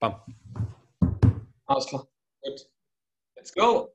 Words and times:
Bam. 0.00 0.18
Alles 1.66 1.86
klar. 1.86 2.08
Gut. 2.40 2.66
Let's 3.36 3.52
go. 3.52 3.94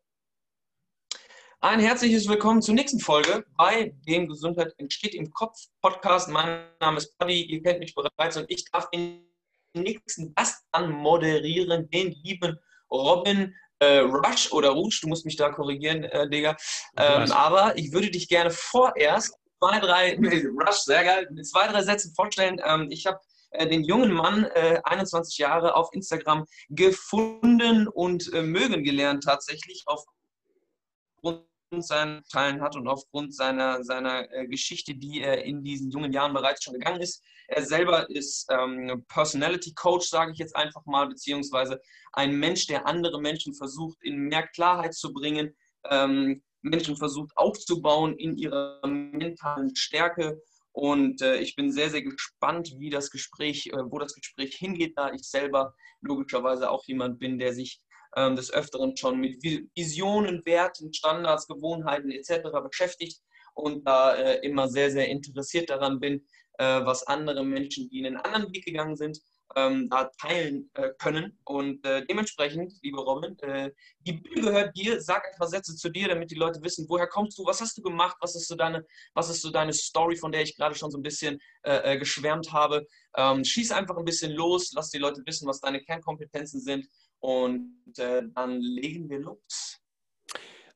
Ein 1.62 1.80
herzliches 1.80 2.28
Willkommen 2.28 2.62
zur 2.62 2.76
nächsten 2.76 3.00
Folge 3.00 3.44
bei 3.58 3.92
dem 4.08 4.28
Gesundheit 4.28 4.76
entsteht 4.78 5.16
im 5.16 5.32
Kopf 5.32 5.58
Podcast. 5.82 6.30
Mein 6.30 6.68
Name 6.80 6.98
ist 6.98 7.18
Paddy, 7.18 7.46
ihr 7.46 7.64
kennt 7.64 7.80
mich 7.80 7.96
bereits 7.96 8.38
und 8.38 8.46
ich 8.52 8.66
darf 8.66 8.88
den 8.92 9.26
nächsten 9.74 10.36
Gast 10.36 10.64
anmoderieren, 10.74 11.90
den 11.90 12.12
lieben 12.12 12.60
Robin 12.92 13.56
äh, 13.80 14.02
Rush 14.02 14.52
oder 14.52 14.70
Rouge, 14.70 15.00
du 15.02 15.08
musst 15.08 15.26
mich 15.26 15.38
da 15.38 15.50
korrigieren, 15.50 16.04
äh, 16.04 16.30
Digga. 16.30 16.56
Ähm, 16.98 17.32
aber 17.32 17.76
ich 17.80 17.92
würde 17.92 18.12
dich 18.12 18.30
gerne 18.30 18.52
vorerst 18.52 19.36
zwei, 19.58 19.80
drei, 19.80 20.16
Rush, 20.20 20.82
sehr 20.82 21.04
geil, 21.04 21.28
zwei, 21.42 21.68
drei 21.68 21.82
Sätzen 21.82 22.14
vorstellen. 22.14 22.62
Ähm, 22.64 22.92
ich 22.92 23.08
habe 23.08 23.20
den 23.66 23.84
jungen 23.84 24.12
Mann, 24.12 24.44
äh, 24.44 24.80
21 24.84 25.38
Jahre, 25.38 25.76
auf 25.76 25.90
Instagram 25.94 26.46
gefunden 26.70 27.88
und 27.88 28.32
äh, 28.34 28.42
mögen 28.42 28.84
gelernt 28.84 29.24
tatsächlich 29.24 29.84
aufgrund 29.86 31.46
seinen 31.78 32.24
Teilen 32.32 32.62
hat 32.62 32.76
und 32.76 32.88
aufgrund 32.88 33.36
seiner, 33.36 33.84
seiner 33.84 34.32
äh, 34.32 34.48
Geschichte, 34.48 34.96
die 34.96 35.22
er 35.22 35.44
in 35.44 35.64
diesen 35.64 35.92
jungen 35.92 36.14
Jahren 36.14 36.34
bereits 36.34 36.64
schon 36.64 36.74
gegangen 36.74 37.02
ist. 37.02 37.24
Er 37.48 37.64
selber 37.64 38.10
ist 38.10 38.48
ähm, 38.50 39.04
Personality 39.08 39.74
Coach, 39.74 40.08
sage 40.08 40.32
ich 40.32 40.40
jetzt 40.40 40.56
einfach 40.56 40.86
mal, 40.86 41.08
beziehungsweise 41.08 41.80
ein 42.14 42.38
Mensch, 42.38 42.68
der 42.68 42.88
andere 42.88 43.22
Menschen 43.22 43.54
versucht, 43.54 43.98
in 44.04 44.18
mehr 44.18 44.48
Klarheit 44.48 44.94
zu 44.94 45.14
bringen, 45.14 45.56
ähm, 45.90 46.42
Menschen 46.62 46.98
versucht 46.98 47.32
aufzubauen 47.36 48.18
in 48.18 48.38
ihrer 48.38 48.80
mentalen 48.86 49.76
Stärke. 49.76 50.42
Und 50.76 51.22
äh, 51.22 51.38
ich 51.38 51.56
bin 51.56 51.72
sehr, 51.72 51.90
sehr 51.90 52.02
gespannt, 52.02 52.74
wie 52.80 52.90
das 52.90 53.10
Gespräch, 53.10 53.68
äh, 53.68 53.78
wo 53.90 53.98
das 53.98 54.14
Gespräch 54.14 54.58
hingeht, 54.58 54.98
da 54.98 55.14
ich 55.14 55.24
selber 55.24 55.74
logischerweise 56.02 56.70
auch 56.70 56.84
jemand 56.84 57.18
bin, 57.18 57.40
der 57.40 57.54
sich 57.54 57.80
ähm, 58.18 58.36
des 58.36 58.52
Öfteren 58.52 58.98
schon 58.98 59.22
mit 59.22 59.42
Visionen, 59.42 60.46
Werten, 60.46 60.94
Standards, 60.94 61.48
Gewohnheiten 61.48 62.12
etc. 62.12 62.50
beschäftigt 62.62 63.22
und 63.54 63.88
da 63.88 64.16
äh, 64.16 64.46
immer 64.46 64.68
sehr, 64.68 64.92
sehr 64.92 65.08
interessiert 65.08 65.70
daran 65.70 66.02
bin, 66.02 66.28
äh, 66.58 66.82
was 66.84 67.08
andere 67.08 67.46
Menschen, 67.46 67.88
die 67.88 68.00
in 68.00 68.08
einen 68.08 68.18
anderen 68.18 68.54
Weg 68.54 68.66
gegangen 68.66 68.98
sind, 68.98 69.18
ähm, 69.56 69.90
da 69.90 70.10
teilen 70.20 70.70
äh, 70.74 70.90
können. 71.00 71.38
Und 71.46 71.86
äh, 71.86 72.06
dementsprechend, 72.06 72.74
liebe 72.82 73.02
Robin, 73.02 73.38
äh, 73.40 73.72
die 74.00 74.14
Bühne 74.14 74.42
gehört 74.42 74.76
dir. 74.76 75.02
Sag 75.02 75.26
ein 75.26 75.38
paar 75.38 75.48
Sätze 75.48 75.76
zu 75.76 75.90
dir, 75.90 76.08
damit 76.08 76.32
die 76.32 76.36
Leute 76.36 76.62
wissen, 76.62 76.86
woher 76.90 77.08
kommst 77.08 77.38
du, 77.38 77.46
was 77.46 77.62
hast 77.62 77.78
du 77.78 77.82
gemacht, 77.82 78.18
was 78.20 78.36
ist 78.36 78.48
so 78.48 78.56
deine, 78.56 78.86
was 79.14 79.30
ist 79.30 79.42
so 79.42 79.52
deine 79.52 79.74
Story, 79.74 80.16
von 80.16 80.32
der 80.32 80.42
ich 80.42 80.56
gerade 80.56 80.76
schon 80.76 80.92
so 80.92 80.98
ein 80.98 81.04
bisschen 81.04 81.40
äh, 81.64 81.94
äh, 81.94 81.98
geschwärmt 81.98 82.52
habe. 82.52 82.86
Ähm, 83.16 83.44
schieß 83.44 83.72
einfach 83.72 83.98
ein 83.98 84.06
bisschen 84.06 84.34
los, 84.34 84.72
lass 84.74 84.90
die 84.90 85.00
Leute 85.00 85.22
wissen, 85.26 85.48
was 85.48 85.60
deine 85.60 85.82
Kernkompetenzen 85.82 86.60
sind 86.60 86.88
und 87.20 87.98
äh, 87.98 88.22
dann 88.34 88.60
legen 88.62 89.10
wir 89.10 89.20
los. 89.20 89.65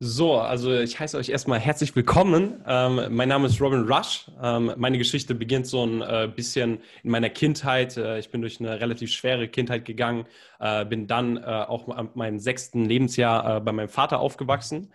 So, 0.02 0.38
also 0.38 0.73
ich 0.80 0.97
heiße 0.97 1.17
euch 1.17 1.28
erstmal 1.28 1.59
herzlich 1.59 1.94
willkommen. 1.94 2.64
Ähm, 2.66 3.08
mein 3.09 3.28
Name 3.28 3.47
ist 3.47 3.59
Robin 3.59 3.81
Rush. 3.81 4.31
Ähm, 4.41 4.72
meine 4.78 4.97
Geschichte 4.97 5.36
beginnt 5.36 5.67
so 5.67 5.86
ein 5.86 6.02
äh, 6.02 6.31
bisschen 6.33 6.80
in 7.03 7.11
meiner 7.11 7.30
Kindheit. 7.30 7.97
Äh, 7.97 8.17
ich 8.17 8.31
bin 8.31 8.39
durch 8.39 8.61
eine 8.61 8.80
relativ 8.80 9.11
schwere 9.11 9.50
Kindheit 9.50 9.83
gegangen, 9.83 10.25
äh, 10.61 10.86
bin 10.86 11.08
dann 11.08 11.36
äh, 11.36 11.41
auch 11.41 11.89
am 11.89 12.11
meinem 12.14 12.39
sechsten 12.39 12.86
Lebensjahr 12.86 13.58
äh, 13.58 13.59
bei 13.59 13.73
meinem 13.73 13.89
Vater 13.89 14.22
aufgewachsen, 14.22 14.94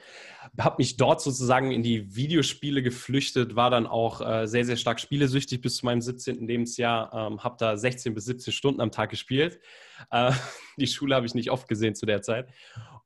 habe 0.59 0.77
mich 0.79 0.97
dort 0.97 1.21
sozusagen 1.21 1.71
in 1.71 1.83
die 1.83 2.17
Videospiele 2.17 2.83
geflüchtet, 2.83 3.57
war 3.57 3.69
dann 3.69 3.87
auch 3.87 4.23
äh, 4.23 4.47
sehr, 4.47 4.65
sehr 4.65 4.77
stark 4.77 5.01
spielesüchtig 5.01 5.61
bis 5.61 5.77
zu 5.77 5.85
meinem 5.85 6.01
17. 6.01 6.47
Lebensjahr, 6.47 7.13
ähm, 7.13 7.45
habe 7.45 7.57
da 7.59 7.77
16 7.77 8.15
bis 8.15 8.25
17 8.25 8.55
Stunden 8.55 8.81
am 8.81 8.91
Tag 8.91 9.11
gespielt. 9.11 9.61
die 10.77 10.89
Schule 10.89 11.15
habe 11.15 11.25
ich 11.25 11.35
nicht 11.35 11.53
oft 11.53 11.69
gesehen 11.69 11.95
zu 11.95 12.05
der 12.05 12.21
Zeit. 12.21 12.49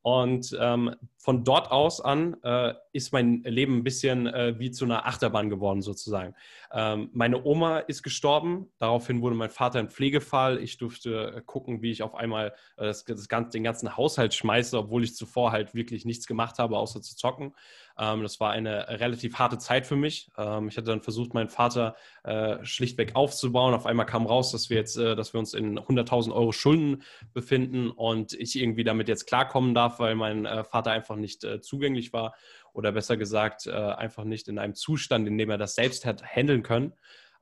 Und 0.08 0.56
ähm, 0.58 0.94
von 1.18 1.44
dort 1.44 1.70
aus 1.70 2.00
an 2.00 2.42
äh, 2.42 2.72
ist 2.94 3.12
mein 3.12 3.42
Leben 3.42 3.76
ein 3.76 3.84
bisschen 3.84 4.26
äh, 4.26 4.58
wie 4.58 4.70
zu 4.70 4.86
einer 4.86 5.04
Achterbahn 5.06 5.50
geworden, 5.50 5.82
sozusagen. 5.82 6.34
Ähm, 6.72 7.10
meine 7.12 7.44
Oma 7.44 7.78
ist 7.78 8.02
gestorben, 8.02 8.70
daraufhin 8.78 9.22
wurde 9.22 9.36
mein 9.36 9.50
Vater 9.50 9.78
ein 9.78 9.88
Pflegefall. 9.88 10.58
Ich 10.58 10.76
durfte 10.76 11.34
äh, 11.36 11.42
gucken, 11.44 11.82
wie 11.82 11.90
ich 11.90 12.02
auf 12.02 12.14
einmal 12.14 12.54
äh, 12.76 12.84
das, 12.84 13.04
das 13.04 13.28
ganze, 13.28 13.52
den 13.52 13.64
ganzen 13.64 13.96
Haushalt 13.96 14.34
schmeiße, 14.34 14.78
obwohl 14.78 15.04
ich 15.04 15.14
zuvor 15.14 15.52
halt 15.52 15.74
wirklich 15.74 16.04
nichts 16.04 16.26
gemacht 16.26 16.58
habe, 16.58 16.76
außer 16.76 17.00
zu 17.00 17.16
zocken. 17.16 17.54
Ähm, 17.98 18.22
das 18.22 18.38
war 18.38 18.50
eine 18.50 18.88
relativ 18.88 19.38
harte 19.38 19.58
Zeit 19.58 19.86
für 19.86 19.96
mich. 19.96 20.30
Ähm, 20.36 20.68
ich 20.68 20.76
hatte 20.76 20.88
dann 20.88 21.02
versucht, 21.02 21.34
meinen 21.34 21.48
Vater 21.48 21.96
äh, 22.22 22.64
schlichtweg 22.64 23.16
aufzubauen. 23.16 23.74
Auf 23.74 23.86
einmal 23.86 24.06
kam 24.06 24.26
raus, 24.26 24.52
dass 24.52 24.70
wir 24.70 24.76
jetzt, 24.76 24.96
äh, 24.98 25.16
dass 25.16 25.32
wir 25.32 25.40
uns 25.40 25.54
in 25.54 25.78
100.000 25.78 26.32
Euro 26.32 26.52
Schulden 26.52 27.02
befinden 27.32 27.90
und 27.90 28.34
ich 28.34 28.58
irgendwie 28.60 28.84
damit 28.84 29.08
jetzt 29.08 29.26
klarkommen 29.26 29.74
darf, 29.74 29.98
weil 29.98 30.14
mein 30.14 30.44
äh, 30.44 30.64
Vater 30.64 30.92
einfach 30.92 31.16
nicht 31.16 31.44
äh, 31.44 31.60
zugänglich 31.60 32.12
war 32.12 32.34
oder 32.78 32.92
besser 32.92 33.16
gesagt 33.16 33.66
äh, 33.66 33.72
einfach 33.72 34.22
nicht 34.22 34.46
in 34.46 34.60
einem 34.60 34.76
Zustand, 34.76 35.26
in 35.26 35.36
dem 35.36 35.50
er 35.50 35.58
das 35.58 35.74
selbst 35.74 36.06
hat 36.06 36.22
handeln 36.22 36.62
können. 36.62 36.92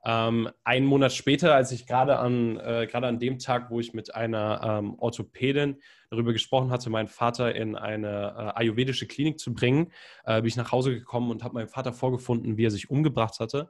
Ähm, 0.03 0.49
einen 0.63 0.87
Monat 0.87 1.13
später, 1.13 1.53
als 1.53 1.71
ich 1.71 1.85
gerade 1.85 2.17
an, 2.17 2.57
äh, 2.57 2.87
an 2.91 3.19
dem 3.19 3.37
Tag, 3.37 3.69
wo 3.69 3.79
ich 3.79 3.93
mit 3.93 4.15
einer 4.15 4.61
ähm, 4.63 4.95
Orthopädin 4.97 5.77
darüber 6.09 6.33
gesprochen 6.33 6.71
hatte, 6.71 6.89
meinen 6.89 7.07
Vater 7.07 7.53
in 7.53 7.75
eine 7.75 8.07
äh, 8.35 8.59
ayurvedische 8.59 9.05
Klinik 9.05 9.39
zu 9.39 9.53
bringen, 9.53 9.91
äh, 10.25 10.41
bin 10.41 10.47
ich 10.47 10.55
nach 10.55 10.71
Hause 10.71 10.91
gekommen 10.91 11.29
und 11.29 11.43
habe 11.43 11.53
meinem 11.53 11.69
Vater 11.69 11.93
vorgefunden, 11.93 12.57
wie 12.57 12.65
er 12.65 12.71
sich 12.71 12.89
umgebracht 12.89 13.39
hatte. 13.39 13.69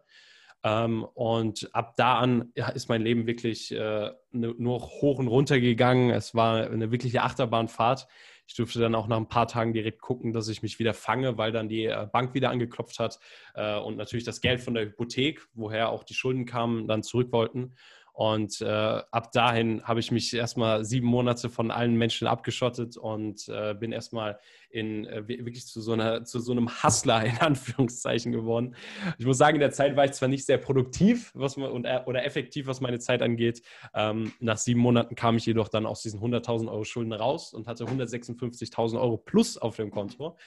Ähm, 0.64 1.06
und 1.16 1.70
ab 1.74 1.96
da 1.98 2.20
an 2.20 2.54
ist 2.76 2.88
mein 2.88 3.02
Leben 3.02 3.28
wirklich 3.28 3.74
äh, 3.76 4.12
nur 4.32 4.80
hoch 4.80 5.20
und 5.20 5.28
runter 5.28 5.60
gegangen. 5.60 6.12
Es 6.12 6.34
war 6.34 6.70
eine 6.70 6.92
wirkliche 6.92 7.24
Achterbahnfahrt. 7.24 8.08
Ich 8.48 8.56
durfte 8.56 8.80
dann 8.80 8.96
auch 8.96 9.08
nach 9.08 9.18
ein 9.18 9.28
paar 9.28 9.48
Tagen 9.48 9.74
direkt 9.74 10.02
gucken, 10.02 10.32
dass 10.34 10.48
ich 10.48 10.62
mich 10.64 10.80
wieder 10.80 10.94
fange, 10.94 11.38
weil 11.38 11.52
dann 11.52 11.68
die 11.68 11.86
äh, 11.86 12.08
Bank 12.12 12.34
wieder 12.34 12.50
angeklopft 12.50 12.98
hat 12.98 13.20
äh, 13.56 13.78
und 13.78 13.98
natürlich 13.98 14.24
das 14.24 14.42
Geld 14.42 14.62
von 14.62 14.74
der 14.74 14.86
Hypothek, 14.86 15.46
woher 15.54 15.90
auch 15.90 16.04
die 16.04 16.14
Schulden 16.14 16.46
kamen, 16.46 16.88
dann 16.88 17.04
zurück 17.04 17.32
wollten. 17.32 17.76
Und 18.18 18.62
äh, 18.62 18.66
ab 18.66 19.32
dahin 19.32 19.84
habe 19.84 20.00
ich 20.00 20.10
mich 20.10 20.34
erstmal 20.34 20.84
sieben 20.84 21.06
Monate 21.06 21.52
von 21.52 21.70
allen 21.70 21.96
Menschen 21.98 22.28
abgeschottet 22.28 22.98
und 22.98 23.48
äh, 23.48 23.76
bin 23.76 23.92
erstmal 23.92 24.40
in 24.72 25.06
äh, 25.06 25.28
wirklich 25.28 25.68
zu 25.68 25.82
so, 25.82 25.94
einer, 25.94 26.24
zu 26.24 26.40
so 26.40 26.52
einem 26.52 26.68
Hustler 26.82 27.24
in 27.24 27.38
Anführungszeichen 27.42 28.32
geworden. 28.32 28.74
Ich 29.20 29.28
muss 29.28 29.38
sagen, 29.38 29.58
in 29.58 29.60
der 29.60 29.70
Zeit 29.70 29.96
war 29.96 30.06
ich 30.06 30.14
zwar 30.14 30.30
nicht 30.30 30.48
sehr 30.48 30.58
produktiv 30.58 31.32
was 31.36 31.58
man, 31.58 31.70
und, 31.70 31.86
äh, 31.86 32.02
oder 32.08 32.26
effektiv, 32.26 32.66
was 32.66 32.82
meine 32.82 32.98
Zeit 32.98 33.22
angeht. 33.22 33.62
Ähm, 33.94 34.34
nach 34.40 34.58
sieben 34.58 34.80
Monaten 34.80 35.14
kam 35.14 35.38
ich 35.38 35.46
jedoch 35.46 35.68
dann 35.68 35.86
aus 35.86 36.02
diesen 36.02 36.20
100.000 36.20 36.72
Euro 36.72 36.86
Schulden 36.86 37.14
raus 37.14 37.54
und 37.54 37.68
hatte 37.68 37.86
156.000 37.86 39.00
Euro 39.00 39.18
plus 39.18 39.60
auf 39.60 39.76
dem 39.76 39.92
Konto. 39.92 40.40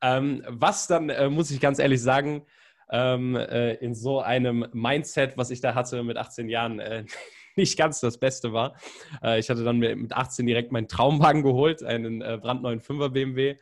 Ähm, 0.00 0.42
was 0.48 0.86
dann, 0.86 1.10
äh, 1.10 1.28
muss 1.28 1.50
ich 1.50 1.60
ganz 1.60 1.78
ehrlich 1.78 2.00
sagen, 2.00 2.46
ähm, 2.90 3.36
äh, 3.36 3.74
in 3.74 3.94
so 3.94 4.20
einem 4.20 4.66
Mindset, 4.72 5.36
was 5.36 5.50
ich 5.50 5.60
da 5.60 5.74
hatte 5.74 6.02
mit 6.02 6.16
18 6.16 6.48
Jahren, 6.48 6.80
äh, 6.80 7.04
nicht 7.56 7.76
ganz 7.76 8.00
das 8.00 8.18
Beste 8.18 8.52
war. 8.52 8.76
Äh, 9.22 9.38
ich 9.40 9.50
hatte 9.50 9.64
dann 9.64 9.78
mit 9.78 10.12
18 10.12 10.46
direkt 10.46 10.72
meinen 10.72 10.88
Traumwagen 10.88 11.42
geholt, 11.42 11.82
einen 11.82 12.22
äh, 12.22 12.38
brandneuen 12.40 12.80
5er 12.80 13.10
BMW 13.10 13.56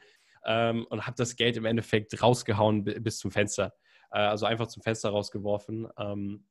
ähm, 0.44 0.86
und 0.90 1.06
habe 1.06 1.16
das 1.16 1.36
Geld 1.36 1.56
im 1.56 1.64
Endeffekt 1.64 2.22
rausgehauen 2.22 2.84
bis 2.84 3.18
zum 3.18 3.30
Fenster. 3.30 3.74
Äh, 4.10 4.18
also 4.18 4.46
einfach 4.46 4.68
zum 4.68 4.82
Fenster 4.82 5.10
rausgeworfen. 5.10 5.88
Ähm, 5.98 6.44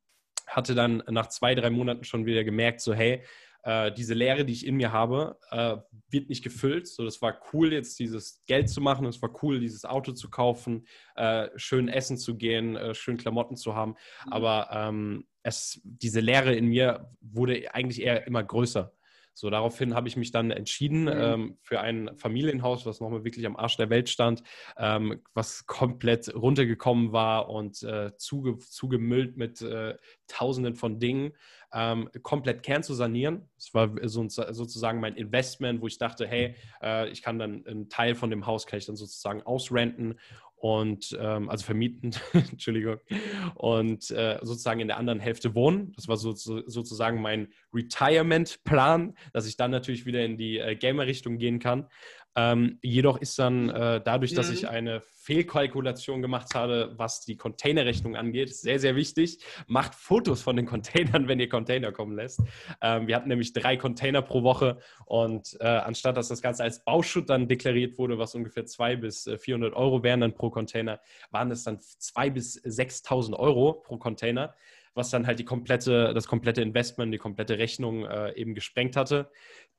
hatte 0.47 0.75
dann 0.75 1.03
nach 1.09 1.27
zwei, 1.27 1.55
drei 1.55 1.69
Monaten 1.69 2.03
schon 2.03 2.25
wieder 2.25 2.43
gemerkt, 2.43 2.81
so 2.81 2.93
hey, 2.93 3.23
äh, 3.65 3.91
diese 3.91 4.13
Leere, 4.13 4.45
die 4.45 4.53
ich 4.53 4.65
in 4.65 4.75
mir 4.75 4.91
habe, 4.91 5.37
äh, 5.49 5.77
wird 6.09 6.29
nicht 6.29 6.43
gefüllt. 6.43 6.87
So, 6.87 7.03
das 7.03 7.21
war 7.21 7.41
cool, 7.51 7.73
jetzt 7.73 7.99
dieses 7.99 8.43
Geld 8.45 8.69
zu 8.69 8.79
machen. 8.79 9.05
Es 9.07 9.21
war 9.21 9.31
cool, 9.41 9.59
dieses 9.59 9.85
Auto 9.85 10.11
zu 10.11 10.29
kaufen, 10.29 10.87
äh, 11.15 11.49
schön 11.55 11.89
essen 11.89 12.17
zu 12.17 12.37
gehen, 12.37 12.75
äh, 12.75 12.93
schön 12.93 13.17
Klamotten 13.17 13.57
zu 13.57 13.75
haben. 13.75 13.95
Mhm. 14.25 14.33
Aber 14.33 14.69
ähm, 14.71 15.27
es, 15.41 15.81
diese 15.83 16.19
Leere 16.19 16.53
in 16.53 16.67
mir 16.67 17.11
wurde 17.21 17.73
eigentlich 17.73 18.01
eher 18.03 18.27
immer 18.27 18.43
größer. 18.43 18.93
So, 19.37 19.49
daraufhin 19.49 19.95
habe 19.95 20.07
ich 20.07 20.15
mich 20.15 20.31
dann 20.31 20.49
entschieden 20.49 21.01
mhm. 21.01 21.09
ähm, 21.09 21.57
für 21.61 21.81
ein 21.81 22.11
Familienhaus, 22.15 22.85
was 22.85 23.01
nochmal 23.01 23.25
wirklich 23.25 23.45
am 23.45 23.57
Arsch 23.57 23.75
der 23.75 23.89
Welt 23.89 24.09
stand, 24.09 24.43
ähm, 24.77 25.21
was 25.33 25.65
komplett 25.65 26.33
runtergekommen 26.33 27.11
war 27.11 27.49
und 27.49 27.83
äh, 27.83 28.15
zuge 28.15 28.57
zugemüllt 28.59 29.35
mit 29.35 29.61
äh, 29.61 29.95
Tausenden 30.27 30.75
von 30.75 30.99
Dingen, 30.99 31.33
ähm, 31.75 32.09
komplett 32.23 32.63
Kern 32.63 32.81
zu 32.81 32.93
sanieren. 32.93 33.49
Das 33.57 33.73
war 33.73 33.91
so, 34.03 34.27
sozusagen 34.27 35.01
mein 35.01 35.15
Investment, 35.15 35.81
wo 35.81 35.87
ich 35.87 35.97
dachte, 35.97 36.25
hey, 36.25 36.55
äh, 36.81 37.09
ich 37.09 37.21
kann 37.21 37.37
dann 37.37 37.65
einen 37.67 37.89
Teil 37.89 38.15
von 38.15 38.29
dem 38.29 38.45
Haus 38.45 38.65
kann 38.65 38.79
ich 38.79 38.85
dann 38.85 38.95
sozusagen 38.95 39.43
ausrenten 39.43 40.15
und 40.55 41.15
ähm, 41.19 41.49
also 41.49 41.65
vermieten, 41.65 42.15
Entschuldigung, 42.33 42.97
und 43.55 44.09
äh, 44.11 44.39
sozusagen 44.41 44.79
in 44.79 44.87
der 44.87 44.97
anderen 44.97 45.19
Hälfte 45.19 45.53
wohnen. 45.53 45.91
Das 45.95 46.07
war 46.07 46.17
so, 46.17 46.31
so, 46.31 46.63
sozusagen 46.65 47.21
mein 47.21 47.49
Retirement-Plan, 47.73 49.15
dass 49.33 49.45
ich 49.45 49.57
dann 49.57 49.71
natürlich 49.71 50.05
wieder 50.05 50.23
in 50.23 50.37
die 50.37 50.57
äh, 50.57 50.75
Gamer-Richtung 50.75 51.37
gehen 51.37 51.59
kann. 51.59 51.87
Ähm, 52.35 52.79
jedoch 52.81 53.19
ist 53.19 53.39
dann 53.39 53.69
äh, 53.69 54.01
dadurch, 54.03 54.33
dass 54.33 54.49
ich 54.49 54.63
mhm. 54.63 54.69
eine 54.69 55.01
Fehlkalkulation 55.01 56.21
gemacht 56.21 56.53
habe, 56.53 56.93
was 56.97 57.21
die 57.21 57.37
Containerrechnung 57.37 58.15
angeht, 58.15 58.53
sehr, 58.53 58.79
sehr 58.79 58.95
wichtig. 58.95 59.39
Macht 59.67 59.95
Fotos 59.95 60.41
von 60.41 60.55
den 60.55 60.65
Containern, 60.65 61.27
wenn 61.27 61.39
ihr 61.39 61.49
Container 61.49 61.91
kommen 61.91 62.15
lässt. 62.15 62.41
Ähm, 62.81 63.07
wir 63.07 63.15
hatten 63.15 63.29
nämlich 63.29 63.53
drei 63.53 63.77
Container 63.77 64.21
pro 64.21 64.43
Woche 64.43 64.77
und 65.05 65.57
äh, 65.61 65.65
anstatt 65.65 66.17
dass 66.17 66.27
das 66.27 66.41
Ganze 66.41 66.63
als 66.63 66.83
Bauschutt 66.83 67.29
dann 67.29 67.47
deklariert 67.47 67.97
wurde, 67.97 68.17
was 68.19 68.35
ungefähr 68.35 68.65
200 68.65 69.01
bis 69.01 69.29
400 69.39 69.73
äh, 69.73 69.75
Euro 69.75 70.03
wären 70.03 70.21
dann 70.21 70.33
pro 70.33 70.49
Container, 70.49 70.99
waren 71.31 71.49
es 71.51 71.63
dann 71.63 71.77
2.000 71.77 72.29
bis 72.31 72.63
6.000 72.63 73.33
Euro 73.35 73.73
pro 73.73 73.97
Container 73.97 74.53
was 74.95 75.09
dann 75.09 75.27
halt 75.27 75.37
die 75.37 75.45
komplette, 75.45 76.13
das 76.13 76.25
komplette 76.25 76.61
Investment, 76.61 77.13
die 77.13 77.19
komplette 77.19 77.59
Rechnung 77.59 78.05
äh, 78.05 78.33
eben 78.33 78.55
gesprengt 78.55 78.95
hatte. 78.95 79.29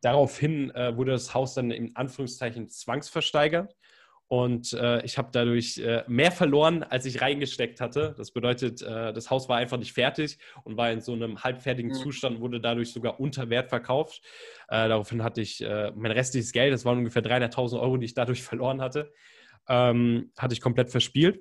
Daraufhin 0.02 0.70
äh, 0.72 0.96
wurde 0.96 1.12
das 1.12 1.34
Haus 1.34 1.54
dann 1.54 1.70
in 1.70 1.96
Anführungszeichen 1.96 2.68
zwangsversteigert. 2.68 3.74
Und 4.28 4.72
äh, 4.72 5.04
ich 5.04 5.18
habe 5.18 5.28
dadurch 5.32 5.78
äh, 5.78 6.02
mehr 6.08 6.32
verloren, 6.32 6.82
als 6.82 7.06
ich 7.06 7.22
reingesteckt 7.22 7.80
hatte. 7.80 8.14
Das 8.18 8.32
bedeutet, 8.32 8.82
äh, 8.82 9.12
das 9.12 9.30
Haus 9.30 9.48
war 9.48 9.56
einfach 9.56 9.78
nicht 9.78 9.92
fertig 9.92 10.38
und 10.64 10.76
war 10.76 10.90
in 10.90 11.00
so 11.00 11.12
einem 11.12 11.44
halbfertigen 11.44 11.92
mhm. 11.92 11.94
Zustand, 11.94 12.40
wurde 12.40 12.60
dadurch 12.60 12.92
sogar 12.92 13.20
unter 13.20 13.50
Wert 13.50 13.68
verkauft. 13.68 14.22
Äh, 14.68 14.88
daraufhin 14.88 15.22
hatte 15.22 15.40
ich 15.40 15.62
äh, 15.62 15.92
mein 15.94 16.10
restliches 16.10 16.50
Geld, 16.50 16.74
das 16.74 16.84
waren 16.84 16.98
ungefähr 16.98 17.22
300.000 17.22 17.80
Euro, 17.80 17.96
die 17.98 18.06
ich 18.06 18.14
dadurch 18.14 18.42
verloren 18.42 18.82
hatte, 18.82 19.12
ähm, 19.68 20.32
hatte 20.36 20.54
ich 20.54 20.60
komplett 20.60 20.90
verspielt 20.90 21.40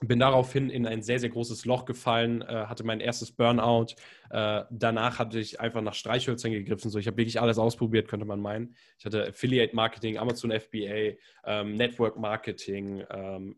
bin 0.00 0.18
daraufhin 0.18 0.68
in 0.68 0.86
ein 0.86 1.02
sehr, 1.02 1.18
sehr 1.18 1.30
großes 1.30 1.64
Loch 1.64 1.84
gefallen, 1.86 2.42
äh, 2.42 2.66
hatte 2.66 2.84
mein 2.84 3.00
erstes 3.00 3.32
Burnout. 3.32 3.94
Äh, 4.30 4.64
danach 4.70 5.18
hatte 5.18 5.38
ich 5.38 5.60
einfach 5.60 5.80
nach 5.80 5.94
Streichhölzern 5.94 6.52
gegriffen. 6.52 6.90
So, 6.90 6.98
ich 6.98 7.06
habe 7.06 7.16
wirklich 7.16 7.40
alles 7.40 7.58
ausprobiert, 7.58 8.08
könnte 8.08 8.26
man 8.26 8.40
meinen. 8.40 8.74
Ich 8.98 9.06
hatte 9.06 9.26
Affiliate 9.26 9.74
Marketing, 9.74 10.18
Amazon 10.18 10.50
FBA, 10.50 11.16
ähm, 11.44 11.74
Network 11.76 12.18
Marketing, 12.18 13.04
ähm, 13.10 13.56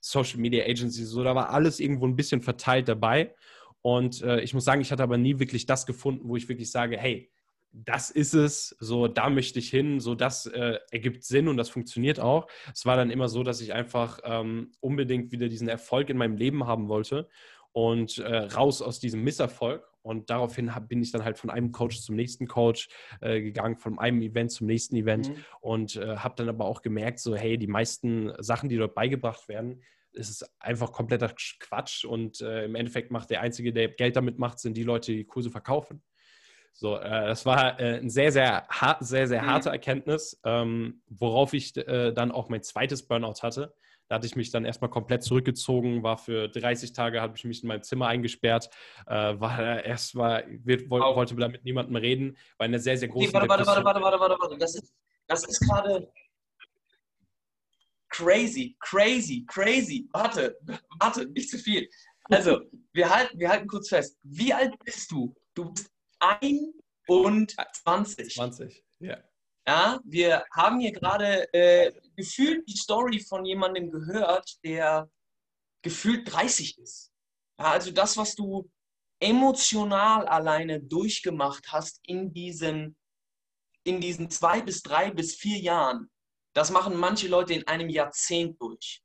Social 0.00 0.40
Media 0.40 0.64
Agency, 0.64 1.04
so, 1.04 1.22
da 1.22 1.34
war 1.34 1.50
alles 1.50 1.78
irgendwo 1.78 2.06
ein 2.06 2.16
bisschen 2.16 2.40
verteilt 2.40 2.88
dabei. 2.88 3.34
Und 3.80 4.22
äh, 4.22 4.40
ich 4.40 4.54
muss 4.54 4.64
sagen, 4.64 4.80
ich 4.80 4.90
hatte 4.90 5.04
aber 5.04 5.18
nie 5.18 5.38
wirklich 5.38 5.66
das 5.66 5.86
gefunden, 5.86 6.28
wo 6.28 6.36
ich 6.36 6.48
wirklich 6.48 6.70
sage, 6.70 6.98
hey, 6.98 7.30
das 7.72 8.10
ist 8.10 8.34
es, 8.34 8.76
so 8.80 9.08
da 9.08 9.30
möchte 9.30 9.58
ich 9.58 9.70
hin, 9.70 10.00
so 10.00 10.14
das 10.14 10.46
äh, 10.46 10.78
ergibt 10.90 11.24
Sinn 11.24 11.48
und 11.48 11.56
das 11.56 11.68
funktioniert 11.68 12.20
auch. 12.20 12.46
Es 12.72 12.86
war 12.86 12.96
dann 12.96 13.10
immer 13.10 13.28
so, 13.28 13.42
dass 13.42 13.60
ich 13.60 13.72
einfach 13.72 14.20
ähm, 14.24 14.72
unbedingt 14.80 15.32
wieder 15.32 15.48
diesen 15.48 15.68
Erfolg 15.68 16.08
in 16.10 16.16
meinem 16.16 16.36
Leben 16.36 16.66
haben 16.66 16.88
wollte 16.88 17.28
und 17.72 18.18
äh, 18.18 18.36
raus 18.36 18.82
aus 18.82 19.00
diesem 19.00 19.22
Misserfolg. 19.22 19.84
Und 20.02 20.30
daraufhin 20.30 20.74
hab, 20.74 20.88
bin 20.88 21.02
ich 21.02 21.12
dann 21.12 21.24
halt 21.24 21.36
von 21.36 21.50
einem 21.50 21.70
Coach 21.70 22.00
zum 22.00 22.16
nächsten 22.16 22.46
Coach 22.46 22.88
äh, 23.20 23.42
gegangen, 23.42 23.76
von 23.76 23.98
einem 23.98 24.22
Event 24.22 24.50
zum 24.50 24.66
nächsten 24.66 24.96
Event 24.96 25.28
mhm. 25.28 25.44
und 25.60 25.96
äh, 25.96 26.16
habe 26.16 26.34
dann 26.36 26.48
aber 26.48 26.64
auch 26.64 26.80
gemerkt, 26.80 27.18
so 27.18 27.36
hey, 27.36 27.58
die 27.58 27.66
meisten 27.66 28.32
Sachen, 28.38 28.70
die 28.70 28.78
dort 28.78 28.94
beigebracht 28.94 29.48
werden, 29.48 29.82
es 30.14 30.30
ist 30.30 30.50
einfach 30.58 30.92
kompletter 30.92 31.32
Quatsch 31.60 32.04
und 32.04 32.40
äh, 32.40 32.64
im 32.64 32.74
Endeffekt 32.74 33.10
macht 33.10 33.30
der 33.30 33.42
Einzige, 33.42 33.72
der 33.72 33.88
Geld 33.88 34.16
damit 34.16 34.38
macht, 34.38 34.58
sind 34.58 34.76
die 34.76 34.82
Leute, 34.82 35.12
die 35.12 35.24
Kurse 35.24 35.50
verkaufen. 35.50 36.02
So, 36.80 36.96
äh, 36.96 37.26
das 37.26 37.44
war 37.44 37.80
äh, 37.80 37.98
eine 37.98 38.08
sehr, 38.08 38.30
sehr, 38.30 38.64
hart, 38.68 39.04
sehr, 39.04 39.26
sehr 39.26 39.42
mhm. 39.42 39.46
harte 39.46 39.70
Erkenntnis, 39.70 40.40
ähm, 40.44 41.02
worauf 41.08 41.52
ich 41.52 41.76
äh, 41.76 42.12
dann 42.12 42.30
auch 42.30 42.48
mein 42.50 42.62
zweites 42.62 43.04
Burnout 43.04 43.42
hatte. 43.42 43.74
Da 44.06 44.14
hatte 44.14 44.28
ich 44.28 44.36
mich 44.36 44.52
dann 44.52 44.64
erstmal 44.64 44.88
komplett 44.88 45.24
zurückgezogen, 45.24 46.04
war 46.04 46.18
für 46.18 46.48
30 46.48 46.92
Tage, 46.92 47.20
habe 47.20 47.36
ich 47.36 47.42
mich 47.42 47.64
in 47.64 47.68
meinem 47.68 47.82
Zimmer 47.82 48.06
eingesperrt, 48.06 48.70
äh, 49.08 49.10
war 49.10 49.82
erstmal, 49.84 50.46
woll, 50.86 51.00
wollte 51.00 51.34
da 51.34 51.48
mit 51.48 51.64
niemandem 51.64 51.96
reden, 51.96 52.36
war 52.58 52.66
eine 52.66 52.78
sehr, 52.78 52.96
sehr 52.96 53.08
große 53.08 53.26
okay, 53.26 53.34
warte, 53.34 53.48
warte, 53.48 53.66
warte, 53.66 53.84
warte, 53.84 54.00
warte, 54.00 54.20
warte, 54.20 54.36
warte, 54.40 54.58
das 54.58 54.76
ist, 54.76 54.94
das 55.26 55.44
ist 55.48 55.58
gerade 55.58 56.08
crazy, 58.08 58.76
crazy, 58.78 59.44
crazy. 59.48 60.08
Warte, 60.12 60.56
warte, 61.00 61.26
nicht 61.26 61.50
zu 61.50 61.58
viel. 61.58 61.88
Also, 62.30 62.60
wir 62.92 63.12
halten, 63.12 63.36
wir 63.36 63.48
halten 63.48 63.66
kurz 63.66 63.88
fest. 63.88 64.16
Wie 64.22 64.54
alt 64.54 64.78
bist 64.84 65.10
du? 65.10 65.34
Du 65.54 65.72
bist 65.72 65.90
21. 66.18 67.56
20, 68.34 68.84
ja. 69.00 69.18
Ja, 69.66 70.00
wir 70.04 70.44
haben 70.50 70.80
hier 70.80 70.92
gerade 70.92 71.52
äh, 71.52 71.92
gefühlt 72.16 72.66
die 72.66 72.76
Story 72.76 73.20
von 73.20 73.44
jemandem 73.44 73.90
gehört, 73.90 74.56
der 74.64 75.10
gefühlt 75.82 76.32
30 76.32 76.78
ist. 76.78 77.12
Ja, 77.60 77.72
also 77.72 77.90
das, 77.90 78.16
was 78.16 78.34
du 78.34 78.70
emotional 79.20 80.26
alleine 80.26 80.80
durchgemacht 80.80 81.70
hast 81.70 82.00
in 82.04 82.32
diesen, 82.32 82.96
in 83.84 84.00
diesen 84.00 84.30
zwei 84.30 84.62
bis 84.62 84.82
drei 84.82 85.10
bis 85.10 85.34
vier 85.34 85.58
Jahren, 85.58 86.10
das 86.54 86.70
machen 86.70 86.96
manche 86.96 87.28
Leute 87.28 87.52
in 87.52 87.66
einem 87.66 87.90
Jahrzehnt 87.90 88.60
durch. 88.62 89.02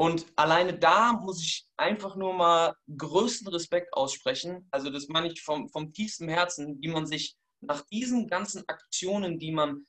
Und 0.00 0.32
alleine 0.34 0.78
da 0.78 1.12
muss 1.12 1.42
ich 1.42 1.68
einfach 1.76 2.16
nur 2.16 2.32
mal 2.32 2.74
größten 2.96 3.48
Respekt 3.48 3.92
aussprechen. 3.92 4.66
Also 4.70 4.88
das 4.88 5.08
meine 5.08 5.30
ich 5.30 5.42
vom, 5.42 5.68
vom 5.68 5.92
tiefsten 5.92 6.26
Herzen, 6.26 6.80
wie 6.80 6.88
man 6.88 7.04
sich 7.04 7.36
nach 7.60 7.82
diesen 7.82 8.26
ganzen 8.26 8.66
Aktionen, 8.66 9.38
die 9.38 9.52
man, 9.52 9.86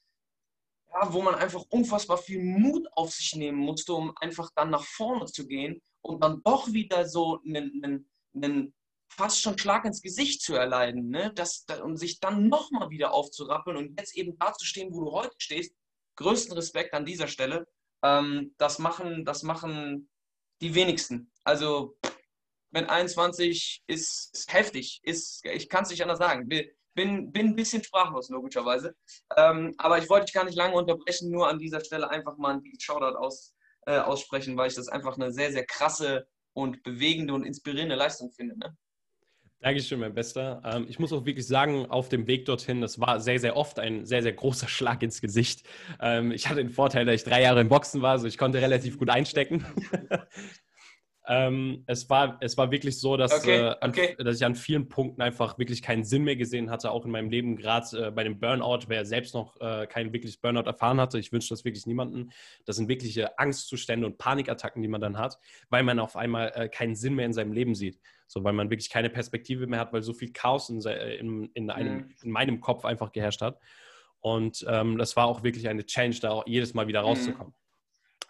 ja, 0.90 1.14
wo 1.14 1.22
man 1.22 1.36
einfach 1.36 1.64
unfassbar 1.70 2.18
viel 2.18 2.44
Mut 2.44 2.90
auf 2.92 3.14
sich 3.14 3.36
nehmen 3.38 3.60
musste, 3.60 3.94
um 3.94 4.12
einfach 4.18 4.50
dann 4.54 4.70
nach 4.70 4.84
vorne 4.84 5.28
zu 5.28 5.48
gehen 5.48 5.82
und 6.02 6.22
dann 6.22 6.42
doch 6.44 6.74
wieder 6.74 7.08
so 7.08 7.40
einen, 7.46 7.82
einen, 7.82 8.10
einen 8.36 8.74
fast 9.08 9.40
schon 9.40 9.58
Schlag 9.58 9.86
ins 9.86 10.02
Gesicht 10.02 10.42
zu 10.42 10.56
erleiden, 10.56 11.08
ne? 11.08 11.32
das, 11.34 11.66
und 11.82 11.96
sich 11.96 12.20
dann 12.20 12.50
nochmal 12.50 12.90
wieder 12.90 13.14
aufzurappeln 13.14 13.78
und 13.78 13.98
jetzt 13.98 14.18
eben 14.18 14.38
da 14.38 14.52
zu 14.52 14.66
stehen, 14.66 14.94
wo 14.94 15.06
du 15.06 15.12
heute 15.14 15.36
stehst. 15.38 15.74
Größten 16.18 16.54
Respekt 16.54 16.94
an 16.94 17.06
dieser 17.06 17.30
Stelle. 17.30 17.66
Ähm, 18.04 18.54
das, 18.58 18.80
machen, 18.80 19.26
das 19.26 19.44
machen 19.44 20.10
die 20.62 20.76
wenigsten. 20.76 21.32
Also 21.44 21.98
mit 22.72 22.90
21 22.90 23.84
ist, 23.88 24.34
ist 24.34 24.54
heftig. 24.54 25.02
Ist, 25.04 25.46
ich 25.46 25.70
kann 25.70 25.84
es 25.84 25.90
nicht 25.90 26.02
anders 26.02 26.20
sagen. 26.20 26.48
Bin, 26.48 27.32
bin 27.32 27.48
ein 27.48 27.56
bisschen 27.56 27.84
sprachlos, 27.84 28.30
logischerweise. 28.30 28.96
Ähm, 29.36 29.74
aber 29.78 29.98
ich 29.98 30.10
wollte 30.10 30.26
dich 30.26 30.34
gar 30.34 30.46
nicht 30.46 30.56
lange 30.56 30.76
unterbrechen, 30.76 31.32
nur 31.32 31.48
an 31.48 31.60
dieser 31.60 31.84
Stelle 31.84 32.10
einfach 32.10 32.38
mal 32.38 32.54
einen 32.54 32.80
Shoutout 32.80 33.18
aus, 33.18 33.54
äh, 33.86 34.00
aussprechen, 34.00 34.58
weil 34.58 34.70
ich 34.70 34.76
das 34.76 34.88
einfach 34.88 35.16
eine 35.16 35.32
sehr, 35.32 35.52
sehr 35.52 35.66
krasse 35.66 36.28
und 36.54 36.84
bewegende 36.84 37.34
und 37.34 37.46
inspirierende 37.46 37.96
Leistung 37.96 38.32
finde. 38.32 38.58
Ne? 38.58 38.78
Dankeschön, 39.62 40.00
mein 40.00 40.16
Bester. 40.16 40.60
Ähm, 40.66 40.88
ich 40.90 40.98
muss 40.98 41.14
auch 41.14 41.24
wirklich 41.26 41.46
sagen, 41.46 41.86
auf 41.86 42.10
dem 42.10 42.26
Weg 42.26 42.46
dorthin, 42.46 42.82
das 42.82 43.00
war 43.00 43.20
sehr, 43.20 43.40
sehr 43.40 43.56
oft 43.56 43.78
ein 43.78 44.08
sehr, 44.08 44.24
sehr 44.24 44.34
großer 44.34 44.68
Schlag 44.68 45.04
ins 45.04 45.22
Gesicht. 45.22 45.68
Ähm, 46.02 46.32
ich 46.32 46.48
hatte 46.48 46.64
den 46.64 46.72
Vorteil, 46.72 47.06
dass 47.06 47.16
ich 47.16 47.24
drei 47.24 47.44
Jahre 47.44 47.62
im 47.62 47.70
Boxen 47.70 48.02
war, 48.02 48.18
so 48.18 48.26
ich 48.26 48.40
konnte 48.40 48.60
relativ 48.60 48.98
gut 48.98 49.10
einstecken. 49.10 49.64
Ähm, 51.28 51.84
es, 51.86 52.10
war, 52.10 52.40
es 52.42 52.58
war 52.58 52.72
wirklich 52.72 53.00
so, 53.00 53.16
dass, 53.16 53.32
okay, 53.32 53.60
äh, 53.60 53.76
an, 53.80 53.92
okay. 53.92 54.16
dass 54.18 54.38
ich 54.38 54.44
an 54.44 54.56
vielen 54.56 54.90
Punkten 54.90 55.22
einfach 55.22 55.60
wirklich 55.60 55.82
keinen 55.82 56.04
Sinn 56.04 56.24
mehr 56.24 56.36
gesehen 56.36 56.72
hatte, 56.72 56.92
auch 56.92 57.06
in 57.06 57.12
meinem 57.12 57.30
Leben, 57.30 57.56
gerade 57.56 58.08
äh, 58.08 58.12
bei 58.12 58.24
dem 58.24 58.40
Burnout, 58.40 58.88
wer 58.88 59.06
selbst 59.06 59.36
noch 59.36 59.56
äh, 59.62 59.86
kein 59.88 60.14
wirkliches 60.14 60.38
Burnout 60.38 60.64
erfahren 60.66 61.00
hatte. 61.00 61.20
Ich 61.20 61.32
wünsche 61.32 61.50
das 61.50 61.64
wirklich 61.64 61.86
niemandem. 61.86 62.32
Das 62.66 62.78
sind 62.78 62.90
wirkliche 62.90 63.38
Angstzustände 63.38 64.08
und 64.08 64.18
Panikattacken, 64.18 64.82
die 64.82 64.88
man 64.88 65.00
dann 65.00 65.20
hat, 65.20 65.38
weil 65.70 65.84
man 65.84 66.00
auf 66.00 66.16
einmal 66.16 66.52
äh, 66.56 66.68
keinen 66.68 66.96
Sinn 66.96 67.14
mehr 67.14 67.28
in 67.28 67.34
seinem 67.34 67.54
Leben 67.54 67.76
sieht. 67.76 68.00
So, 68.32 68.46
weil 68.46 68.54
man 68.54 68.70
wirklich 68.70 68.90
keine 68.90 69.10
Perspektive 69.10 69.68
mehr 69.68 69.82
hat, 69.82 69.92
weil 69.92 70.02
so 70.04 70.14
viel 70.14 70.32
Chaos 70.32 70.70
in, 70.70 70.80
in, 70.80 71.50
in, 71.54 71.70
einem, 71.70 71.96
mhm. 71.96 72.16
in 72.24 72.32
meinem 72.32 72.62
Kopf 72.62 72.86
einfach 72.86 73.12
geherrscht 73.12 73.42
hat. 73.42 73.60
Und 74.22 74.66
ähm, 74.70 74.98
das 74.98 75.18
war 75.18 75.26
auch 75.26 75.44
wirklich 75.44 75.68
eine 75.68 75.86
Change, 75.86 76.20
da 76.22 76.32
auch 76.32 76.48
jedes 76.48 76.74
Mal 76.74 76.88
wieder 76.88 77.02
mhm. 77.02 77.08
rauszukommen. 77.08 77.54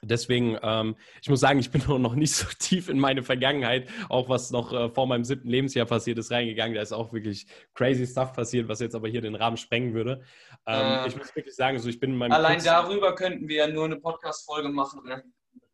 Deswegen, 0.03 0.58
ähm, 0.63 0.96
ich 1.22 1.29
muss 1.29 1.41
sagen, 1.41 1.60
ich 1.60 1.70
bin 1.70 1.84
noch 2.01 2.15
nicht 2.15 2.34
so 2.34 2.48
tief 2.58 2.89
in 2.89 2.98
meine 2.98 3.22
Vergangenheit, 3.22 3.89
auch 4.10 4.27
was 4.27 4.50
noch 4.50 4.74
äh, 4.74 4.89
vor 4.89 5.05
meinem 5.05 5.24
siebten 5.24 5.50
Lebensjahr 5.50 5.86
passiert 5.86 6.17
ist, 6.17 6.31
reingegangen. 6.31 6.74
Da 6.74 6.81
ist 6.81 6.93
auch 6.93 7.13
wirklich 7.13 7.46
crazy 7.75 8.08
Stuff 8.08 8.34
passiert, 8.34 8.67
was 8.67 8.79
jetzt 8.79 8.96
aber 8.96 9.08
hier 9.08 9.22
den 9.22 9.36
Rahmen 9.36 9.58
sprengen 9.58 9.93
würde. 9.93 10.24
Ähm, 10.65 11.03
äh, 11.03 11.08
ich 11.08 11.15
muss 11.15 11.36
wirklich 11.36 11.55
sagen, 11.55 11.77
so 11.77 11.88
ich 11.88 12.00
bin 12.00 12.13
in 12.13 12.17
meinem 12.17 12.31
Allein 12.31 12.53
Kurz 12.53 12.63
darüber 12.63 13.13
könnten 13.13 13.48
wir 13.48 13.58
ja 13.58 13.67
nur 13.67 13.86
eine 13.86 13.98
Podcast-Folge 13.98 14.70
machen. 14.70 15.03
Ne? 15.05 15.24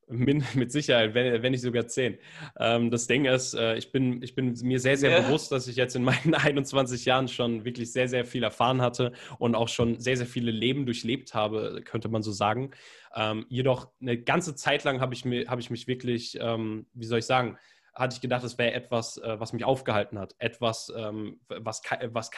Mit 0.55 0.71
Sicherheit, 0.71 1.13
wenn, 1.13 1.43
wenn 1.43 1.51
nicht 1.51 1.61
sogar 1.61 1.87
zehn. 1.87 2.17
Ähm, 2.57 2.91
das 2.91 3.07
Ding 3.07 3.25
ist, 3.25 3.53
äh, 3.53 3.75
ich, 3.75 3.91
bin, 3.91 4.21
ich 4.23 4.35
bin 4.35 4.57
mir 4.61 4.79
sehr, 4.79 4.95
sehr 4.95 5.11
ja. 5.11 5.19
bewusst, 5.19 5.51
dass 5.51 5.67
ich 5.67 5.75
jetzt 5.75 5.97
in 5.97 6.03
meinen 6.03 6.33
21 6.33 7.03
Jahren 7.03 7.27
schon 7.27 7.65
wirklich 7.65 7.91
sehr, 7.91 8.07
sehr 8.07 8.23
viel 8.23 8.43
erfahren 8.43 8.81
hatte 8.81 9.11
und 9.37 9.53
auch 9.55 9.67
schon 9.67 9.99
sehr, 9.99 10.15
sehr 10.15 10.25
viele 10.25 10.51
Leben 10.51 10.85
durchlebt 10.85 11.33
habe, 11.33 11.81
könnte 11.83 12.07
man 12.07 12.23
so 12.23 12.31
sagen. 12.31 12.71
Ähm, 13.15 13.45
jedoch 13.49 13.89
eine 13.99 14.17
ganze 14.17 14.55
Zeit 14.55 14.85
lang 14.85 15.01
habe 15.01 15.13
ich, 15.13 15.25
hab 15.25 15.59
ich 15.59 15.69
mich 15.69 15.87
wirklich, 15.87 16.37
ähm, 16.39 16.85
wie 16.93 17.05
soll 17.05 17.19
ich 17.19 17.25
sagen, 17.25 17.57
hatte 17.93 18.13
ich 18.15 18.21
gedacht, 18.21 18.45
es 18.45 18.57
wäre 18.57 18.73
etwas, 18.73 19.17
äh, 19.17 19.39
was 19.39 19.51
mich 19.51 19.65
aufgehalten 19.65 20.19
hat. 20.19 20.35
Etwas, 20.37 20.93
ähm, 20.95 21.41
was, 21.49 21.81
was 22.11 22.31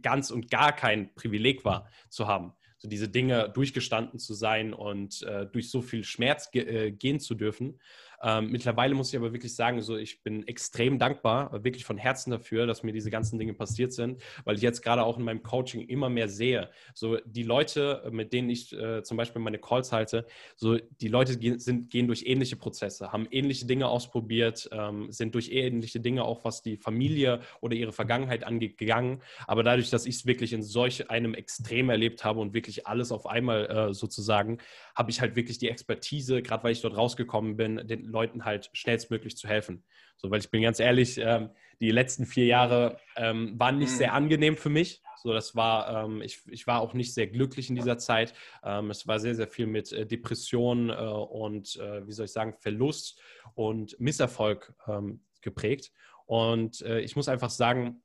ganz 0.00 0.30
und 0.30 0.50
gar 0.50 0.72
kein 0.72 1.14
Privileg 1.14 1.64
war 1.66 1.90
zu 2.08 2.26
haben 2.26 2.54
so 2.82 2.88
diese 2.88 3.08
Dinge 3.08 3.48
durchgestanden 3.48 4.18
zu 4.18 4.34
sein 4.34 4.74
und 4.74 5.22
äh, 5.22 5.46
durch 5.46 5.70
so 5.70 5.82
viel 5.82 6.02
Schmerz 6.02 6.50
ge 6.50 6.62
äh, 6.88 6.90
gehen 6.90 7.20
zu 7.20 7.36
dürfen. 7.36 7.78
Ähm, 8.22 8.50
mittlerweile 8.50 8.94
muss 8.94 9.10
ich 9.10 9.18
aber 9.18 9.32
wirklich 9.32 9.54
sagen, 9.54 9.82
so 9.82 9.96
ich 9.96 10.22
bin 10.22 10.46
extrem 10.46 10.98
dankbar, 10.98 11.64
wirklich 11.64 11.84
von 11.84 11.98
Herzen 11.98 12.30
dafür, 12.30 12.66
dass 12.66 12.82
mir 12.82 12.92
diese 12.92 13.10
ganzen 13.10 13.38
Dinge 13.38 13.54
passiert 13.54 13.92
sind, 13.92 14.22
weil 14.44 14.56
ich 14.56 14.62
jetzt 14.62 14.82
gerade 14.82 15.02
auch 15.02 15.18
in 15.18 15.24
meinem 15.24 15.42
Coaching 15.42 15.88
immer 15.88 16.08
mehr 16.08 16.28
sehe, 16.28 16.70
so 16.94 17.18
die 17.24 17.42
Leute, 17.42 18.08
mit 18.12 18.32
denen 18.32 18.48
ich 18.48 18.72
äh, 18.72 19.02
zum 19.02 19.16
Beispiel 19.16 19.42
meine 19.42 19.58
Calls 19.58 19.90
halte, 19.90 20.26
so 20.54 20.78
die 21.00 21.08
Leute 21.08 21.36
gehen, 21.36 21.58
sind, 21.58 21.90
gehen 21.90 22.06
durch 22.06 22.24
ähnliche 22.26 22.56
Prozesse, 22.56 23.12
haben 23.12 23.26
ähnliche 23.30 23.66
Dinge 23.66 23.88
ausprobiert, 23.88 24.68
ähm, 24.72 25.10
sind 25.10 25.34
durch 25.34 25.50
ähnliche 25.50 26.00
Dinge 26.00 26.24
auch, 26.24 26.44
was 26.44 26.62
die 26.62 26.76
Familie 26.76 27.40
oder 27.60 27.74
ihre 27.74 27.92
Vergangenheit 27.92 28.44
angeht, 28.44 28.78
gegangen. 28.78 29.20
Aber 29.46 29.64
dadurch, 29.64 29.90
dass 29.90 30.06
ich 30.06 30.16
es 30.16 30.26
wirklich 30.26 30.52
in 30.52 30.62
solch 30.62 31.10
einem 31.10 31.34
Extrem 31.34 31.90
erlebt 31.90 32.24
habe 32.24 32.40
und 32.40 32.54
wirklich 32.54 32.86
alles 32.86 33.10
auf 33.10 33.26
einmal 33.26 33.66
äh, 33.66 33.94
sozusagen, 33.94 34.58
habe 34.94 35.10
ich 35.10 35.20
halt 35.20 35.34
wirklich 35.34 35.58
die 35.58 35.68
Expertise, 35.68 36.42
gerade 36.42 36.62
weil 36.64 36.72
ich 36.72 36.82
dort 36.82 36.96
rausgekommen 36.96 37.56
bin, 37.56 37.86
den 37.86 38.11
Leuten 38.12 38.44
halt 38.44 38.70
schnellstmöglich 38.72 39.36
zu 39.36 39.48
helfen. 39.48 39.84
So, 40.16 40.30
weil 40.30 40.40
ich 40.40 40.50
bin 40.50 40.62
ganz 40.62 40.78
ehrlich, 40.78 41.18
ähm, 41.18 41.50
die 41.80 41.90
letzten 41.90 42.26
vier 42.26 42.46
Jahre 42.46 42.98
ähm, 43.16 43.58
waren 43.58 43.78
nicht 43.78 43.90
sehr 43.90 44.10
mhm. 44.10 44.16
angenehm 44.16 44.56
für 44.56 44.70
mich. 44.70 45.02
So, 45.22 45.32
das 45.32 45.54
war, 45.54 46.04
ähm, 46.04 46.22
ich, 46.22 46.42
ich 46.48 46.66
war 46.66 46.80
auch 46.80 46.94
nicht 46.94 47.14
sehr 47.14 47.26
glücklich 47.26 47.68
in 47.68 47.76
dieser 47.76 47.98
Zeit. 47.98 48.34
Ähm, 48.64 48.90
es 48.90 49.06
war 49.06 49.18
sehr, 49.18 49.34
sehr 49.34 49.48
viel 49.48 49.66
mit 49.66 49.92
äh, 49.92 50.06
Depressionen 50.06 50.90
äh, 50.90 50.94
und, 50.94 51.76
äh, 51.76 52.06
wie 52.06 52.12
soll 52.12 52.26
ich 52.26 52.32
sagen, 52.32 52.54
Verlust 52.58 53.20
und 53.54 53.98
Misserfolg 54.00 54.74
ähm, 54.86 55.24
geprägt. 55.40 55.92
Und 56.26 56.82
äh, 56.82 57.00
ich 57.00 57.16
muss 57.16 57.28
einfach 57.28 57.50
sagen, 57.50 58.02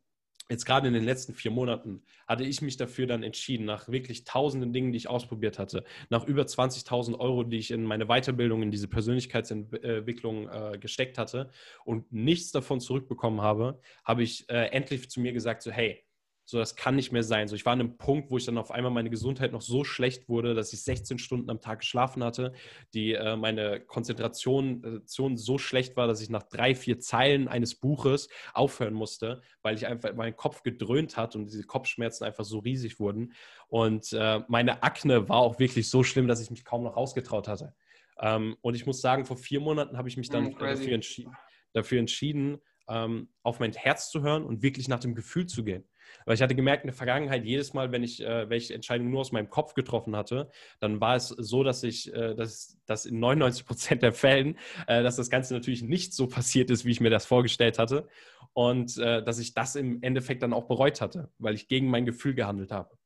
jetzt 0.50 0.66
gerade 0.66 0.88
in 0.88 0.94
den 0.94 1.04
letzten 1.04 1.34
vier 1.34 1.52
Monaten 1.52 2.04
hatte 2.28 2.44
ich 2.44 2.62
mich 2.62 2.78
dafür 2.78 3.08
dann 3.08 3.24
entschieden, 3.24 3.66
nach 3.66 3.88
wirklich 3.90 4.24
tausenden 4.24 4.74
Dingen, 4.74 4.92
die 4.92 4.98
ich 4.98 5.10
ausprobiert 5.10 5.60
hatte, 5.60 5.84
nach 6.10 6.26
über 6.26 6.44
20.000 6.44 7.20
Euro, 7.20 7.44
die 7.44 7.58
ich 7.58 7.72
in 7.72 7.84
meine 7.84 8.08
Weiterbildung, 8.08 8.64
in 8.64 8.72
diese 8.72 8.88
Persönlichkeitsentwicklung 8.88 10.50
äh, 10.50 10.78
gesteckt 10.80 11.18
hatte 11.18 11.50
und 11.84 12.12
nichts 12.12 12.52
davon 12.52 12.80
zurückbekommen 12.80 13.42
habe, 13.42 13.80
habe 14.04 14.24
ich 14.24 14.50
äh, 14.50 14.68
endlich 14.68 15.10
zu 15.10 15.20
mir 15.20 15.34
gesagt, 15.34 15.62
so 15.64 15.72
hey, 15.72 16.04
so, 16.50 16.60
das 16.60 16.78
kann 16.78 16.96
nicht 16.96 17.12
mehr 17.12 17.24
sein. 17.24 17.50
So, 17.50 17.58
ich 17.58 17.66
war 17.66 17.74
an 17.74 17.82
einem 17.82 17.98
Punkt, 17.98 18.32
wo 18.32 18.38
ich 18.38 18.46
dann 18.46 18.58
auf 18.58 18.72
einmal 18.72 18.90
meine 18.90 19.10
Gesundheit 19.10 19.52
noch 19.52 19.62
so 19.62 19.84
schlecht 19.84 20.30
wurde, 20.30 20.54
dass 20.54 20.72
ich 20.72 20.82
16 20.82 21.20
Stunden 21.20 21.50
am 21.50 21.60
Tag 21.60 21.80
geschlafen 21.80 22.24
hatte, 22.24 22.54
die 22.94 23.12
äh, 23.12 23.36
meine 23.36 23.82
Konzentration 23.82 24.82
äh, 24.82 25.02
so 25.36 25.58
schlecht 25.58 25.98
war, 25.98 26.08
dass 26.08 26.22
ich 26.22 26.30
nach 26.30 26.44
drei, 26.44 26.74
vier 26.74 27.00
Zeilen 27.00 27.50
eines 27.50 27.76
Buches 27.76 28.30
aufhören 28.54 28.94
musste, 28.94 29.42
weil 29.62 29.76
ich 29.76 29.88
einfach 29.88 30.16
mein 30.16 30.38
Kopf 30.38 30.64
gedröhnt 30.64 31.18
hat 31.18 31.36
und 31.36 31.48
diese 31.48 31.64
Kopfschmerzen 31.64 32.24
einfach 32.24 32.46
so 32.46 32.60
riesig 32.60 32.98
wurden. 32.98 33.34
Und 33.68 34.14
äh, 34.14 34.40
meine 34.48 34.84
Akne 34.84 35.28
war 35.28 35.40
auch 35.40 35.60
wirklich 35.60 35.90
so 35.90 36.02
schlimm, 36.02 36.30
dass 36.30 36.40
ich 36.40 36.50
mich 36.50 36.64
kaum 36.64 36.84
noch 36.84 36.96
rausgetraut 36.96 37.50
hatte. 37.50 37.76
Ähm, 38.22 38.56
und 38.62 38.74
ich 38.74 38.86
muss 38.86 39.02
sagen, 39.02 39.26
vor 39.26 39.36
vier 39.36 39.60
Monaten 39.60 39.98
habe 39.98 40.08
ich 40.08 40.16
mich 40.16 40.30
dann 40.30 40.46
mm, 40.46 40.58
dafür, 40.60 40.94
entschi 40.94 41.28
dafür, 41.74 42.00
entschieden, 42.00 42.60
ähm, 42.88 43.34
auf 43.44 43.60
mein 43.60 43.74
Herz 43.74 44.10
zu 44.12 44.22
hören 44.22 44.46
und 44.46 44.62
wirklich 44.62 44.88
nach 44.88 45.02
dem 45.02 45.14
Gefühl 45.14 45.46
zu 45.46 45.66
gehen. 45.66 45.84
Weil 46.26 46.36
ich 46.36 46.42
hatte 46.42 46.56
gemerkt 46.56 46.84
in 46.84 46.88
der 46.88 46.96
Vergangenheit, 46.96 47.46
jedes 47.46 47.74
Mal, 47.74 47.92
wenn 47.92 48.04
ich 48.04 48.22
äh, 48.24 48.50
welche 48.50 48.74
Entscheidung 48.74 49.10
nur 49.10 49.22
aus 49.22 49.32
meinem 49.32 49.50
Kopf 49.50 49.74
getroffen 49.74 50.16
hatte, 50.16 50.50
dann 50.80 51.00
war 51.02 51.16
es 51.16 51.30
so, 51.30 51.64
dass 51.64 51.84
ich, 51.84 52.14
äh, 52.14 52.36
dass, 52.36 52.78
dass 52.86 53.06
in 53.06 53.20
99 53.20 53.66
Prozent 53.66 54.02
der 54.04 54.14
Fällen, 54.14 54.58
äh, 54.88 55.04
dass 55.04 55.16
das 55.16 55.30
Ganze 55.30 55.54
natürlich 55.54 55.84
nicht 55.84 56.14
so 56.14 56.28
passiert 56.28 56.70
ist, 56.70 56.86
wie 56.86 56.92
ich 56.92 57.02
mir 57.02 57.10
das 57.10 57.26
vorgestellt 57.26 57.80
hatte. 57.80 58.08
Und 58.54 58.98
äh, 58.98 59.24
dass 59.24 59.40
ich 59.40 59.54
das 59.54 59.76
im 59.76 60.02
Endeffekt 60.02 60.44
dann 60.44 60.54
auch 60.54 60.68
bereut 60.68 61.02
hatte, 61.02 61.30
weil 61.38 61.56
ich 61.56 61.68
gegen 61.68 61.90
mein 61.90 62.06
Gefühl 62.06 62.34
gehandelt 62.34 62.72
habe. 62.72 62.98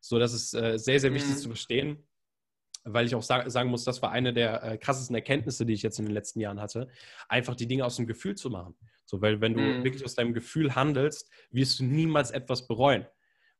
So, 0.00 0.18
das 0.18 0.32
ist 0.32 0.54
äh, 0.54 0.78
sehr, 0.78 1.00
sehr 1.00 1.12
wichtig 1.12 1.32
mhm. 1.32 1.38
zu 1.38 1.48
verstehen 1.48 2.06
weil 2.84 3.06
ich 3.06 3.14
auch 3.14 3.22
sagen 3.22 3.70
muss, 3.70 3.84
das 3.84 4.02
war 4.02 4.10
eine 4.10 4.32
der 4.32 4.62
äh, 4.62 4.78
krassesten 4.78 5.14
Erkenntnisse, 5.14 5.66
die 5.66 5.74
ich 5.74 5.82
jetzt 5.82 5.98
in 5.98 6.06
den 6.06 6.14
letzten 6.14 6.40
Jahren 6.40 6.60
hatte, 6.60 6.88
einfach 7.28 7.54
die 7.54 7.66
Dinge 7.66 7.84
aus 7.84 7.96
dem 7.96 8.06
Gefühl 8.06 8.36
zu 8.36 8.50
machen. 8.50 8.74
So, 9.10 9.20
weil 9.20 9.40
wenn 9.40 9.54
du 9.54 9.60
mhm. 9.60 9.84
wirklich 9.84 10.04
aus 10.04 10.14
deinem 10.14 10.32
Gefühl 10.32 10.76
handelst, 10.76 11.28
wirst 11.50 11.80
du 11.80 11.84
niemals 11.84 12.30
etwas 12.30 12.68
bereuen 12.68 13.06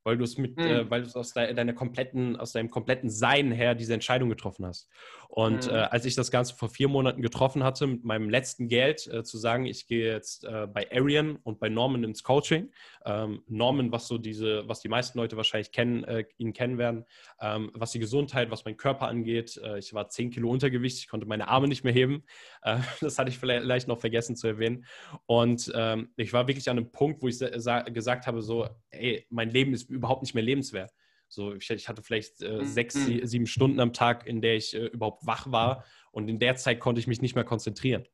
weil 0.05 0.17
du 0.17 0.25
es 0.25 0.39
mit, 0.39 0.57
mhm. 0.57 0.65
äh, 0.65 0.91
weil 0.91 1.03
du 1.03 1.07
es 1.07 1.17
aus 1.17 1.33
de 1.33 1.53
deiner 1.53 1.73
kompletten, 1.73 2.37
aus 2.37 2.53
deinem 2.53 2.71
kompletten 2.71 3.11
Sein 3.11 3.53
her 3.53 3.75
diese 3.75 3.95
Entscheidung 3.95 4.29
getroffen 4.29 4.67
hast. 4.67 4.89
Und 5.29 5.67
mhm. 5.67 5.75
äh, 5.75 5.79
als 5.83 6.05
ich 6.07 6.15
das 6.15 6.31
Ganze 6.31 6.55
vor 6.55 6.69
vier 6.69 6.89
Monaten 6.89 7.23
getroffen 7.23 7.63
hatte, 7.63 7.87
mit 7.87 8.05
meinem 8.05 8.29
letzten 8.29 8.69
Geld 8.69 9.07
äh, 9.07 9.23
zu 9.23 9.39
sagen, 9.39 9.67
ich 9.67 9.87
gehe 9.87 10.13
jetzt 10.13 10.45
äh, 10.45 10.67
bei 10.67 10.91
Arian 10.91 11.37
und 11.37 11.61
bei 11.61 11.69
Norman 11.69 12.03
ins 12.03 12.25
Coaching. 12.25 12.73
Ähm, 13.05 13.43
Norman, 13.47 13.93
was 13.93 14.09
so 14.09 14.19
diese, 14.19 14.67
was 14.67 14.81
die 14.81 14.89
meisten 14.89 15.19
Leute 15.19 15.37
wahrscheinlich 15.37 15.71
kennen, 15.71 16.03
äh, 16.05 16.25
ihn 16.39 16.53
kennen 16.53 16.79
werden, 16.79 17.05
ähm, 17.41 17.71
was 17.75 17.93
die 17.93 18.01
Gesundheit, 18.01 18.51
was 18.51 18.65
mein 18.65 18.77
Körper 18.77 19.07
angeht. 19.07 19.61
Äh, 19.63 19.79
ich 19.79 19.95
war 19.95 20.09
zehn 20.09 20.31
Kilo 20.31 20.51
Untergewicht, 20.51 20.99
ich 20.99 21.09
konnte 21.09 21.27
meine 21.27 21.49
Arme 21.49 21.69
nicht 21.69 21.85
mehr 21.85 21.93
heben. 21.93 22.25
das 23.01 23.19
hatte 23.19 23.31
ich 23.31 23.39
vielleicht 23.39 23.89
noch 23.89 24.01
vergessen 24.01 24.37
zu 24.37 24.47
erwähnen. 24.47 24.85
Und 25.27 25.71
ähm, 25.75 26.11
ich 26.17 26.33
war 26.33 26.47
wirklich 26.47 26.69
an 26.69 26.79
einem 26.79 26.91
Punkt, 26.91 27.23
wo 27.23 27.29
ich 27.29 27.39
gesagt 27.39 28.27
habe, 28.27 28.43
so, 28.43 28.69
ey, 28.91 29.27
mein 29.31 29.51
Leben 29.51 29.73
ist 29.73 29.90
überhaupt 29.91 30.23
nicht 30.23 30.35
mehr 30.35 30.45
lebenswert. 30.45 30.91
So, 31.29 31.55
ich, 31.55 31.71
ich 31.71 31.89
hatte 31.89 32.03
vielleicht 32.03 32.43
äh, 32.43 32.59
mhm. 32.59 32.65
sechs, 32.65 32.95
mhm. 32.97 33.27
sieben 33.27 33.47
Stunden 33.47 33.79
am 33.81 33.93
Tag, 33.93 34.27
in 34.27 34.41
der 34.41 34.57
ich 34.57 34.75
äh, 34.75 34.87
überhaupt 34.87 35.27
wach 35.27 35.51
war 35.53 35.85
und 36.11 36.29
in 36.29 36.39
der 36.39 36.57
Zeit 36.57 36.81
konnte 36.81 37.01
ich 37.01 37.07
mich 37.07 37.23
nicht 37.23 37.35
mehr 37.35 37.45
konzentrieren. 37.45 38.05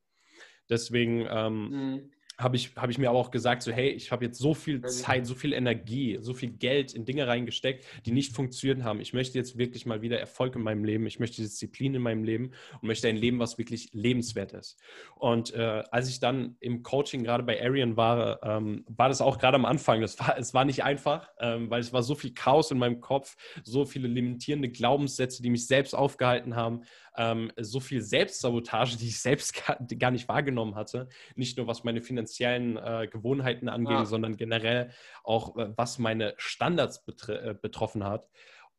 Deswegen 0.68 1.26
ähm, 1.30 1.68
mhm 1.70 2.10
habe 2.38 2.56
ich, 2.56 2.72
hab 2.76 2.90
ich 2.90 2.98
mir 2.98 3.08
aber 3.08 3.18
auch 3.18 3.30
gesagt, 3.30 3.62
so 3.62 3.72
hey, 3.72 3.88
ich 3.90 4.12
habe 4.12 4.24
jetzt 4.24 4.38
so 4.38 4.52
viel 4.52 4.82
Zeit, 4.82 5.26
so 5.26 5.34
viel 5.34 5.52
Energie, 5.52 6.18
so 6.20 6.34
viel 6.34 6.50
Geld 6.50 6.92
in 6.92 7.04
Dinge 7.04 7.26
reingesteckt, 7.26 7.84
die 8.04 8.12
nicht 8.12 8.34
funktioniert 8.34 8.84
haben. 8.84 9.00
Ich 9.00 9.14
möchte 9.14 9.38
jetzt 9.38 9.56
wirklich 9.56 9.86
mal 9.86 10.02
wieder 10.02 10.18
Erfolg 10.18 10.54
in 10.54 10.62
meinem 10.62 10.84
Leben, 10.84 11.06
ich 11.06 11.18
möchte 11.18 11.40
Disziplin 11.40 11.94
in 11.94 12.02
meinem 12.02 12.24
Leben 12.24 12.52
und 12.80 12.88
möchte 12.88 13.08
ein 13.08 13.16
Leben, 13.16 13.38
was 13.38 13.56
wirklich 13.56 13.90
lebenswert 13.92 14.52
ist. 14.52 14.78
Und 15.14 15.54
äh, 15.54 15.82
als 15.90 16.08
ich 16.08 16.20
dann 16.20 16.56
im 16.60 16.82
Coaching 16.82 17.24
gerade 17.24 17.42
bei 17.42 17.62
Arian 17.62 17.96
war, 17.96 18.42
ähm, 18.42 18.84
war 18.88 19.08
das 19.08 19.20
auch 19.20 19.38
gerade 19.38 19.56
am 19.56 19.64
Anfang, 19.64 20.02
das 20.02 20.18
war, 20.18 20.38
es 20.38 20.52
war 20.52 20.64
nicht 20.64 20.84
einfach, 20.84 21.30
ähm, 21.40 21.70
weil 21.70 21.80
es 21.80 21.92
war 21.92 22.02
so 22.02 22.14
viel 22.14 22.34
Chaos 22.34 22.70
in 22.70 22.78
meinem 22.78 23.00
Kopf, 23.00 23.36
so 23.64 23.86
viele 23.86 24.08
limitierende 24.08 24.68
Glaubenssätze, 24.68 25.42
die 25.42 25.50
mich 25.50 25.66
selbst 25.66 25.94
aufgehalten 25.94 26.54
haben, 26.54 26.82
ähm, 27.16 27.52
so 27.56 27.80
viel 27.80 28.02
Selbstsabotage, 28.02 28.96
die 28.96 29.08
ich 29.08 29.20
selbst 29.20 29.66
gar, 29.66 29.78
gar, 29.98 30.10
nicht 30.10 30.28
wahrgenommen 30.28 30.74
hatte. 30.74 31.08
Nicht 31.34 31.56
nur 31.56 31.66
was 31.66 31.84
meine 31.84 32.02
finanziellen 32.02 32.76
äh, 32.76 33.08
Gewohnheiten 33.10 33.68
angeht, 33.68 33.90
ja. 33.90 34.04
sondern 34.04 34.36
generell 34.36 34.90
auch 35.24 35.56
äh, 35.56 35.72
was 35.76 35.98
meine 35.98 36.34
Standards 36.36 37.04
äh, 37.28 37.54
betroffen 37.60 38.04
hat. 38.04 38.28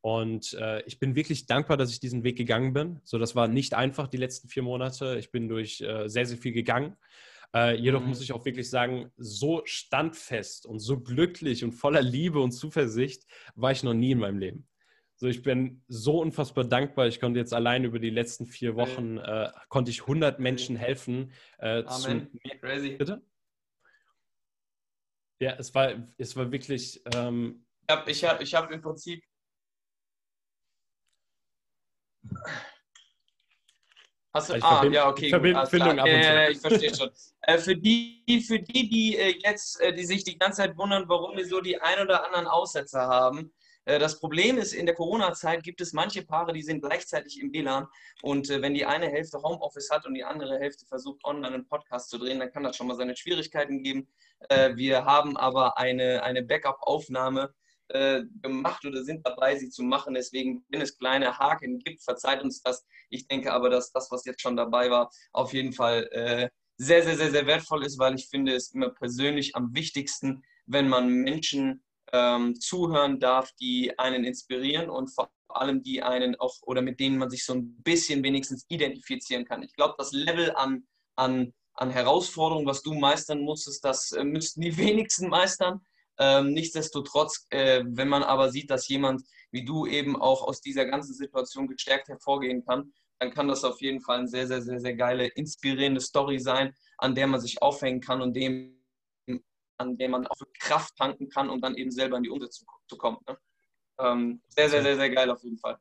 Und 0.00 0.54
äh, 0.54 0.82
ich 0.82 1.00
bin 1.00 1.16
wirklich 1.16 1.46
dankbar, 1.46 1.76
dass 1.76 1.90
ich 1.90 2.00
diesen 2.00 2.22
Weg 2.22 2.38
gegangen 2.38 2.72
bin. 2.72 3.00
So, 3.04 3.18
das 3.18 3.34
war 3.34 3.48
nicht 3.48 3.74
einfach 3.74 4.06
die 4.06 4.16
letzten 4.16 4.48
vier 4.48 4.62
Monate. 4.62 5.16
Ich 5.18 5.32
bin 5.32 5.48
durch 5.48 5.80
äh, 5.80 6.08
sehr, 6.08 6.24
sehr 6.24 6.38
viel 6.38 6.52
gegangen. 6.52 6.96
Äh, 7.54 7.76
jedoch 7.76 8.02
mhm. 8.02 8.08
muss 8.08 8.20
ich 8.20 8.32
auch 8.32 8.44
wirklich 8.44 8.68
sagen, 8.70 9.10
so 9.16 9.62
standfest 9.64 10.66
und 10.66 10.78
so 10.80 11.00
glücklich 11.00 11.64
und 11.64 11.72
voller 11.72 12.02
Liebe 12.02 12.40
und 12.40 12.52
Zuversicht 12.52 13.24
war 13.54 13.72
ich 13.72 13.82
noch 13.82 13.94
nie 13.94 14.12
in 14.12 14.18
meinem 14.18 14.38
Leben. 14.38 14.68
So, 15.20 15.26
ich 15.26 15.42
bin 15.42 15.82
so 15.88 16.20
unfassbar 16.20 16.62
dankbar. 16.62 17.08
Ich 17.08 17.18
konnte 17.18 17.40
jetzt 17.40 17.52
allein 17.52 17.82
über 17.82 17.98
die 17.98 18.10
letzten 18.10 18.46
vier 18.46 18.76
Wochen, 18.76 19.18
äh, 19.18 19.50
konnte 19.68 19.90
ich 19.90 20.02
100 20.02 20.38
Menschen 20.38 20.76
helfen. 20.76 21.32
Äh, 21.58 21.82
Amen. 21.86 22.30
Zu, 22.30 22.58
Crazy. 22.60 22.90
Bitte? 22.90 23.20
Ja, 25.40 25.56
es 25.58 25.74
war, 25.74 25.92
es 26.18 26.36
war 26.36 26.52
wirklich... 26.52 27.02
Ähm, 27.16 27.66
ich 28.06 28.24
habe 28.24 28.42
ich 28.44 28.54
hab 28.54 28.70
im 28.70 28.80
Prinzip... 28.80 29.24
Hast 34.32 34.50
du, 34.50 34.54
also 34.54 34.66
ah, 34.66 34.84
ja, 34.86 35.08
okay. 35.08 35.30
Verbindung 35.30 35.62
ab 35.62 35.72
und 35.72 35.72
zu. 35.72 36.06
Äh, 36.06 36.52
ich 36.52 36.60
verstehe 36.60 36.94
schon. 36.94 37.10
äh, 37.40 37.58
für, 37.58 37.76
die, 37.76 38.44
für 38.46 38.60
die, 38.60 38.88
die 38.88 39.16
äh, 39.16 39.36
jetzt, 39.42 39.80
äh, 39.80 39.92
die 39.92 40.04
sich 40.04 40.22
die 40.22 40.38
ganze 40.38 40.58
Zeit 40.58 40.76
wundern, 40.76 41.08
warum 41.08 41.36
wir 41.36 41.46
so 41.46 41.60
die 41.60 41.80
ein 41.80 41.98
oder 42.00 42.24
anderen 42.24 42.46
Aussetzer 42.46 43.00
haben, 43.00 43.52
das 43.98 44.20
Problem 44.20 44.58
ist, 44.58 44.74
in 44.74 44.84
der 44.84 44.94
Corona-Zeit 44.94 45.62
gibt 45.62 45.80
es 45.80 45.94
manche 45.94 46.22
Paare, 46.22 46.52
die 46.52 46.62
sind 46.62 46.82
gleichzeitig 46.82 47.40
im 47.40 47.52
WLAN 47.52 47.86
und 48.22 48.50
äh, 48.50 48.60
wenn 48.60 48.74
die 48.74 48.84
eine 48.84 49.08
Hälfte 49.08 49.40
Homeoffice 49.42 49.88
hat 49.90 50.04
und 50.04 50.12
die 50.12 50.24
andere 50.24 50.58
Hälfte 50.58 50.84
versucht, 50.84 51.24
online 51.24 51.54
einen 51.54 51.66
Podcast 51.66 52.10
zu 52.10 52.18
drehen, 52.18 52.38
dann 52.38 52.52
kann 52.52 52.64
das 52.64 52.76
schon 52.76 52.86
mal 52.86 52.96
seine 52.96 53.16
Schwierigkeiten 53.16 53.82
geben. 53.82 54.06
Äh, 54.50 54.76
wir 54.76 55.06
haben 55.06 55.38
aber 55.38 55.78
eine, 55.78 56.22
eine 56.22 56.42
Backup-Aufnahme 56.42 57.54
gemacht 57.90 58.84
oder 58.84 59.02
sind 59.02 59.26
dabei, 59.26 59.56
sie 59.56 59.70
zu 59.70 59.82
machen. 59.82 60.12
Deswegen, 60.12 60.62
wenn 60.68 60.82
es 60.82 60.98
kleine 60.98 61.38
Haken 61.38 61.78
gibt, 61.78 62.02
verzeiht 62.02 62.42
uns 62.42 62.60
das. 62.60 62.84
Ich 63.08 63.26
denke 63.28 63.50
aber, 63.50 63.70
dass 63.70 63.92
das, 63.92 64.10
was 64.10 64.26
jetzt 64.26 64.42
schon 64.42 64.58
dabei 64.58 64.90
war, 64.90 65.10
auf 65.32 65.54
jeden 65.54 65.72
Fall 65.72 66.50
sehr, 66.76 67.02
sehr, 67.02 67.16
sehr, 67.16 67.30
sehr 67.30 67.46
wertvoll 67.46 67.86
ist, 67.86 67.98
weil 67.98 68.14
ich 68.14 68.28
finde 68.28 68.54
es 68.54 68.74
immer 68.74 68.90
persönlich 68.90 69.56
am 69.56 69.74
wichtigsten, 69.74 70.44
wenn 70.66 70.86
man 70.86 71.08
Menschen 71.08 71.82
ähm, 72.12 72.58
zuhören 72.60 73.20
darf, 73.20 73.52
die 73.60 73.98
einen 73.98 74.24
inspirieren 74.24 74.90
und 74.90 75.08
vor 75.12 75.30
allem 75.48 75.82
die 75.82 76.02
einen 76.02 76.36
auch 76.36 76.54
oder 76.62 76.82
mit 76.82 77.00
denen 77.00 77.18
man 77.18 77.30
sich 77.30 77.44
so 77.44 77.54
ein 77.54 77.82
bisschen 77.82 78.22
wenigstens 78.22 78.64
identifizieren 78.68 79.44
kann. 79.44 79.62
Ich 79.62 79.74
glaube, 79.74 79.94
das 79.98 80.12
Level 80.12 80.52
an, 80.54 80.86
an, 81.16 81.52
an 81.74 81.90
Herausforderungen, 81.90 82.66
was 82.66 82.82
du 82.82 82.94
meistern 82.94 83.40
musstest, 83.40 83.84
das 83.84 84.12
äh, 84.12 84.24
müssten 84.24 84.60
die 84.60 84.76
wenigsten 84.76 85.28
meistern. 85.28 85.80
Ähm, 86.18 86.52
nichtsdestotrotz, 86.52 87.46
äh, 87.50 87.84
wenn 87.86 88.08
man 88.08 88.22
aber 88.22 88.50
sieht, 88.50 88.70
dass 88.70 88.88
jemand 88.88 89.22
wie 89.50 89.64
du 89.64 89.86
eben 89.86 90.20
auch 90.20 90.42
aus 90.42 90.60
dieser 90.60 90.84
ganzen 90.84 91.14
Situation 91.14 91.68
gestärkt 91.68 92.08
hervorgehen 92.08 92.64
kann 92.66 92.92
dann 93.18 93.32
kann 93.32 93.48
das 93.48 93.64
auf 93.64 93.80
jeden 93.80 94.00
Fall 94.00 94.18
eine 94.18 94.28
sehr, 94.28 94.46
sehr, 94.46 94.62
sehr, 94.62 94.80
sehr 94.80 94.94
geile, 94.94 95.26
inspirierende 95.26 96.00
Story 96.00 96.38
sein, 96.38 96.74
an 96.98 97.14
der 97.14 97.26
man 97.26 97.40
sich 97.40 97.60
aufhängen 97.62 98.00
kann 98.00 98.22
und 98.22 98.34
dem, 98.34 98.77
an 99.78 99.96
der 99.96 100.08
man 100.08 100.26
auch 100.26 100.36
Kraft 100.58 100.96
tanken 100.96 101.28
kann, 101.28 101.50
um 101.50 101.60
dann 101.60 101.76
eben 101.76 101.90
selber 101.90 102.16
in 102.16 102.24
die 102.24 102.30
Umsetzung 102.30 102.68
zu 102.88 102.96
kommen. 102.96 103.18
Ne? 103.26 103.38
Ähm, 104.00 104.42
sehr, 104.48 104.68
sehr, 104.68 104.82
sehr, 104.82 104.96
sehr 104.96 105.10
geil 105.10 105.30
auf 105.30 105.42
jeden 105.42 105.58
Fall. 105.58 105.78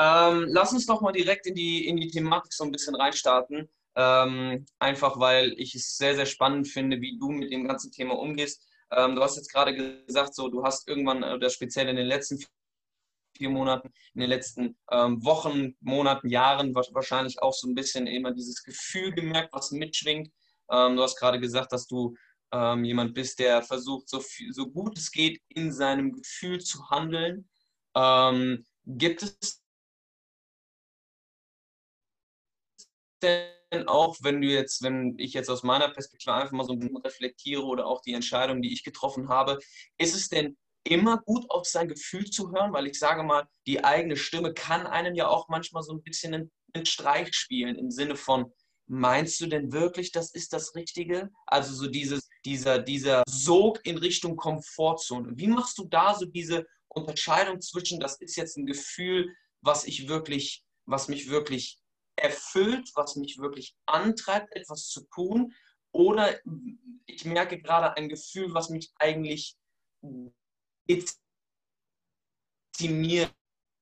Ähm, 0.00 0.46
lass 0.48 0.72
uns 0.72 0.86
doch 0.86 1.00
mal 1.00 1.12
direkt 1.12 1.46
in 1.46 1.54
die, 1.54 1.86
in 1.86 1.96
die 1.96 2.08
Thematik 2.08 2.52
so 2.52 2.64
ein 2.64 2.70
bisschen 2.70 2.94
reinstarten. 2.94 3.68
Ähm, 3.96 4.64
einfach 4.78 5.18
weil 5.18 5.54
ich 5.58 5.74
es 5.74 5.96
sehr, 5.96 6.14
sehr 6.14 6.26
spannend 6.26 6.68
finde, 6.68 7.00
wie 7.00 7.18
du 7.18 7.30
mit 7.30 7.50
dem 7.50 7.66
ganzen 7.66 7.90
Thema 7.90 8.16
umgehst. 8.16 8.64
Ähm, 8.92 9.16
du 9.16 9.22
hast 9.22 9.36
jetzt 9.36 9.52
gerade 9.52 9.74
gesagt, 9.74 10.34
so 10.34 10.48
du 10.48 10.62
hast 10.62 10.86
irgendwann, 10.86 11.24
oder 11.24 11.50
speziell 11.50 11.88
in 11.88 11.96
den 11.96 12.06
letzten 12.06 12.38
vier 13.36 13.50
Monaten, 13.50 13.92
in 14.14 14.20
den 14.20 14.30
letzten 14.30 14.78
ähm, 14.90 15.24
Wochen, 15.24 15.76
Monaten, 15.80 16.28
Jahren 16.28 16.74
wahrscheinlich 16.74 17.42
auch 17.42 17.52
so 17.52 17.68
ein 17.68 17.74
bisschen 17.74 18.06
immer 18.06 18.32
dieses 18.32 18.62
Gefühl 18.62 19.12
gemerkt, 19.12 19.52
was 19.52 19.72
mitschwingt. 19.72 20.30
Ähm, 20.70 20.96
du 20.96 21.02
hast 21.02 21.18
gerade 21.18 21.40
gesagt, 21.40 21.72
dass 21.72 21.86
du 21.86 22.16
ähm, 22.52 22.84
jemand 22.84 23.14
bist, 23.14 23.38
der 23.38 23.62
versucht, 23.62 24.08
so, 24.08 24.20
viel, 24.20 24.52
so 24.52 24.66
gut 24.68 24.96
es 24.98 25.10
geht, 25.10 25.40
in 25.48 25.72
seinem 25.72 26.12
Gefühl 26.12 26.60
zu 26.60 26.88
handeln. 26.90 27.48
Ähm, 27.94 28.64
gibt 28.86 29.22
es 29.22 29.62
denn 33.22 33.86
auch, 33.86 34.16
wenn 34.22 34.40
du 34.40 34.48
jetzt, 34.48 34.82
wenn 34.82 35.18
ich 35.18 35.34
jetzt 35.34 35.50
aus 35.50 35.62
meiner 35.62 35.88
Perspektive 35.88 36.34
einfach 36.34 36.52
mal 36.52 36.64
so 36.64 36.72
ein 36.72 36.78
bisschen 36.78 36.96
reflektiere 36.98 37.62
oder 37.62 37.86
auch 37.86 38.00
die 38.02 38.14
Entscheidung, 38.14 38.62
die 38.62 38.72
ich 38.72 38.84
getroffen 38.84 39.28
habe, 39.28 39.58
ist 39.98 40.14
es 40.14 40.28
denn 40.28 40.56
immer 40.84 41.18
gut 41.18 41.50
auf 41.50 41.66
sein 41.66 41.88
Gefühl 41.88 42.30
zu 42.30 42.50
hören, 42.52 42.72
weil 42.72 42.86
ich 42.86 42.98
sage 42.98 43.22
mal, 43.22 43.46
die 43.66 43.84
eigene 43.84 44.16
Stimme 44.16 44.54
kann 44.54 44.86
einem 44.86 45.14
ja 45.14 45.28
auch 45.28 45.48
manchmal 45.48 45.82
so 45.82 45.92
ein 45.92 46.02
bisschen 46.02 46.34
einen, 46.34 46.52
einen 46.72 46.86
Streich 46.86 47.34
spielen 47.34 47.76
im 47.76 47.90
Sinne 47.90 48.16
von, 48.16 48.52
meinst 48.88 49.40
du 49.40 49.46
denn 49.46 49.72
wirklich, 49.72 50.12
das 50.12 50.32
ist 50.32 50.52
das 50.52 50.74
Richtige? 50.74 51.30
Also 51.46 51.74
so 51.74 51.86
dieses, 51.88 52.28
dieser, 52.44 52.78
dieser 52.78 53.22
Sog 53.28 53.84
in 53.84 53.98
Richtung 53.98 54.36
Komfortzone. 54.36 55.32
Wie 55.36 55.46
machst 55.46 55.78
du 55.78 55.84
da 55.84 56.14
so 56.14 56.24
diese 56.24 56.66
Unterscheidung 56.88 57.60
zwischen, 57.60 58.00
das 58.00 58.20
ist 58.20 58.36
jetzt 58.36 58.56
ein 58.56 58.66
Gefühl, 58.66 59.34
was 59.60 59.84
ich 59.84 60.08
wirklich, 60.08 60.64
was 60.86 61.08
mich 61.08 61.28
wirklich 61.28 61.78
erfüllt, 62.16 62.90
was 62.94 63.16
mich 63.16 63.38
wirklich 63.38 63.76
antreibt, 63.86 64.54
etwas 64.56 64.88
zu 64.88 65.04
tun, 65.12 65.52
oder 65.92 66.38
ich 67.06 67.24
merke 67.24 67.60
gerade 67.60 67.96
ein 67.96 68.08
Gefühl, 68.08 68.52
was 68.52 68.68
mich 68.68 68.92
eigentlich 68.98 69.56
dezimiert, 72.78 73.34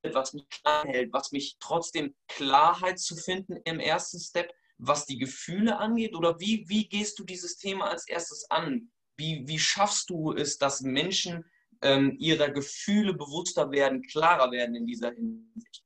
was 0.03 0.33
mich 0.33 0.49
klein 0.49 0.87
hält, 0.87 1.13
was 1.13 1.33
mich 1.33 1.57
trotzdem 1.59 2.15
Klarheit 2.29 2.99
zu 3.01 3.17
finden 3.17 3.57
im 3.65 3.81
ersten 3.81 4.21
Step, 4.21 4.53
was 4.79 5.07
die 5.07 5.19
Gefühle 5.19 5.79
angeht? 5.79 6.15
Oder 6.15 6.39
wie, 6.41 6.65
wie 6.69 6.89
gehst 6.89 7.19
du 7.19 7.25
dieses 7.25 7.57
Thema 7.57 7.91
als 7.91 8.09
erstes 8.09 8.51
an? 8.51 8.91
Wie, 9.17 9.45
wie 9.47 9.59
schaffst 9.59 10.11
du 10.11 10.33
es, 10.33 10.59
dass 10.59 10.83
Menschen 10.83 11.45
ähm, 11.83 12.17
ihrer 12.19 12.51
Gefühle 12.51 13.15
bewusster 13.15 13.71
werden, 13.71 14.03
klarer 14.03 14.51
werden 14.51 14.75
in 14.75 14.87
dieser 14.87 15.13
Hinsicht? 15.13 15.83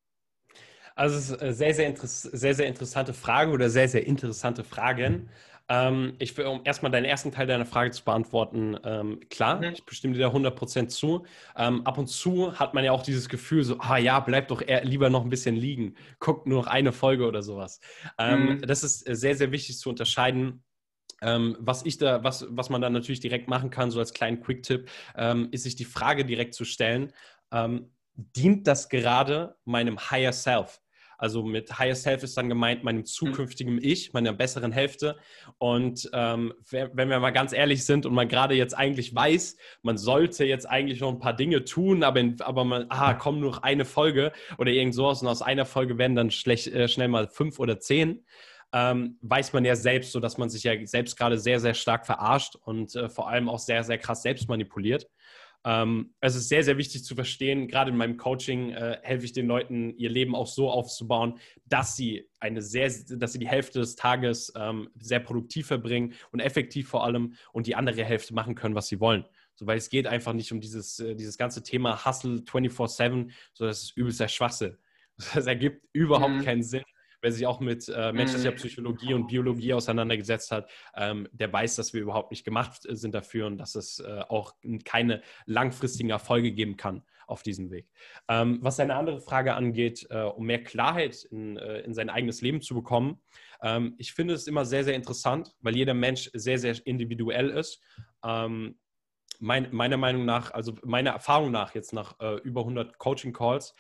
Also 0.97 1.17
es 1.17 1.31
ist 1.31 1.41
eine 1.41 1.55
sehr, 1.55 1.75
sehr, 1.75 1.95
sehr, 1.97 2.55
sehr 2.55 2.67
interessante 2.67 3.15
Frage 3.15 3.53
oder 3.53 3.71
sehr, 3.71 3.89
sehr 3.89 4.07
interessante 4.07 4.65
Fragen. 4.65 5.31
Ähm, 5.71 6.15
ich 6.19 6.37
will, 6.37 6.47
um 6.47 6.63
erstmal 6.65 6.91
deinen 6.91 7.05
ersten 7.05 7.31
Teil 7.31 7.47
deiner 7.47 7.65
Frage 7.65 7.93
zu 7.93 8.05
beantworten, 8.05 8.77
ähm, 8.83 9.21
klar, 9.31 9.59
mhm. 9.59 9.73
ich 9.73 9.85
bestimme 9.85 10.15
dir 10.15 10.21
da 10.21 10.29
100% 10.29 10.89
zu. 10.89 11.25
Ähm, 11.57 11.87
ab 11.87 11.97
und 11.97 12.09
zu 12.09 12.59
hat 12.59 12.75
man 12.75 12.85
ja 12.85 12.91
auch 12.91 13.05
dieses 13.05 13.29
Gefühl, 13.29 13.63
so, 13.63 13.79
ah 13.79 13.97
ja, 13.97 14.19
bleib 14.19 14.49
doch 14.49 14.63
eher, 14.63 14.85
lieber 14.85 15.11
noch 15.11 15.23
ein 15.23 15.31
bisschen 15.31 15.55
liegen, 15.55 15.95
guck 16.19 16.45
nur 16.45 16.63
noch 16.63 16.67
eine 16.67 16.91
Folge 16.91 17.25
oder 17.25 17.43
sowas. 17.43 17.81
Ähm, 18.19 18.57
mhm. 18.57 18.63
Das 18.63 18.83
ist 18.83 19.05
sehr, 19.07 19.37
sehr 19.37 19.53
wichtig 19.53 19.79
zu 19.79 19.89
unterscheiden. 19.91 20.65
Ähm, 21.23 21.57
was 21.61 21.87
ich 21.87 21.99
da, 21.99 22.25
was, 22.25 22.47
was 22.51 22.69
man 22.69 22.81
dann 22.81 22.93
natürlich 22.93 23.21
direkt 23.21 23.47
machen 23.47 23.71
kann, 23.71 23.93
so 23.93 24.01
als 24.01 24.13
kleinen 24.13 24.41
Quick-Tipp, 24.41 24.91
ähm, 25.15 25.49
ist 25.53 25.63
sich 25.63 25.77
die 25.77 25.85
Frage 25.85 26.25
direkt 26.25 26.55
zu 26.55 26.65
stellen, 26.65 27.13
dient 28.15 28.69
das 28.69 28.89
gerade 28.89 29.57
meinem 29.65 29.99
Higher 29.99 30.33
Self? 30.33 30.81
Also 31.21 31.43
mit 31.43 31.79
Higher 31.79 31.95
Self 31.95 32.23
ist 32.23 32.35
dann 32.39 32.49
gemeint 32.49 32.83
meinem 32.83 33.05
zukünftigen 33.05 33.79
Ich, 33.83 34.15
meiner 34.15 34.33
besseren 34.33 34.73
Hälfte. 34.73 35.17
Und 35.59 36.09
ähm, 36.15 36.55
wenn 36.71 37.11
wir 37.11 37.21
mal 37.21 37.31
ganz 37.31 37.53
ehrlich 37.53 37.85
sind 37.85 38.07
und 38.07 38.15
man 38.15 38.27
gerade 38.27 38.55
jetzt 38.55 38.73
eigentlich 38.73 39.15
weiß, 39.15 39.59
man 39.83 39.99
sollte 39.99 40.47
jetzt 40.47 40.65
eigentlich 40.65 41.01
noch 41.01 41.11
ein 41.11 41.19
paar 41.19 41.37
Dinge 41.37 41.65
tun, 41.65 42.05
aber, 42.05 42.21
in, 42.21 42.41
aber 42.41 42.65
man, 42.65 42.87
ah, 42.89 43.13
komm 43.13 43.41
nur 43.41 43.51
noch 43.51 43.63
eine 43.63 43.85
Folge 43.85 44.33
oder 44.57 44.71
irgend 44.71 44.95
sowas 44.95 45.21
und 45.21 45.29
aus 45.29 45.43
einer 45.43 45.67
Folge 45.67 45.99
werden 45.99 46.17
dann 46.17 46.31
schlecht, 46.31 46.69
äh, 46.69 46.89
schnell 46.89 47.09
mal 47.09 47.29
fünf 47.29 47.59
oder 47.59 47.79
zehn. 47.79 48.25
Ähm, 48.73 49.19
weiß 49.21 49.53
man 49.53 49.67
ja 49.67 49.77
selbst, 49.77 50.13
so 50.13 50.21
dass 50.21 50.39
man 50.39 50.49
sich 50.49 50.63
ja 50.63 50.73
selbst 50.87 51.19
gerade 51.19 51.39
sehr, 51.39 51.61
sehr 51.61 51.75
stark 51.75 52.07
verarscht 52.07 52.57
und 52.57 52.95
äh, 52.95 53.11
vor 53.11 53.29
allem 53.29 53.51
auch 53.51 53.59
sehr, 53.59 53.85
sehr 53.85 53.99
krass 53.99 54.23
selbst 54.23 54.49
manipuliert. 54.49 55.07
Ähm, 55.65 56.15
es 56.21 56.37
ist 56.37 56.49
sehr, 56.49 56.65
sehr 56.65 56.79
wichtig 56.79 57.05
zu 57.05 57.15
verstehen, 57.15 57.69
gerade 57.69 57.91
in 57.91 57.97
meinem 57.97 58.17
Coaching 58.17 58.71
äh, 58.71 58.99
helfe 59.03 59.27
ich 59.27 59.33
den 59.33 59.47
Leuten, 59.47 59.95
ihr 59.97 60.09
Leben 60.09 60.35
auch 60.35 60.47
so 60.47 60.71
aufzubauen, 60.71 61.39
dass 61.67 61.97
sie 61.97 62.29
eine 62.39 62.63
sehr, 62.63 62.91
dass 63.11 63.33
sie 63.33 63.39
die 63.39 63.49
Hälfte 63.49 63.81
des 63.81 63.95
Tages 63.95 64.53
ähm, 64.57 64.89
sehr 64.99 65.21
produktiv 65.21 65.67
verbringen 65.67 66.15
und 66.33 66.41
effektiv 66.41 66.89
vor 66.89 67.05
allem 67.05 67.35
und 67.53 67.67
die 67.67 67.75
andere 67.75 68.05
Hälfte 68.05 68.33
machen 68.33 68.55
können, 68.55 68.75
was 68.75 68.89
sie 68.89 69.01
wollen. 69.01 69.27
So, 69.55 69.67
weil 69.67 69.77
es 69.77 69.91
geht 69.91 70.07
einfach 70.07 70.33
nicht 70.33 70.51
um 70.53 70.61
dieses, 70.61 70.99
äh, 70.99 71.15
dieses 71.15 71.37
ganze 71.37 71.63
Thema 71.63 72.07
Hustle 72.07 72.37
24-7, 72.39 73.31
so 73.53 73.67
das 73.67 73.83
ist 73.83 73.97
übelst 73.97 74.21
der 74.21 74.29
Schwachsinn. 74.29 74.77
Das 75.35 75.47
ergibt 75.47 75.87
überhaupt 75.93 76.33
mhm. 76.33 76.45
keinen 76.45 76.63
Sinn 76.63 76.83
wer 77.21 77.33
sich 77.33 77.47
auch 77.47 77.61
mit 77.61 77.89
äh, 77.89 78.13
menschlicher 78.13 78.53
mhm. 78.53 78.57
Psychologie 78.57 79.15
und 79.15 79.27
Biologie 79.29 79.75
auseinandergesetzt 79.75 80.51
hat, 80.51 80.71
ähm, 80.97 81.29
der 81.33 81.53
weiß, 81.53 81.77
dass 81.77 81.93
wir 81.93 82.01
überhaupt 82.01 82.31
nicht 82.31 82.45
gemacht 82.45 82.83
sind 82.83 83.15
dafür 83.15 83.47
und 83.47 83.59
dass 83.59 83.75
es 83.75 84.01
äh, 84.01 84.23
auch 84.29 84.55
keine 84.85 85.23
langfristigen 85.47 86.11
Erfolge 86.11 86.53
geben 86.53 86.77
kann 86.77 87.03
auf 87.27 87.43
diesem 87.43 87.71
Weg. 87.71 87.89
Ähm, 88.29 88.59
was 88.61 88.81
eine 88.81 88.97
andere 88.97 89.21
Frage 89.21 89.55
angeht, 89.55 90.07
äh, 90.11 90.23
um 90.23 90.47
mehr 90.47 90.63
Klarheit 90.63 91.25
in, 91.31 91.57
äh, 91.57 91.81
in, 91.81 91.95
sein 91.95 92.11
eigenes 92.11 92.41
Leben 92.41 92.61
zu 92.61 92.75
bekommen, 92.75 93.21
ähm, 93.63 93.95
ich 93.99 94.13
finde 94.13 94.35
es 94.35 94.47
immer 94.47 94.65
sehr, 94.65 94.85
sehr 94.85 94.95
interessant, 94.95 95.55
weil 95.61 95.77
jeder 95.77 95.95
Mensch 95.95 96.31
sehr, 96.35 96.59
sehr 96.59 96.75
individuell 96.85 97.51
ist. 97.51 97.81
Ähm, 98.25 98.77
mein, 99.41 99.75
meiner 99.75 99.97
Meinung 99.97 100.25
nach, 100.25 100.53
also 100.53 100.75
meiner 100.85 101.11
Erfahrung 101.11 101.51
nach, 101.51 101.75
jetzt 101.75 101.93
nach 101.93 102.19
äh, 102.21 102.37
über 102.43 102.61
100 102.61 102.99
Coaching-Calls, 102.99 103.75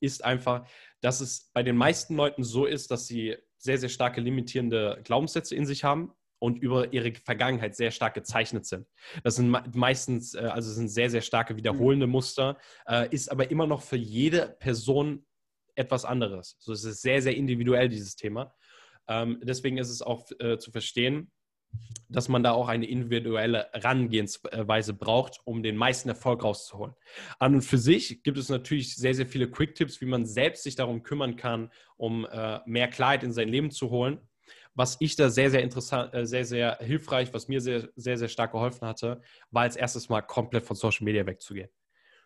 ist 0.00 0.24
einfach, 0.24 0.66
dass 1.00 1.20
es 1.20 1.50
bei 1.52 1.62
den 1.62 1.76
meisten 1.76 2.16
Leuten 2.16 2.42
so 2.42 2.64
ist, 2.64 2.90
dass 2.90 3.06
sie 3.06 3.36
sehr, 3.58 3.78
sehr 3.78 3.90
starke 3.90 4.20
limitierende 4.20 5.00
Glaubenssätze 5.04 5.54
in 5.54 5.66
sich 5.66 5.84
haben 5.84 6.12
und 6.38 6.58
über 6.58 6.92
ihre 6.92 7.12
Vergangenheit 7.14 7.76
sehr 7.76 7.92
stark 7.92 8.14
gezeichnet 8.14 8.66
sind. 8.66 8.88
Das 9.22 9.36
sind 9.36 9.76
meistens, 9.76 10.34
äh, 10.34 10.40
also 10.40 10.72
sind 10.72 10.88
sehr, 10.88 11.10
sehr 11.10 11.20
starke 11.20 11.56
wiederholende. 11.56 12.06
Muster, 12.06 12.58
äh, 12.86 13.08
ist 13.14 13.30
aber 13.30 13.50
immer 13.50 13.66
noch 13.66 13.82
für 13.82 13.96
jede 13.96 14.56
Person 14.58 15.24
etwas 15.74 16.04
anderes. 16.04 16.56
So, 16.58 16.72
es 16.72 16.84
ist 16.84 17.02
sehr, 17.02 17.22
sehr 17.22 17.36
individuell, 17.36 17.88
dieses 17.88 18.16
Thema. 18.16 18.54
Ähm, 19.08 19.40
deswegen 19.42 19.78
ist 19.78 19.90
es 19.90 20.02
auch 20.02 20.24
äh, 20.38 20.58
zu 20.58 20.70
verstehen, 20.70 21.30
dass 22.12 22.28
man 22.28 22.42
da 22.42 22.52
auch 22.52 22.68
eine 22.68 22.86
individuelle 22.86 23.68
Herangehensweise 23.72 24.94
braucht, 24.94 25.40
um 25.44 25.62
den 25.62 25.76
meisten 25.76 26.08
Erfolg 26.08 26.44
rauszuholen. 26.44 26.94
An 27.38 27.54
und 27.54 27.62
für 27.62 27.78
sich 27.78 28.22
gibt 28.22 28.38
es 28.38 28.48
natürlich 28.48 28.96
sehr, 28.96 29.14
sehr 29.14 29.26
viele 29.26 29.50
Quick-Tipps, 29.50 30.00
wie 30.00 30.06
man 30.06 30.26
selbst 30.26 30.62
sich 30.62 30.76
darum 30.76 31.02
kümmern 31.02 31.36
kann, 31.36 31.70
um 31.96 32.26
äh, 32.26 32.60
mehr 32.66 32.88
Klarheit 32.88 33.24
in 33.24 33.32
sein 33.32 33.48
Leben 33.48 33.70
zu 33.70 33.90
holen. 33.90 34.20
Was 34.74 34.96
ich 35.00 35.16
da 35.16 35.28
sehr, 35.28 35.50
sehr 35.50 35.62
interessant, 35.62 36.14
äh, 36.14 36.26
sehr, 36.26 36.44
sehr 36.44 36.78
hilfreich, 36.80 37.32
was 37.32 37.48
mir 37.48 37.60
sehr, 37.60 37.88
sehr, 37.96 38.18
sehr 38.18 38.28
stark 38.28 38.52
geholfen 38.52 38.86
hatte, 38.86 39.20
war 39.50 39.62
als 39.62 39.76
erstes 39.76 40.08
mal 40.08 40.22
komplett 40.22 40.64
von 40.64 40.76
Social 40.76 41.04
Media 41.04 41.26
wegzugehen. 41.26 41.70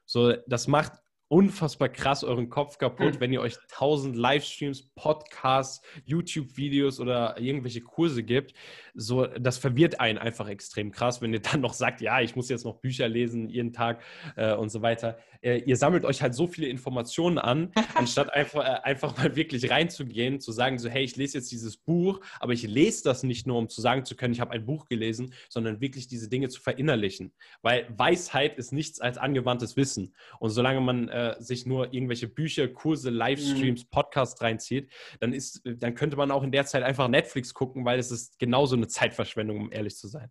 So, 0.05 0.33
das 0.47 0.69
macht 0.69 0.93
unfassbar 1.29 1.89
krass 1.89 2.23
euren 2.23 2.49
Kopf 2.49 2.79
kaputt, 2.79 3.15
hm. 3.15 3.21
wenn 3.21 3.33
ihr 3.33 3.41
euch 3.41 3.57
tausend 3.69 4.17
Livestreams, 4.17 4.91
Podcasts, 4.95 5.83
YouTube-Videos 6.05 7.01
oder 7.01 7.41
irgendwelche 7.41 7.81
Kurse 7.81 8.23
gibt. 8.23 8.55
So, 8.95 9.27
das 9.27 9.59
verwirrt 9.59 10.01
einen 10.01 10.19
einfach 10.19 10.49
extrem 10.49 10.93
krass, 10.93 11.21
wenn 11.21 11.33
ihr 11.33 11.41
dann 11.53 11.61
noch 11.61 11.73
sagt, 11.73 12.01
ja, 12.01 12.21
ich 12.21 12.37
muss 12.37 12.49
jetzt 12.49 12.65
noch 12.65 12.77
Bücher 12.77 13.09
lesen 13.09 13.49
jeden 13.49 13.73
Tag 13.73 14.03
äh, 14.37 14.55
und 14.55 14.69
so 14.71 14.83
weiter. 14.83 15.19
Äh, 15.41 15.59
ihr 15.67 15.77
sammelt 15.77 16.05
euch 16.05 16.23
halt 16.23 16.35
so 16.35 16.47
viele 16.47 16.69
Informationen 16.69 17.39
an, 17.39 17.73
anstatt 17.95 18.33
einfach, 18.33 18.65
äh, 18.65 18.81
einfach 18.85 19.17
mal 19.17 19.35
wirklich 19.35 19.69
reinzugehen, 19.71 20.41
zu 20.41 20.53
sagen, 20.53 20.79
so, 20.79 20.89
hey, 20.89 21.03
ich 21.03 21.17
lese 21.17 21.39
jetzt 21.39 21.51
dieses 21.51 21.77
Buch, 21.77 22.21
aber 22.39 22.53
ich 22.53 22.63
lese 22.63 23.03
das 23.03 23.25
nicht 23.25 23.47
nur, 23.47 23.59
um 23.59 23.69
zu 23.69 23.81
sagen 23.81 24.05
zu 24.05 24.17
können, 24.17 24.33
ich 24.33 24.41
habe 24.41 24.53
ein 24.53 24.65
Buch 24.65 24.87
gelesen, 24.87 25.35
sondern 25.49 25.81
wirklich 25.81 26.07
diese 26.07 26.29
Dinge 26.29 26.49
zu 26.49 26.61
verinnerlichen. 26.61 27.33
Weil 27.63 27.87
Weisheit 27.97 28.59
ist 28.59 28.73
nichts 28.73 29.01
als 29.01 29.19
angewandtes 29.19 29.77
Wissen. 29.77 30.15
Und 30.39 30.51
solange 30.51 30.81
man 30.81 31.09
äh, 31.17 31.35
sich 31.41 31.65
nur 31.65 31.95
irgendwelche 31.95 32.29
Bücher, 32.29 32.69
Kurse, 32.69 33.09
Livestreams, 33.09 33.85
mhm. 33.85 33.89
Podcasts 33.91 34.43
reinzieht, 34.43 34.91
dann, 35.19 35.33
ist, 35.33 35.63
dann 35.65 35.95
könnte 35.95 36.17
man 36.17 36.31
auch 36.31 36.43
in 36.43 36.53
der 36.53 36.67
Zeit 36.67 36.83
einfach 36.83 37.09
Netflix 37.09 37.55
gucken, 37.55 37.87
weil 37.87 37.99
es 37.99 38.11
ist 38.11 38.39
genauso 38.39 38.77
eine 38.77 38.87
Zeitverschwendung, 38.87 39.57
um 39.59 39.73
ehrlich 39.73 39.97
zu 39.97 40.09
sein. 40.09 40.31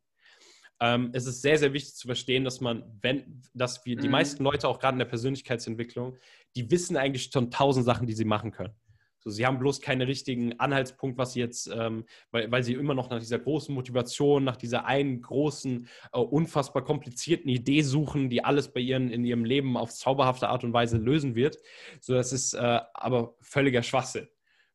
ähm, 0.79 1.09
es 1.13 1.25
ist 1.25 1.41
sehr, 1.41 1.57
sehr 1.57 1.73
wichtig 1.73 1.95
zu 1.95 2.07
verstehen, 2.07 2.43
dass 2.43 2.61
man, 2.61 2.83
wenn, 3.01 3.41
dass 3.55 3.83
wir, 3.85 3.95
die 3.95 4.07
mhm. 4.07 4.11
meisten 4.11 4.43
Leute 4.43 4.67
auch 4.67 4.77
gerade 4.77 4.93
in 4.93 4.99
der 4.99 5.05
Persönlichkeitsentwicklung, 5.05 6.17
die 6.55 6.69
wissen 6.69 6.97
eigentlich 6.97 7.31
schon 7.33 7.49
tausend 7.49 7.85
Sachen, 7.85 8.05
die 8.05 8.13
sie 8.13 8.25
machen 8.25 8.51
können. 8.51 8.75
So, 9.25 9.31
sie 9.31 9.45
haben 9.45 9.57
bloß 9.57 9.81
keinen 9.81 10.03
richtigen 10.03 10.59
Anhaltspunkt, 10.59 11.17
was 11.17 11.33
sie 11.33 11.39
jetzt, 11.39 11.67
ähm, 11.67 12.05
weil, 12.29 12.51
weil 12.51 12.63
sie 12.63 12.73
immer 12.73 12.93
noch 12.93 13.09
nach 13.09 13.19
dieser 13.19 13.39
großen 13.39 13.73
Motivation, 13.73 14.43
nach 14.43 14.55
dieser 14.55 14.85
einen 14.85 15.19
großen, 15.21 15.87
äh, 16.13 16.19
unfassbar 16.19 16.83
komplizierten 16.83 17.49
Idee 17.49 17.81
suchen, 17.81 18.29
die 18.29 18.43
alles 18.43 18.71
bei 18.71 18.81
ihren 18.81 19.09
in 19.09 19.25
ihrem 19.25 19.43
Leben 19.43 19.77
auf 19.77 19.91
zauberhafte 19.91 20.49
Art 20.49 20.63
und 20.63 20.73
Weise 20.73 20.97
lösen 20.97 21.33
wird. 21.33 21.57
So, 21.99 22.13
das 22.13 22.31
ist 22.31 22.53
äh, 22.53 22.79
aber 22.93 23.35
völliger 23.41 23.81
Schwachsinn. 23.81 24.27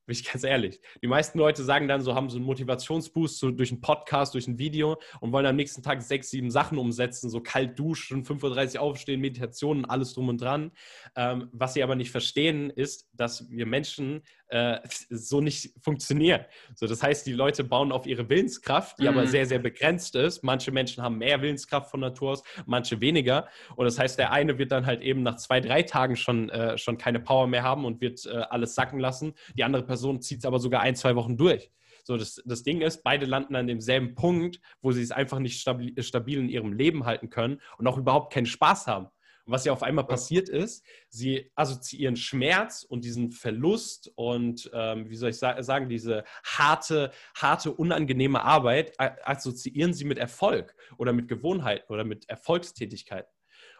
Bin 0.06 0.14
ich 0.14 0.24
ganz 0.24 0.44
ehrlich. 0.44 0.80
Die 1.02 1.06
meisten 1.06 1.38
Leute 1.38 1.62
sagen 1.62 1.86
dann 1.88 2.00
so, 2.02 2.14
haben 2.14 2.30
so 2.30 2.36
einen 2.36 2.46
Motivationsboost 2.46 3.38
so 3.38 3.50
durch 3.50 3.70
einen 3.70 3.80
Podcast, 3.80 4.34
durch 4.34 4.48
ein 4.48 4.58
Video 4.58 5.00
und 5.20 5.32
wollen 5.32 5.46
am 5.46 5.56
nächsten 5.56 5.82
Tag 5.82 6.02
sechs, 6.02 6.30
sieben 6.30 6.50
Sachen 6.50 6.78
umsetzen, 6.78 7.30
so 7.30 7.40
kalt 7.40 7.78
duschen, 7.78 8.24
5.30 8.24 8.76
Uhr 8.76 8.80
aufstehen, 8.80 9.20
Meditationen, 9.20 9.84
alles 9.84 10.14
drum 10.14 10.28
und 10.28 10.40
dran. 10.40 10.72
Ähm, 11.16 11.48
was 11.52 11.74
sie 11.74 11.82
aber 11.82 11.94
nicht 11.94 12.10
verstehen, 12.10 12.70
ist, 12.70 13.08
dass 13.12 13.48
wir 13.50 13.66
Menschen 13.66 14.22
äh, 14.50 14.80
so 15.10 15.40
nicht 15.40 15.72
funktionieren. 15.80 16.44
So, 16.74 16.86
das 16.86 17.02
heißt, 17.02 17.26
die 17.26 17.32
Leute 17.32 17.62
bauen 17.62 17.92
auf 17.92 18.06
ihre 18.06 18.28
Willenskraft, 18.28 18.98
die 18.98 19.04
mhm. 19.04 19.08
aber 19.10 19.26
sehr, 19.26 19.46
sehr 19.46 19.60
begrenzt 19.60 20.16
ist. 20.16 20.42
Manche 20.42 20.72
Menschen 20.72 21.02
haben 21.02 21.18
mehr 21.18 21.40
Willenskraft 21.40 21.90
von 21.90 22.00
Natur 22.00 22.32
aus, 22.32 22.42
manche 22.66 23.00
weniger. 23.00 23.48
Und 23.76 23.84
das 23.84 23.98
heißt, 23.98 24.18
der 24.18 24.32
eine 24.32 24.58
wird 24.58 24.72
dann 24.72 24.86
halt 24.86 25.02
eben 25.02 25.22
nach 25.22 25.36
zwei, 25.36 25.60
drei 25.60 25.82
Tagen 25.84 26.16
schon, 26.16 26.50
äh, 26.50 26.76
schon 26.78 26.98
keine 26.98 27.20
Power 27.20 27.46
mehr 27.46 27.62
haben 27.62 27.84
und 27.84 28.00
wird 28.00 28.26
äh, 28.26 28.30
alles 28.50 28.74
sacken 28.74 28.98
lassen. 28.98 29.34
Die 29.56 29.62
andere 29.62 29.84
Person 29.90 30.22
zieht 30.22 30.38
es 30.38 30.44
aber 30.44 30.60
sogar 30.60 30.82
ein, 30.82 30.94
zwei 30.94 31.16
Wochen 31.16 31.36
durch. 31.36 31.72
So, 32.04 32.16
das, 32.16 32.40
das 32.44 32.62
Ding 32.62 32.80
ist, 32.80 33.02
beide 33.02 33.26
landen 33.26 33.56
an 33.56 33.66
demselben 33.66 34.14
Punkt, 34.14 34.60
wo 34.82 34.92
sie 34.92 35.02
es 35.02 35.10
einfach 35.10 35.40
nicht 35.40 35.60
stabil, 35.60 36.00
stabil 36.00 36.38
in 36.38 36.48
ihrem 36.48 36.72
Leben 36.72 37.06
halten 37.06 37.28
können 37.28 37.60
und 37.76 37.88
auch 37.88 37.98
überhaupt 37.98 38.32
keinen 38.32 38.46
Spaß 38.46 38.86
haben. 38.86 39.06
Und 39.44 39.52
was 39.52 39.64
ja 39.64 39.72
auf 39.72 39.82
einmal 39.82 40.06
passiert 40.06 40.48
ist, 40.48 40.84
sie 41.08 41.50
assoziieren 41.56 42.14
Schmerz 42.14 42.84
und 42.84 43.04
diesen 43.04 43.32
Verlust 43.32 44.12
und, 44.14 44.70
ähm, 44.72 45.10
wie 45.10 45.16
soll 45.16 45.30
ich 45.30 45.38
sa 45.38 45.60
sagen, 45.60 45.88
diese 45.88 46.22
harte, 46.44 47.10
harte, 47.34 47.72
unangenehme 47.72 48.44
Arbeit, 48.44 48.92
assoziieren 48.98 49.92
sie 49.92 50.04
mit 50.04 50.18
Erfolg 50.18 50.76
oder 50.98 51.12
mit 51.12 51.26
Gewohnheiten 51.26 51.92
oder 51.92 52.04
mit 52.04 52.28
Erfolgstätigkeiten. 52.28 53.32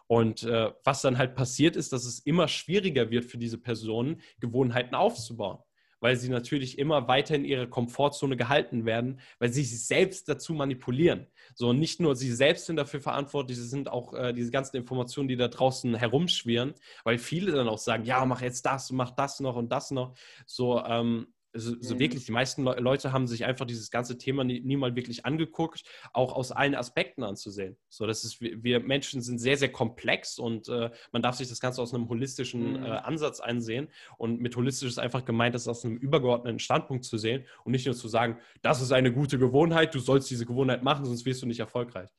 Und 0.09 0.42
äh, 0.42 0.73
was 0.83 1.03
dann 1.03 1.18
halt 1.18 1.37
passiert 1.37 1.77
ist, 1.77 1.92
dass 1.92 2.05
es 2.05 2.18
immer 2.18 2.49
schwieriger 2.49 3.11
wird 3.11 3.27
für 3.27 3.38
diese 3.38 3.59
Personen, 3.59 4.20
Gewohnheiten 4.40 4.96
aufzubauen 4.96 5.62
weil 6.01 6.17
sie 6.17 6.29
natürlich 6.29 6.79
immer 6.79 7.09
weiter 7.09 7.35
in 7.35 7.45
ihrer 7.45 7.67
Komfortzone 7.67 8.37
gehalten 8.37 8.85
werden, 8.85 9.21
weil 9.39 9.53
sie 9.53 9.63
sich 9.63 9.87
selbst 9.87 10.29
dazu 10.29 10.55
manipulieren. 10.55 11.27
So, 11.55 11.73
nicht 11.73 12.01
nur 12.01 12.17
sie 12.17 12.33
selbst 12.33 12.67
sind 12.67 12.77
dafür 12.77 13.01
verantwortlich, 13.01 13.59
es 13.59 13.71
sind 13.71 13.89
auch 13.89 14.15
äh, 14.15 14.33
diese 14.33 14.51
ganzen 14.51 14.77
Informationen, 14.77 15.29
die 15.29 15.37
da 15.37 15.49
draußen 15.49 15.95
herumschwirren, 15.95 16.75
weil 17.05 17.19
viele 17.19 17.53
dann 17.53 17.69
auch 17.69 17.79
sagen, 17.79 18.05
ja, 18.05 18.25
mach 18.25 18.43
jetzt 18.43 18.67
das, 18.67 18.91
mach 18.91 19.11
das 19.11 19.41
noch 19.41 19.57
und 19.57 19.71
das 19.71 19.91
noch. 19.91 20.15
So, 20.47 20.83
ähm, 20.85 21.29
so, 21.53 21.75
so, 21.81 21.95
mhm. 21.95 21.99
wirklich, 21.99 22.25
die 22.27 22.33
meisten 22.33 22.65
Le 22.65 22.77
Leute 22.81 23.13
haben 23.13 23.27
sich 23.27 23.45
einfach 23.45 23.67
dieses 23.67 23.91
ganze 23.91 24.19
Thema 24.19 24.45
nie, 24.45 24.61
nie, 24.61 24.77
mal 24.77 24.95
wirklich 24.95 25.27
angeguckt, 25.27 25.83
auch 26.13 26.33
aus 26.33 26.53
allen 26.53 26.75
Aspekten 26.75 27.25
anzusehen. 27.25 27.77
So, 27.89 28.07
das 28.07 28.25
ist, 28.25 28.41
wir 28.41 28.81
Menschen 28.81 29.21
sind 29.21 29.39
sehr, 29.39 29.57
sehr 29.57 29.73
komplex 29.73 30.39
und 30.39 30.69
äh, 30.69 30.91
man 31.13 31.23
darf 31.23 31.37
sich 31.37 31.49
das 31.49 31.61
Ganze 31.61 31.83
aus 31.83 31.93
einem 31.93 32.09
holistischen 32.09 32.81
mhm. 32.81 32.85
äh, 32.85 32.91
Ansatz 32.91 33.41
einsehen. 33.41 33.89
Und 34.17 34.41
mit 34.41 34.57
holistisch 34.57 34.89
ist 34.89 34.99
einfach 34.99 35.25
gemeint, 35.25 35.55
das 35.55 35.67
aus 35.67 35.85
einem 35.85 35.97
übergeordneten 35.97 36.59
Standpunkt 36.59 37.05
zu 37.05 37.19
sehen 37.19 37.45
und 37.65 37.73
nicht 37.73 37.87
nur 37.87 37.95
zu 37.95 38.09
sagen, 38.09 38.39
das 38.63 38.81
ist 38.81 38.93
eine 38.93 39.13
gute 39.13 39.39
Gewohnheit, 39.39 39.95
du 39.95 39.99
sollst 39.99 40.31
diese 40.31 40.47
Gewohnheit 40.47 40.83
machen, 40.83 41.05
sonst 41.05 41.27
wirst 41.27 41.43
du 41.43 41.47
nicht 41.47 41.61
erfolgreich. 41.61 42.11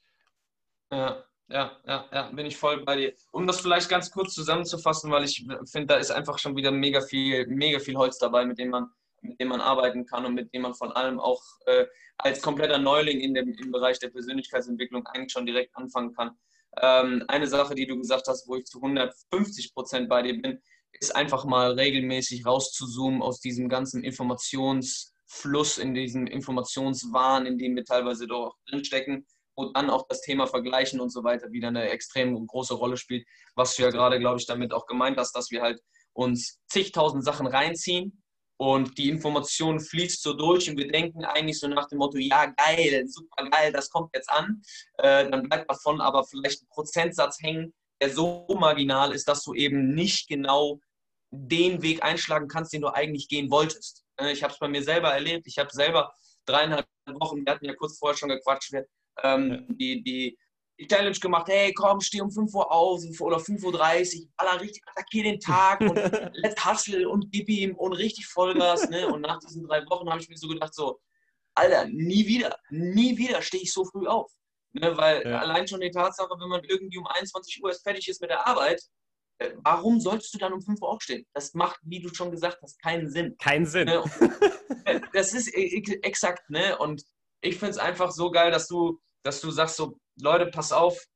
Ja, 0.91 1.24
ja, 1.48 1.78
ja, 1.86 2.06
ja, 2.12 2.32
bin 2.32 2.46
ich 2.46 2.58
voll 2.58 2.84
bei 2.84 2.96
dir. 2.96 3.13
Um 3.32 3.48
das 3.48 3.60
vielleicht 3.62 3.89
ganz 3.89 4.12
kurz 4.12 4.34
zusammenzufassen, 4.34 5.12
weil 5.12 5.24
ich 5.24 5.46
finde, 5.70 5.88
da 5.88 5.96
ist 5.96 6.12
einfach 6.12 6.38
schon 6.38 6.56
wieder 6.56 6.72
mega 6.72 7.02
viel, 7.02 7.46
mega 7.48 7.80
viel 7.80 7.96
Holz 7.96 8.17
dabei, 8.17 8.46
mit 8.46 8.58
dem 8.58 8.70
man 8.70 8.89
mit 9.21 9.39
dem 9.39 9.49
man 9.49 9.62
arbeiten 9.62 10.05
kann 10.05 10.25
und 10.25 10.34
mit 10.34 10.53
dem 10.53 10.63
man 10.63 10.73
vor 10.73 10.95
allem 10.95 11.19
auch 11.19 11.41
äh, 11.65 11.86
als 12.17 12.41
kompletter 12.41 12.77
Neuling 12.77 13.19
in 13.19 13.34
dem, 13.34 13.53
im 13.53 13.71
Bereich 13.71 13.99
der 13.99 14.10
Persönlichkeitsentwicklung 14.10 15.05
eigentlich 15.07 15.31
schon 15.31 15.45
direkt 15.45 15.75
anfangen 15.75 16.13
kann. 16.13 16.31
Ähm, 16.81 17.23
eine 17.27 17.47
Sache, 17.47 17.75
die 17.75 17.86
du 17.86 17.97
gesagt 17.97 18.27
hast, 18.27 18.47
wo 18.47 18.55
ich 18.55 18.65
zu 18.65 18.79
150 18.79 19.73
Prozent 19.73 20.10
bei 20.10 20.21
dir 20.21 20.41
bin, 20.41 20.60
ist 20.93 21.15
einfach 21.15 21.45
mal 21.45 21.73
regelmäßig 21.73 22.45
rauszuzoomen 22.45 23.21
aus 23.21 23.39
diesem 23.39 23.69
ganzen 23.69 24.03
Informationsfluss, 24.03 25.77
in 25.77 25.93
diesem 25.93 26.27
Informationswahn, 26.27 27.45
in 27.45 27.57
dem 27.57 27.75
wir 27.75 27.86
teilweise 27.86 28.27
doch 28.27 28.55
drinstecken, 28.67 29.25
wo 29.55 29.71
dann 29.71 29.89
auch 29.89 30.07
das 30.07 30.21
Thema 30.21 30.47
Vergleichen 30.47 30.99
und 30.99 31.10
so 31.10 31.23
weiter 31.23 31.51
wieder 31.51 31.69
eine 31.69 31.89
extrem 31.89 32.45
große 32.47 32.73
Rolle 32.73 32.97
spielt, 32.97 33.25
was 33.55 33.75
du 33.75 33.84
ja 33.84 33.89
gerade, 33.89 34.19
glaube 34.19 34.39
ich, 34.39 34.45
damit 34.45 34.73
auch 34.73 34.86
gemeint 34.86 35.17
hast, 35.17 35.34
dass 35.36 35.51
wir 35.51 35.62
halt 35.62 35.79
uns 36.13 36.60
zigtausend 36.67 37.23
Sachen 37.23 37.47
reinziehen 37.47 38.20
und 38.62 38.95
die 39.00 39.10
Information 39.10 39.80
fließt 39.80 40.21
so 40.21 40.34
durch 40.34 40.69
und 40.69 40.78
wir 40.78 40.88
denken 40.88 41.26
eigentlich 41.26 41.58
so 41.58 41.67
nach 41.67 41.88
dem 41.88 41.97
Motto, 41.97 42.19
ja 42.19 42.45
geil, 42.45 43.08
super 43.08 43.50
geil, 43.50 43.71
das 43.71 43.89
kommt 43.89 44.13
jetzt 44.13 44.30
an. 44.30 44.62
Äh, 45.00 45.32
dann 45.32 45.50
bleibt 45.50 45.67
davon 45.67 46.00
aber 46.00 46.24
vielleicht 46.26 46.62
ein 46.62 46.67
Prozentsatz 46.69 47.41
hängen, 47.41 47.74
der 48.00 48.12
so 48.12 48.45
marginal 48.60 49.13
ist, 49.13 49.28
dass 49.28 49.41
du 49.41 49.56
eben 49.56 49.95
nicht 49.95 50.28
genau 50.28 50.80
den 51.32 51.82
Weg 51.82 52.04
einschlagen 52.04 52.47
kannst, 52.47 52.71
den 52.71 52.82
du 52.82 52.89
eigentlich 52.89 53.28
gehen 53.28 53.50
wolltest. 53.50 54.04
Äh, 54.17 54.32
ich 54.32 54.43
habe 54.43 54.54
es 54.54 54.60
bei 54.60 54.67
mir 54.67 54.84
selber 54.84 55.12
erlebt. 55.12 55.47
Ich 55.47 55.58
habe 55.58 55.71
selber 55.71 56.13
dreieinhalb 56.45 56.86
Wochen, 57.08 57.43
wir 57.43 57.54
hatten 57.54 57.65
ja 57.65 57.74
kurz 57.74 57.97
vorher 57.97 58.15
schon 58.15 58.30
gequatscht, 58.30 58.76
ähm, 59.24 59.65
die, 59.69 60.04
die 60.04 60.38
die 60.79 60.88
Challenge 60.88 61.17
gemacht, 61.17 61.47
hey, 61.47 61.73
komm, 61.73 62.01
steh 62.01 62.21
um 62.21 62.31
5 62.31 62.53
Uhr 62.53 62.71
auf 62.71 63.01
oder 63.19 63.38
5.30 63.38 64.21
Uhr, 64.21 64.27
aller 64.38 64.62
richtig, 64.62 64.81
attackier 64.88 65.23
den 65.23 65.39
Tag 65.39 65.81
und 65.81 65.95
let's 66.34 66.65
hustle 66.65 67.07
und 67.07 67.31
gib 67.31 67.49
ihm 67.49 67.75
und 67.75 67.93
richtig 67.93 68.25
Vollgas. 68.25 68.89
Ne? 68.89 69.07
Und 69.07 69.21
nach 69.21 69.39
diesen 69.39 69.67
drei 69.67 69.86
Wochen 69.89 70.10
habe 70.10 70.21
ich 70.21 70.29
mir 70.29 70.38
so 70.38 70.47
gedacht, 70.47 70.73
so, 70.73 70.99
Alter, 71.55 71.86
nie 71.86 72.25
wieder, 72.25 72.57
nie 72.69 73.17
wieder 73.17 73.41
stehe 73.41 73.63
ich 73.63 73.73
so 73.73 73.86
früh 73.86 74.07
auf. 74.07 74.31
Ne? 74.73 74.95
Weil 74.97 75.23
ja. 75.23 75.39
allein 75.39 75.67
schon 75.67 75.81
die 75.81 75.91
Tatsache, 75.91 76.34
wenn 76.39 76.49
man 76.49 76.63
irgendwie 76.63 76.97
um 76.97 77.07
21 77.07 77.63
Uhr 77.63 77.69
erst 77.69 77.84
fertig 77.84 78.07
ist 78.07 78.21
mit 78.21 78.29
der 78.29 78.47
Arbeit, 78.47 78.81
äh, 79.39 79.51
warum 79.63 79.99
sollst 79.99 80.34
du 80.34 80.38
dann 80.38 80.53
um 80.53 80.62
5 80.62 80.81
Uhr 80.81 80.89
aufstehen? 80.89 81.25
Das 81.34 81.53
macht, 81.53 81.79
wie 81.84 81.99
du 81.99 82.13
schon 82.13 82.31
gesagt 82.31 82.60
hast, 82.62 82.81
keinen 82.81 83.10
Sinn. 83.10 83.36
Keinen 83.38 83.65
Sinn. 83.65 83.86
Ne? 83.86 84.03
das 85.13 85.34
ist 85.34 85.53
e, 85.55 85.77
e, 85.77 85.99
exakt, 86.03 86.49
ne? 86.49 86.77
Und 86.77 87.03
ich 87.41 87.57
finde 87.57 87.71
es 87.71 87.77
einfach 87.77 88.12
so 88.12 88.31
geil, 88.31 88.51
dass 88.51 88.67
du, 88.67 88.99
dass 89.23 89.41
du 89.41 89.51
sagst 89.51 89.77
so, 89.77 89.97
Leute, 90.21 90.47
pass 90.47 90.71
auf, 90.71 91.07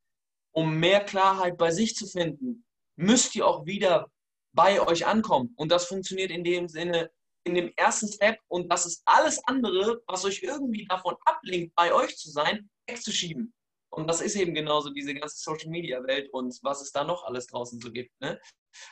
um 0.51 0.77
mehr 0.79 1.03
Klarheit 1.03 1.57
bei 1.57 1.71
sich 1.71 1.95
zu 1.95 2.07
finden, 2.07 2.65
müsst 2.95 3.35
ihr 3.35 3.45
auch 3.45 3.65
wieder 3.65 4.09
bei 4.53 4.81
euch 4.81 5.05
ankommen. 5.05 5.53
Und 5.57 5.71
das 5.71 5.85
funktioniert 5.85 6.31
in 6.31 6.43
dem 6.43 6.67
Sinne, 6.67 7.11
in 7.43 7.55
dem 7.55 7.73
ersten 7.75 8.07
Step. 8.07 8.39
Und 8.47 8.71
das 8.71 8.85
ist 8.85 9.01
alles 9.05 9.41
andere, 9.45 10.01
was 10.07 10.25
euch 10.25 10.41
irgendwie 10.41 10.85
davon 10.85 11.15
ablenkt, 11.25 11.75
bei 11.75 11.93
euch 11.93 12.17
zu 12.17 12.31
sein, 12.31 12.69
wegzuschieben. 12.87 13.53
Und 13.89 14.07
das 14.07 14.21
ist 14.21 14.35
eben 14.35 14.53
genauso 14.53 14.89
diese 14.89 15.13
ganze 15.13 15.37
Social 15.37 15.69
Media 15.69 16.03
Welt 16.03 16.29
und 16.33 16.57
was 16.63 16.81
es 16.81 16.91
da 16.91 17.03
noch 17.03 17.23
alles 17.25 17.47
draußen 17.47 17.79
so 17.79 17.91
gibt. 17.91 18.11
Ne? 18.19 18.39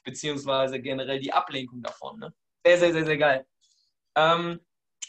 Beziehungsweise 0.04 0.82
generell 0.82 1.20
die 1.20 1.34
Ablenkung 1.34 1.82
davon. 1.82 2.20
Ne? 2.20 2.34
Sehr, 2.66 2.78
sehr, 2.78 2.94
sehr, 2.94 3.06
sehr 3.06 3.18
geil. 3.18 3.46
Ähm, 4.16 4.60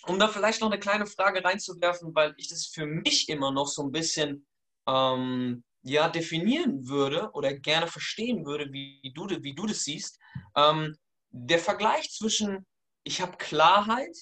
um 0.06 0.18
da 0.18 0.28
vielleicht 0.28 0.60
noch 0.60 0.70
eine 0.70 0.80
kleine 0.80 1.06
Frage 1.06 1.44
reinzuwerfen, 1.44 2.14
weil 2.14 2.34
ich 2.36 2.48
das 2.48 2.66
für 2.66 2.86
mich 2.86 3.28
immer 3.28 3.52
noch 3.52 3.68
so 3.68 3.82
ein 3.82 3.92
bisschen 3.92 4.46
ähm, 4.88 5.64
ja, 5.82 6.08
definieren 6.08 6.88
würde 6.88 7.30
oder 7.32 7.52
gerne 7.52 7.86
verstehen 7.86 8.46
würde, 8.46 8.72
wie 8.72 9.12
du, 9.14 9.28
wie 9.28 9.54
du 9.54 9.66
das 9.66 9.84
siehst. 9.84 10.18
Ähm, 10.56 10.96
der 11.30 11.58
Vergleich 11.58 12.10
zwischen 12.10 12.64
ich 13.04 13.20
habe 13.20 13.36
Klarheit 13.36 14.16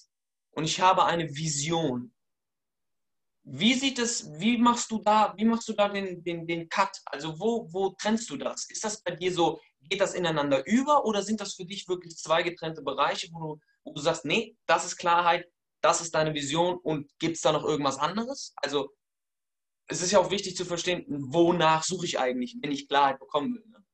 und 0.51 0.65
ich 0.65 0.81
habe 0.81 1.05
eine 1.05 1.29
Vision. 1.35 2.13
Wie 3.45 3.75
sieht 3.75 3.99
es, 3.99 4.29
wie 4.39 4.59
machst 4.59 4.91
du 4.91 4.99
da, 4.99 5.35
wie 5.37 5.45
machst 5.45 5.69
du 5.69 5.73
da 5.73 5.89
den, 5.89 6.23
den, 6.23 6.47
den 6.47 6.69
Cut? 6.69 6.91
Also 7.07 7.39
wo, 7.41 7.67
wo 7.73 7.91
trennst 7.91 8.31
du 8.31 8.37
das? 8.37 8.69
Ist 8.71 8.85
das 8.85 9.03
bei 9.03 9.17
dir 9.17 9.33
so, 9.33 9.61
geht 9.89 10.01
das 10.01 10.15
ineinander 10.15 10.65
über 10.67 11.05
oder 11.05 11.23
sind 11.23 11.41
das 11.41 11.55
für 11.55 11.65
dich 11.65 11.89
wirklich 11.89 12.17
zwei 12.17 12.43
getrennte 12.43 12.83
Bereiche, 12.83 13.29
wo 13.33 13.41
du, 13.41 13.61
wo 13.85 13.93
du 13.93 14.01
sagst, 14.01 14.25
nee, 14.25 14.57
das 14.67 14.85
ist 14.85 14.97
Klarheit, 14.97 15.47
das 15.81 16.01
ist 16.01 16.15
deine 16.15 16.35
Vision 16.35 16.79
und 16.79 17.11
gibt 17.19 17.37
es 17.37 17.43
da 17.43 17.51
noch 17.51 17.65
irgendwas 17.65 17.99
anderes? 17.99 18.53
Also 18.57 18.91
es 19.93 20.03
ist 20.03 20.13
ja 20.13 20.19
auch 20.19 20.31
wichtig 20.31 20.57
zu 20.57 20.65
verstehen, 20.65 21.05
wonach 21.07 21.85
suche 21.85 22.07
ich 22.07 22.19
eigentlich, 22.19 22.57
wenn 22.61 22.73
ich 22.73 22.89
Klarheit 22.89 23.19
bekommen 23.19 23.55
will. 23.55 23.65
Ne? 23.71 23.85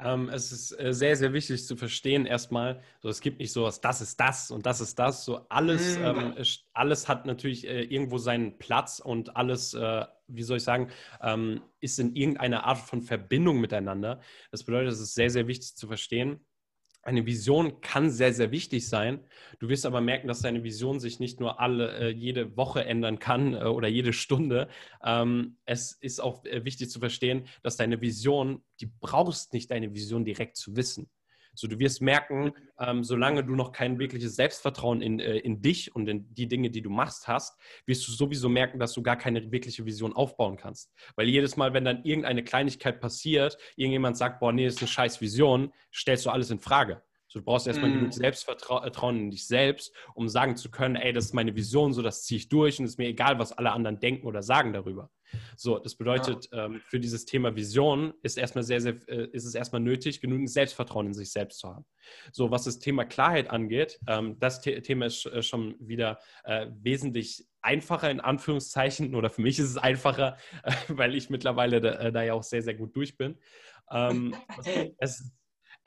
Ähm, 0.00 0.28
es 0.28 0.52
ist 0.52 0.72
äh, 0.78 0.92
sehr, 0.92 1.16
sehr 1.16 1.32
wichtig 1.32 1.66
zu 1.66 1.76
verstehen, 1.76 2.26
erstmal, 2.26 2.82
so, 3.00 3.08
es 3.08 3.20
gibt 3.20 3.38
nicht 3.40 3.52
so 3.52 3.64
was, 3.64 3.80
das 3.80 4.00
ist 4.00 4.18
das 4.20 4.50
und 4.50 4.66
das 4.66 4.80
ist 4.80 4.98
das. 4.98 5.24
So 5.24 5.46
alles, 5.48 5.98
mhm. 5.98 6.04
ähm, 6.04 6.44
alles 6.72 7.08
hat 7.08 7.26
natürlich 7.26 7.66
äh, 7.66 7.82
irgendwo 7.82 8.18
seinen 8.18 8.58
Platz 8.58 9.00
und 9.00 9.36
alles, 9.36 9.74
äh, 9.74 10.04
wie 10.26 10.42
soll 10.42 10.58
ich 10.58 10.64
sagen, 10.64 10.90
ähm, 11.20 11.62
ist 11.80 11.98
in 11.98 12.14
irgendeiner 12.14 12.64
Art 12.64 12.78
von 12.78 13.02
Verbindung 13.02 13.60
miteinander. 13.60 14.20
Das 14.50 14.64
bedeutet, 14.64 14.92
es 14.92 15.00
ist 15.00 15.14
sehr, 15.14 15.30
sehr 15.30 15.46
wichtig 15.46 15.74
zu 15.74 15.86
verstehen, 15.86 16.46
eine 17.02 17.26
Vision 17.26 17.80
kann 17.80 18.10
sehr, 18.10 18.32
sehr 18.34 18.50
wichtig 18.50 18.88
sein. 18.88 19.20
Du 19.58 19.68
wirst 19.68 19.86
aber 19.86 20.00
merken, 20.00 20.28
dass 20.28 20.40
deine 20.40 20.62
Vision 20.62 21.00
sich 21.00 21.20
nicht 21.20 21.40
nur 21.40 21.60
alle, 21.60 21.98
äh, 21.98 22.08
jede 22.10 22.56
Woche 22.56 22.84
ändern 22.84 23.18
kann 23.18 23.54
äh, 23.54 23.64
oder 23.64 23.88
jede 23.88 24.12
Stunde. 24.12 24.68
Ähm, 25.02 25.56
es 25.64 25.92
ist 25.92 26.20
auch 26.20 26.44
äh, 26.44 26.64
wichtig 26.64 26.90
zu 26.90 27.00
verstehen, 27.00 27.46
dass 27.62 27.76
deine 27.76 28.00
Vision, 28.00 28.62
die 28.80 28.90
brauchst 29.00 29.52
nicht 29.52 29.70
deine 29.70 29.94
Vision 29.94 30.24
direkt 30.24 30.56
zu 30.56 30.76
wissen. 30.76 31.08
So, 31.58 31.66
du 31.66 31.80
wirst 31.80 32.00
merken, 32.00 32.52
ähm, 32.78 33.02
solange 33.02 33.42
du 33.42 33.56
noch 33.56 33.72
kein 33.72 33.98
wirkliches 33.98 34.36
Selbstvertrauen 34.36 35.02
in, 35.02 35.18
äh, 35.18 35.38
in 35.38 35.60
dich 35.60 35.92
und 35.92 36.08
in 36.08 36.32
die 36.32 36.46
Dinge, 36.46 36.70
die 36.70 36.82
du 36.82 36.88
machst, 36.88 37.26
hast, 37.26 37.58
wirst 37.84 38.06
du 38.06 38.12
sowieso 38.12 38.48
merken, 38.48 38.78
dass 38.78 38.92
du 38.92 39.02
gar 39.02 39.16
keine 39.16 39.50
wirkliche 39.50 39.84
Vision 39.84 40.12
aufbauen 40.12 40.56
kannst. 40.56 40.92
Weil 41.16 41.28
jedes 41.28 41.56
Mal, 41.56 41.74
wenn 41.74 41.84
dann 41.84 42.04
irgendeine 42.04 42.44
Kleinigkeit 42.44 43.00
passiert, 43.00 43.58
irgendjemand 43.74 44.16
sagt, 44.16 44.38
boah, 44.38 44.52
nee, 44.52 44.66
das 44.66 44.74
ist 44.74 44.82
eine 44.82 44.88
scheiß 44.88 45.20
Vision, 45.20 45.72
stellst 45.92 46.26
du 46.26 46.30
alles 46.30 46.50
in 46.50 46.60
Frage. 46.60 47.02
So, 47.28 47.40
du 47.40 47.44
brauchst 47.44 47.66
erstmal 47.66 47.90
mm. 47.90 47.94
genug 47.94 48.12
Selbstvertrauen 48.14 49.18
in 49.18 49.30
dich 49.30 49.46
selbst, 49.46 49.94
um 50.14 50.28
sagen 50.28 50.56
zu 50.56 50.70
können, 50.70 50.96
ey, 50.96 51.12
das 51.12 51.26
ist 51.26 51.34
meine 51.34 51.54
Vision, 51.54 51.92
so 51.92 52.02
das 52.02 52.24
ziehe 52.24 52.38
ich 52.38 52.48
durch 52.48 52.78
und 52.78 52.86
es 52.86 52.92
ist 52.92 52.98
mir 52.98 53.08
egal, 53.08 53.38
was 53.38 53.52
alle 53.52 53.72
anderen 53.72 54.00
denken 54.00 54.26
oder 54.26 54.42
sagen 54.42 54.72
darüber. 54.72 55.10
So, 55.56 55.78
das 55.78 55.94
bedeutet, 55.94 56.48
ja. 56.52 56.66
ähm, 56.66 56.80
für 56.86 56.98
dieses 56.98 57.26
Thema 57.26 57.54
Vision 57.54 58.14
ist 58.22 58.38
erstmal 58.38 58.64
sehr, 58.64 58.80
sehr, 58.80 58.96
äh, 59.08 59.28
ist 59.32 59.44
es 59.44 59.54
erstmal 59.54 59.80
nötig, 59.80 60.20
genügend 60.20 60.50
Selbstvertrauen 60.50 61.08
in 61.08 61.14
sich 61.14 61.30
selbst 61.30 61.58
zu 61.58 61.68
haben. 61.68 61.84
So, 62.32 62.50
was 62.50 62.64
das 62.64 62.78
Thema 62.78 63.04
Klarheit 63.04 63.50
angeht, 63.50 64.00
ähm, 64.06 64.38
das 64.38 64.62
The 64.62 64.80
Thema 64.80 65.06
ist 65.06 65.26
äh, 65.26 65.42
schon 65.42 65.74
wieder 65.80 66.18
äh, 66.44 66.68
wesentlich 66.80 67.46
einfacher 67.60 68.10
in 68.10 68.20
Anführungszeichen 68.20 69.14
oder 69.14 69.30
für 69.30 69.42
mich 69.42 69.58
ist 69.58 69.70
es 69.70 69.76
einfacher, 69.76 70.36
äh, 70.62 70.72
weil 70.88 71.14
ich 71.14 71.28
mittlerweile 71.28 71.80
da, 71.80 71.90
äh, 71.90 72.12
da, 72.12 72.22
ja 72.22 72.34
auch 72.34 72.42
sehr, 72.42 72.62
sehr 72.62 72.74
gut 72.74 72.96
durch 72.96 73.16
bin. 73.16 73.38
Ähm, 73.90 74.34
es, 74.98 75.30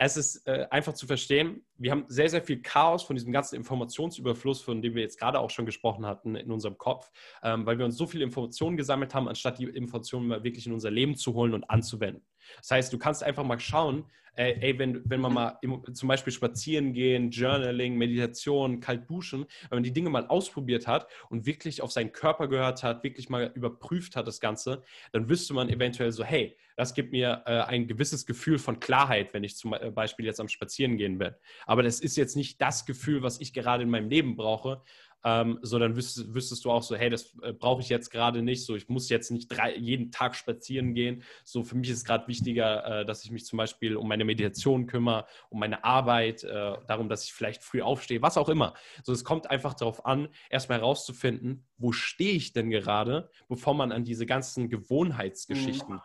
es 0.04 0.18
ist 0.18 0.48
äh, 0.48 0.66
einfach 0.72 0.94
zu 0.94 1.06
verstehen, 1.06 1.64
wir 1.78 1.92
haben 1.92 2.06
sehr, 2.08 2.28
sehr 2.28 2.42
viel 2.42 2.60
Chaos 2.64 3.04
von 3.04 3.16
diesem 3.16 3.32
ganzen 3.32 3.56
Informationsüberfluss, 3.56 4.60
von 4.60 4.82
dem 4.82 4.96
wir 4.96 5.04
jetzt 5.04 5.20
gerade 5.20 5.40
auch 5.40 5.52
schon 5.52 5.68
gesprochen 5.68 6.08
hatten, 6.08 6.36
in 6.36 6.50
unserem 6.50 6.76
Kopf, 6.80 7.12
ähm, 7.44 7.68
weil 7.68 7.78
wir 7.78 7.86
uns 7.86 7.98
so 7.98 8.08
viele 8.08 8.24
Informationen 8.24 8.78
gesammelt 8.78 9.14
haben, 9.14 9.28
anstatt 9.28 9.60
die 9.60 9.66
Informationen 9.66 10.28
mal 10.28 10.44
wirklich 10.44 10.66
in 10.66 10.74
unser 10.74 10.90
Leben 10.90 11.16
zu 11.16 11.36
holen 11.36 11.54
und 11.54 11.70
anzuwenden. 11.70 12.26
Das 12.58 12.72
heißt, 12.72 12.94
du 12.94 12.98
kannst 12.98 13.24
einfach 13.24 13.44
mal 13.44 13.60
schauen, 13.60 14.06
äh, 14.36 14.54
ey, 14.62 14.80
wenn, 14.80 15.02
wenn 15.10 15.20
man 15.20 15.34
mal 15.34 15.58
im, 15.62 15.84
zum 15.94 16.08
Beispiel 16.08 16.32
spazieren 16.32 16.94
gehen, 16.94 17.32
Journaling, 17.32 17.98
Meditation, 17.98 18.80
kalt 18.80 19.10
duschen, 19.10 19.46
wenn 19.70 19.78
man 19.78 19.84
die 19.84 19.94
Dinge 19.94 20.10
mal 20.10 20.28
ausprobiert 20.28 20.88
hat 20.88 21.08
und 21.30 21.46
wirklich 21.46 21.82
auf 21.82 21.92
seinen 21.92 22.12
Körper 22.12 22.48
gehört 22.48 22.84
hat, 22.84 23.04
wirklich 23.04 23.30
mal 23.30 23.52
überprüft 23.54 24.16
hat 24.16 24.28
das 24.28 24.40
Ganze, 24.40 24.84
dann 25.12 25.30
wüsste 25.30 25.54
man 25.54 25.70
eventuell 25.70 26.12
so, 26.12 26.24
hey, 26.24 26.58
das 26.78 26.94
gibt 26.94 27.12
mir 27.12 27.44
äh, 27.46 27.62
ein 27.62 27.88
gewisses 27.88 28.26
Gefühl 28.26 28.58
von 28.58 28.80
Klarheit, 28.80 29.34
wenn 29.34 29.44
ich 29.44 29.58
zum 29.58 29.74
äh, 29.74 29.92
Beispiel 29.92 30.26
jetzt 30.26 30.40
am 30.40 30.48
Spazieren 30.48 30.98
gehen 30.98 31.18
bin. 31.18 31.36
Aber 31.66 31.84
das 31.84 32.00
ist 32.00 32.16
jetzt 32.16 32.36
nicht 32.36 32.62
das 32.62 32.86
Gefühl, 32.86 33.22
was 33.24 33.40
ich 33.42 33.54
gerade 33.54 33.84
in 33.84 33.90
meinem 33.90 34.10
Leben 34.10 34.36
brauche, 34.36 34.82
ähm, 35.24 35.60
so 35.62 35.80
dann 35.80 35.96
wüsstest, 35.96 36.34
wüsstest, 36.34 36.66
du 36.66 36.72
auch 36.72 36.84
so, 36.84 36.96
hey, 36.96 37.10
das 37.10 37.36
äh, 37.42 37.54
brauche 37.54 37.82
ich 37.82 37.90
jetzt 37.90 38.10
gerade 38.10 38.42
nicht, 38.42 38.66
so 38.66 38.76
ich 38.76 38.90
muss 38.90 39.10
jetzt 39.10 39.32
nicht 39.32 39.48
drei, 39.48 39.76
jeden 39.76 40.12
Tag 40.12 40.36
spazieren 40.36 40.94
gehen. 40.94 41.24
So 41.44 41.64
für 41.64 41.76
mich 41.76 41.90
ist 41.90 42.06
gerade 42.06 42.28
wichtiger, 42.28 43.02
äh, 43.02 43.06
dass 43.06 43.24
ich 43.24 43.32
mich 43.32 43.46
zum 43.46 43.58
Beispiel 43.58 43.96
um 43.96 44.08
meine 44.08 44.26
Meditation 44.26 44.88
kümmere, 44.88 45.26
um 45.50 45.60
meine 45.60 45.84
Arbeit, 45.84 46.44
äh, 46.44 46.76
darum, 46.88 47.10
dass 47.10 47.26
ich 47.26 47.34
vielleicht 47.34 47.64
früh 47.64 47.82
aufstehe, 47.82 48.22
was 48.22 48.38
auch 48.38 48.50
immer. 48.50 48.74
So 49.04 49.14
es 49.14 49.24
kommt 49.24 49.50
einfach 49.50 49.74
darauf 49.74 50.06
an, 50.06 50.30
erstmal 50.50 50.80
herauszufinden, 50.80 51.66
wo 51.78 51.92
stehe 51.92 52.34
ich 52.34 52.54
denn 52.54 52.70
gerade, 52.70 53.30
bevor 53.48 53.74
man 53.74 53.92
an 53.92 54.04
diese 54.04 54.26
ganzen 54.26 54.70
Gewohnheitsgeschichten 54.70 55.96
mhm 55.96 56.02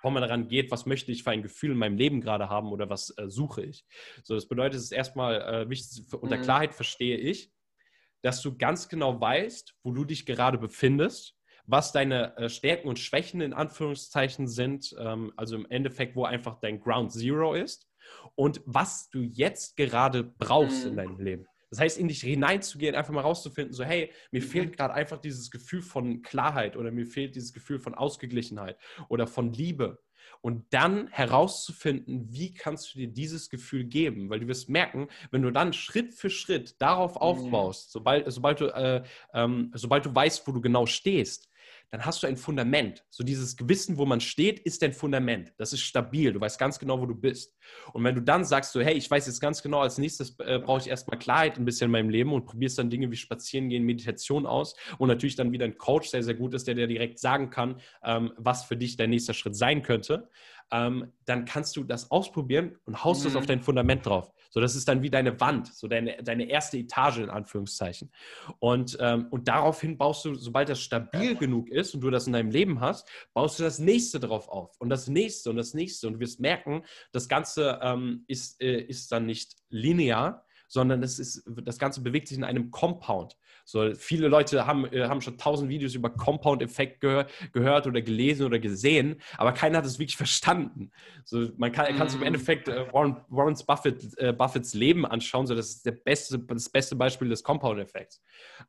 bevor 0.00 0.12
man 0.12 0.22
daran 0.22 0.48
geht, 0.48 0.70
was 0.70 0.86
möchte 0.86 1.12
ich 1.12 1.24
für 1.24 1.30
ein 1.30 1.42
Gefühl 1.42 1.72
in 1.72 1.76
meinem 1.76 1.98
Leben 1.98 2.22
gerade 2.22 2.48
haben 2.48 2.72
oder 2.72 2.88
was 2.88 3.10
äh, 3.18 3.28
suche 3.28 3.62
ich. 3.62 3.84
So, 4.22 4.34
das 4.34 4.48
bedeutet, 4.48 4.76
es 4.78 4.84
ist 4.84 4.92
erstmal 4.92 5.42
äh, 5.42 5.68
wichtig, 5.68 6.10
unter 6.14 6.38
mhm. 6.38 6.42
Klarheit 6.42 6.74
verstehe 6.74 7.18
ich, 7.18 7.52
dass 8.22 8.42
du 8.42 8.56
ganz 8.56 8.88
genau 8.88 9.20
weißt, 9.20 9.74
wo 9.82 9.92
du 9.92 10.04
dich 10.04 10.26
gerade 10.26 10.58
befindest, 10.58 11.34
was 11.66 11.92
deine 11.92 12.36
äh, 12.36 12.48
Stärken 12.48 12.88
und 12.88 12.98
Schwächen 12.98 13.40
in 13.40 13.52
Anführungszeichen 13.52 14.48
sind, 14.48 14.94
ähm, 14.98 15.32
also 15.36 15.56
im 15.56 15.66
Endeffekt, 15.70 16.16
wo 16.16 16.24
einfach 16.24 16.58
dein 16.60 16.80
Ground 16.80 17.12
Zero 17.12 17.54
ist 17.54 17.88
und 18.34 18.60
was 18.66 19.08
du 19.10 19.20
jetzt 19.20 19.76
gerade 19.76 20.24
brauchst 20.24 20.84
mhm. 20.84 20.90
in 20.90 20.96
deinem 20.96 21.20
Leben. 21.20 21.46
Das 21.70 21.78
heißt, 21.78 21.98
in 21.98 22.08
dich 22.08 22.20
hineinzugehen, 22.22 22.96
einfach 22.96 23.12
mal 23.12 23.20
rauszufinden, 23.20 23.72
so, 23.72 23.84
hey, 23.84 24.10
mir 24.32 24.42
mhm. 24.42 24.46
fehlt 24.46 24.76
gerade 24.76 24.94
einfach 24.94 25.18
dieses 25.18 25.50
Gefühl 25.50 25.82
von 25.82 26.22
Klarheit 26.22 26.76
oder 26.76 26.90
mir 26.90 27.06
fehlt 27.06 27.36
dieses 27.36 27.52
Gefühl 27.52 27.78
von 27.78 27.94
Ausgeglichenheit 27.94 28.76
oder 29.08 29.28
von 29.28 29.52
Liebe 29.52 30.02
und 30.42 30.64
dann 30.70 31.08
herauszufinden, 31.08 32.26
wie 32.30 32.54
kannst 32.54 32.94
du 32.94 32.98
dir 32.98 33.08
dieses 33.08 33.50
Gefühl 33.50 33.84
geben, 33.84 34.30
weil 34.30 34.40
du 34.40 34.48
wirst 34.48 34.68
merken, 34.68 35.08
wenn 35.30 35.42
du 35.42 35.50
dann 35.50 35.72
Schritt 35.72 36.14
für 36.14 36.30
Schritt 36.30 36.80
darauf 36.80 37.14
mhm. 37.14 37.20
aufbaust, 37.20 37.92
sobald, 37.92 38.30
sobald, 38.32 38.60
du, 38.60 38.66
äh, 38.66 39.02
ähm, 39.34 39.70
sobald 39.74 40.06
du 40.06 40.14
weißt, 40.14 40.46
wo 40.46 40.52
du 40.52 40.60
genau 40.60 40.86
stehst, 40.86 41.49
dann 41.90 42.04
hast 42.06 42.22
du 42.22 42.26
ein 42.26 42.36
Fundament. 42.36 43.04
So 43.10 43.24
dieses 43.24 43.56
Gewissen, 43.56 43.98
wo 43.98 44.06
man 44.06 44.20
steht, 44.20 44.60
ist 44.60 44.82
dein 44.82 44.92
Fundament. 44.92 45.52
Das 45.56 45.72
ist 45.72 45.80
stabil. 45.80 46.32
Du 46.32 46.40
weißt 46.40 46.58
ganz 46.58 46.78
genau, 46.78 47.00
wo 47.00 47.06
du 47.06 47.14
bist. 47.14 47.56
Und 47.92 48.04
wenn 48.04 48.14
du 48.14 48.22
dann 48.22 48.44
sagst, 48.44 48.72
so, 48.72 48.80
hey, 48.80 48.94
ich 48.94 49.10
weiß 49.10 49.26
jetzt 49.26 49.40
ganz 49.40 49.62
genau, 49.62 49.80
als 49.80 49.98
nächstes 49.98 50.38
äh, 50.38 50.58
brauche 50.58 50.80
ich 50.80 50.88
erstmal 50.88 51.18
Klarheit 51.18 51.58
ein 51.58 51.64
bisschen 51.64 51.86
in 51.86 51.92
meinem 51.92 52.10
Leben 52.10 52.32
und 52.32 52.46
probierst 52.46 52.78
dann 52.78 52.90
Dinge 52.90 53.10
wie 53.10 53.16
Spazieren 53.16 53.68
gehen, 53.68 53.84
Meditation 53.84 54.46
aus 54.46 54.76
und 54.98 55.08
natürlich 55.08 55.36
dann 55.36 55.52
wieder 55.52 55.64
ein 55.64 55.78
Coach, 55.78 56.10
der 56.10 56.22
sehr 56.22 56.34
gut 56.34 56.54
ist, 56.54 56.68
der 56.68 56.74
dir 56.74 56.86
direkt 56.86 57.18
sagen 57.18 57.50
kann, 57.50 57.80
ähm, 58.04 58.32
was 58.36 58.64
für 58.64 58.76
dich 58.76 58.96
dein 58.96 59.10
nächster 59.10 59.34
Schritt 59.34 59.56
sein 59.56 59.82
könnte, 59.82 60.28
ähm, 60.72 61.12
dann 61.24 61.44
kannst 61.44 61.76
du 61.76 61.84
das 61.84 62.10
ausprobieren 62.10 62.76
und 62.84 63.04
haust 63.04 63.24
es 63.26 63.32
mhm. 63.32 63.38
auf 63.38 63.46
dein 63.46 63.60
Fundament 63.60 64.06
drauf. 64.06 64.32
So, 64.50 64.60
das 64.60 64.74
ist 64.74 64.88
dann 64.88 65.02
wie 65.02 65.10
deine 65.10 65.40
Wand, 65.40 65.68
so 65.68 65.86
deine, 65.86 66.22
deine 66.22 66.44
erste 66.44 66.76
Etage 66.76 67.18
in 67.18 67.30
Anführungszeichen. 67.30 68.10
Und, 68.58 68.98
ähm, 69.00 69.28
und 69.30 69.46
daraufhin 69.46 69.96
baust 69.96 70.24
du, 70.24 70.34
sobald 70.34 70.68
das 70.68 70.80
stabil 70.80 71.36
genug 71.36 71.68
ist 71.68 71.94
und 71.94 72.00
du 72.00 72.10
das 72.10 72.26
in 72.26 72.32
deinem 72.32 72.50
Leben 72.50 72.80
hast, 72.80 73.08
baust 73.32 73.58
du 73.58 73.62
das 73.62 73.78
nächste 73.78 74.18
drauf 74.18 74.48
auf 74.48 74.80
und 74.80 74.90
das 74.90 75.06
nächste 75.06 75.50
und 75.50 75.56
das 75.56 75.72
nächste. 75.74 76.08
Und 76.08 76.14
du 76.14 76.20
wirst 76.20 76.40
merken, 76.40 76.82
das 77.12 77.28
Ganze 77.28 77.78
ähm, 77.82 78.24
ist, 78.26 78.60
äh, 78.60 78.80
ist 78.80 79.12
dann 79.12 79.26
nicht 79.26 79.54
linear, 79.68 80.44
sondern 80.66 81.02
es 81.02 81.18
ist, 81.18 81.42
das 81.64 81.78
Ganze 81.78 82.00
bewegt 82.00 82.28
sich 82.28 82.38
in 82.38 82.44
einem 82.44 82.70
Compound. 82.70 83.36
So, 83.70 83.94
viele 83.94 84.26
Leute 84.26 84.66
haben, 84.66 84.92
äh, 84.92 85.06
haben 85.06 85.20
schon 85.20 85.38
tausend 85.38 85.70
Videos 85.70 85.94
über 85.94 86.10
Compound-Effekt 86.10 87.00
gehör, 87.00 87.26
gehört 87.52 87.86
oder 87.86 88.02
gelesen 88.02 88.44
oder 88.44 88.58
gesehen, 88.58 89.20
aber 89.38 89.52
keiner 89.52 89.78
hat 89.78 89.86
es 89.86 90.00
wirklich 90.00 90.16
verstanden. 90.16 90.90
So, 91.24 91.50
man 91.56 91.70
kann, 91.70 91.86
sich 92.08 92.16
im 92.16 92.22
mm. 92.22 92.24
Endeffekt 92.24 92.66
äh, 92.66 92.92
Warren, 92.92 93.18
Warren 93.28 93.56
Buffett, 93.64 94.18
äh, 94.18 94.32
Buffetts 94.32 94.74
Leben 94.74 95.06
anschauen, 95.06 95.46
so, 95.46 95.54
das 95.54 95.68
ist 95.68 95.86
der 95.86 95.92
beste, 95.92 96.40
das 96.40 96.68
beste 96.68 96.96
Beispiel 96.96 97.28
des 97.28 97.44
Compound-Effekts. 97.44 98.20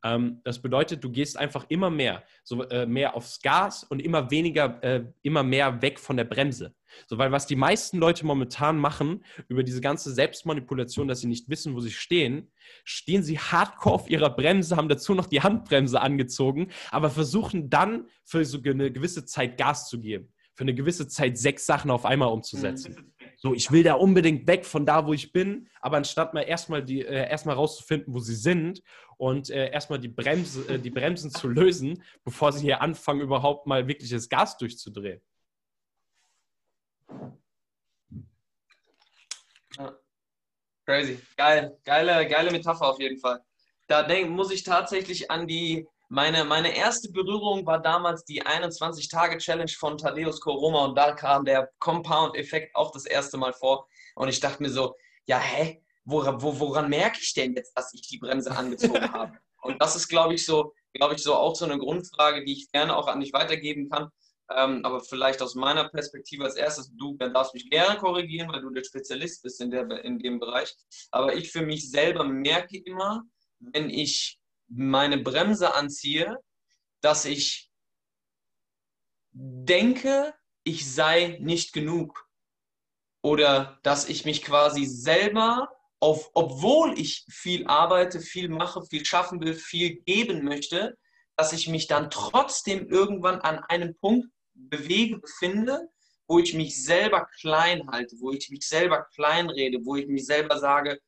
Ähm, 0.04 0.40
das 0.44 0.62
bedeutet, 0.62 1.04
du 1.04 1.10
gehst 1.10 1.36
einfach 1.36 1.66
immer 1.70 1.90
mehr, 1.90 2.22
so, 2.44 2.62
äh, 2.70 2.86
mehr 2.86 3.16
aufs 3.16 3.42
Gas 3.42 3.84
und 3.84 4.04
immer 4.04 4.30
weniger, 4.30 4.84
äh, 4.84 5.04
immer 5.24 5.42
mehr 5.42 5.82
weg 5.82 6.00
von 6.00 6.16
der 6.16 6.26
Bremse. 6.26 6.76
So, 7.08 7.18
weil 7.18 7.32
was 7.32 7.48
die 7.48 7.56
meisten 7.56 7.98
Leute 7.98 8.26
momentan 8.26 8.78
machen, 8.78 9.24
über 9.48 9.64
diese 9.64 9.82
ganze 9.82 10.14
Selbstmanipulation, 10.14 11.08
dass 11.08 11.22
sie 11.22 11.28
nicht 11.28 11.50
wissen, 11.50 11.76
wo 11.76 11.80
sie 11.80 11.92
stehen, 11.92 12.52
stehen 12.84 13.24
sie 13.24 13.40
hardcore 13.40 13.96
auf 13.96 14.10
ihrer 14.10 14.30
Bremse, 14.30 14.76
haben 14.76 14.90
dazu 14.90 15.14
noch 15.14 15.28
die 15.28 15.42
Handbremse 15.42 16.02
angezogen, 16.02 16.70
aber 16.92 17.10
versuchen 17.10 17.70
dann 17.70 18.08
für 18.24 18.44
so 18.46 18.60
eine 18.64 18.92
gewisse 18.92 19.26
Zeit 19.26 19.58
Gas 19.58 19.90
zu 19.90 20.00
geben. 20.00 20.32
Für 20.54 20.64
eine 20.64 20.76
gewisse 20.76 21.08
Zeit 21.08 21.38
sechs 21.38 21.66
Sachen 21.66 21.90
auf 21.90 22.06
einmal 22.06 22.30
umzusetzen. 22.30 23.14
So, 23.38 23.56
ich 23.56 23.72
will 23.72 23.82
da 23.82 23.96
unbedingt 23.96 24.46
weg 24.46 24.66
von 24.66 24.86
da, 24.86 25.08
wo 25.08 25.14
ich 25.14 25.32
bin, 25.32 25.68
aber 25.80 25.98
anstatt 25.98 26.36
mal 26.36 26.42
erstmal 26.42 26.84
die, 26.84 27.02
äh, 27.02 27.28
erstmal 27.28 27.56
rauszufinden, 27.56 28.14
wo 28.14 28.20
sie 28.20 28.36
sind 28.36 28.84
und 29.18 29.50
äh, 29.50 29.72
erstmal 29.72 30.00
die, 30.00 30.10
Bremse, 30.10 30.68
äh, 30.68 30.78
die 30.78 30.92
Bremsen 30.92 31.32
zu 31.32 31.48
lösen, 31.48 32.04
bevor 32.24 32.52
sie 32.52 32.62
hier 32.62 32.82
anfangen, 32.82 33.22
überhaupt 33.22 33.66
mal 33.66 33.88
wirkliches 33.88 34.30
Gas 34.30 34.58
durchzudrehen. 34.58 35.22
Ja. 39.78 39.98
Crazy. 40.86 41.20
Geil. 41.38 41.78
Geile, 41.86 42.28
geile 42.28 42.52
Metapher 42.52 42.88
auf 42.88 43.00
jeden 43.00 43.20
Fall. 43.20 43.42
Da 43.88 44.04
denk, 44.04 44.30
muss 44.30 44.52
ich 44.52 44.64
tatsächlich 44.64 45.30
an 45.32 45.48
die, 45.48 45.88
meine, 46.10 46.44
meine 46.44 46.76
erste 46.76 47.12
Berührung 47.12 47.66
war 47.66 47.82
damals 47.82 48.26
die 48.26 48.44
21-Tage-Challenge 48.44 49.72
von 49.78 49.98
Thaddeus 49.98 50.40
Koroma 50.42 50.86
und 50.86 50.96
da 50.98 51.14
kam 51.14 51.46
der 51.46 51.70
Compound-Effekt 51.80 52.76
auch 52.76 52.92
das 52.92 53.06
erste 53.06 53.38
Mal 53.38 53.54
vor. 53.54 53.88
Und 54.16 54.30
ich 54.30 54.40
dachte 54.40 54.62
mir 54.64 54.70
so, 54.70 54.96
ja, 55.26 55.40
hä? 55.40 55.82
Woran, 56.04 56.42
wo, 56.42 56.60
woran 56.60 56.90
merke 56.90 57.20
ich 57.22 57.34
denn 57.34 57.54
jetzt, 57.54 57.78
dass 57.78 57.94
ich 57.94 58.02
die 58.02 58.18
Bremse 58.18 58.56
angezogen 58.56 59.02
habe? 59.14 59.38
Und 59.62 59.82
das 59.82 59.96
ist, 59.96 60.08
glaube 60.08 60.34
ich, 60.34 60.46
so, 60.46 60.74
glaube 60.94 61.16
ich, 61.16 61.24
so 61.24 61.36
auch 61.36 61.56
so 61.56 61.66
eine 61.66 61.78
Grundfrage, 61.78 62.44
die 62.44 62.54
ich 62.54 62.72
gerne 62.72 62.96
auch 62.96 63.08
an 63.08 63.20
dich 63.20 63.32
weitergeben 63.34 63.90
kann. 63.90 64.10
Ähm, 64.56 64.86
aber 64.86 65.02
vielleicht 65.02 65.42
aus 65.42 65.56
meiner 65.56 65.90
Perspektive 65.90 66.44
als 66.44 66.56
erstes, 66.56 66.92
du 66.96 67.16
darfst 67.18 67.54
mich 67.54 67.70
gerne 67.70 68.00
korrigieren, 68.00 68.52
weil 68.52 68.62
du 68.62 68.70
der 68.70 68.84
Spezialist 68.84 69.44
bist 69.44 69.62
in, 69.62 69.72
der, 69.72 69.90
in 70.04 70.20
dem 70.20 70.40
Bereich. 70.40 70.74
Aber 71.12 71.36
ich 71.36 71.52
für 71.52 71.62
mich 71.62 71.90
selber 71.90 72.24
merke 72.24 72.78
immer, 72.78 73.24
wenn 73.60 73.90
ich 73.90 74.40
meine 74.68 75.18
Bremse 75.18 75.74
anziehe, 75.76 76.38
dass 77.02 77.26
ich 77.26 77.70
denke, 79.32 80.34
ich 80.64 80.92
sei 80.92 81.38
nicht 81.42 81.74
genug. 81.74 82.28
Oder 83.24 83.80
dass 83.84 84.10
ich 84.10 84.26
mich 84.26 84.42
quasi 84.44 84.86
selber 84.86 85.70
auf, 86.00 86.32
obwohl 86.34 87.00
ich 87.00 87.26
viel 87.30 87.68
arbeite, 87.68 88.20
viel 88.20 88.50
mache, 88.50 88.82
viel 88.82 89.06
schaffen 89.06 89.40
will, 89.42 89.54
viel 89.54 90.02
geben 90.02 90.44
möchte, 90.44 90.98
dass 91.38 91.54
ich 91.54 91.68
mich 91.68 91.88
dann 91.88 92.10
trotzdem 92.10 92.90
irgendwann 92.90 93.40
an 93.42 93.60
einem 93.60 93.96
Punkt 93.96 94.28
bewege, 94.70 95.20
befinde, 95.20 95.90
wo 96.28 96.40
ich 96.40 96.54
mich 96.54 96.84
selber 96.84 97.28
klein 97.40 97.88
halte, 97.92 98.16
wo 98.20 98.32
ich 98.32 98.50
mich 98.50 98.68
selber 98.68 99.06
klein 99.14 99.50
rede, 99.50 99.80
wo 99.84 99.96
ich 99.96 100.08
mich 100.08 100.26
selber 100.26 100.60
sage, 100.60 101.00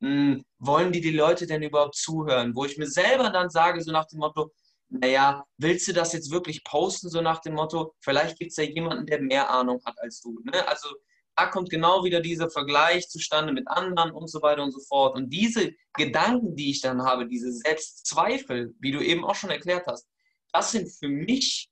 hm, 0.00 0.44
wollen 0.58 0.92
die 0.92 1.00
die 1.00 1.12
Leute 1.12 1.46
denn 1.46 1.62
überhaupt 1.62 1.94
zuhören? 1.94 2.54
Wo 2.56 2.64
ich 2.64 2.76
mir 2.78 2.88
selber 2.88 3.30
dann 3.30 3.50
sage, 3.50 3.80
so 3.82 3.92
nach 3.92 4.06
dem 4.06 4.18
Motto, 4.18 4.50
naja, 4.88 5.44
willst 5.58 5.88
du 5.88 5.92
das 5.92 6.12
jetzt 6.12 6.30
wirklich 6.30 6.64
posten, 6.64 7.08
so 7.08 7.20
nach 7.20 7.40
dem 7.40 7.54
Motto, 7.54 7.94
vielleicht 8.00 8.38
gibt 8.38 8.50
es 8.50 8.56
ja 8.56 8.64
jemanden, 8.64 9.06
der 9.06 9.20
mehr 9.20 9.48
Ahnung 9.50 9.80
hat 9.84 9.98
als 10.00 10.20
du. 10.20 10.40
Ne? 10.44 10.66
Also 10.68 10.88
da 11.36 11.46
kommt 11.46 11.70
genau 11.70 12.04
wieder 12.04 12.20
dieser 12.20 12.50
Vergleich 12.50 13.08
zustande 13.08 13.52
mit 13.52 13.66
anderen 13.68 14.10
und 14.10 14.28
so 14.28 14.42
weiter 14.42 14.62
und 14.62 14.72
so 14.72 14.80
fort. 14.80 15.16
Und 15.16 15.30
diese 15.30 15.72
Gedanken, 15.94 16.56
die 16.56 16.70
ich 16.70 16.80
dann 16.80 17.02
habe, 17.02 17.26
diese 17.26 17.52
Selbstzweifel, 17.52 18.74
wie 18.80 18.92
du 18.92 19.00
eben 19.00 19.24
auch 19.24 19.34
schon 19.34 19.50
erklärt 19.50 19.86
hast, 19.86 20.06
das 20.52 20.72
sind 20.72 20.90
für 20.90 21.08
mich 21.08 21.71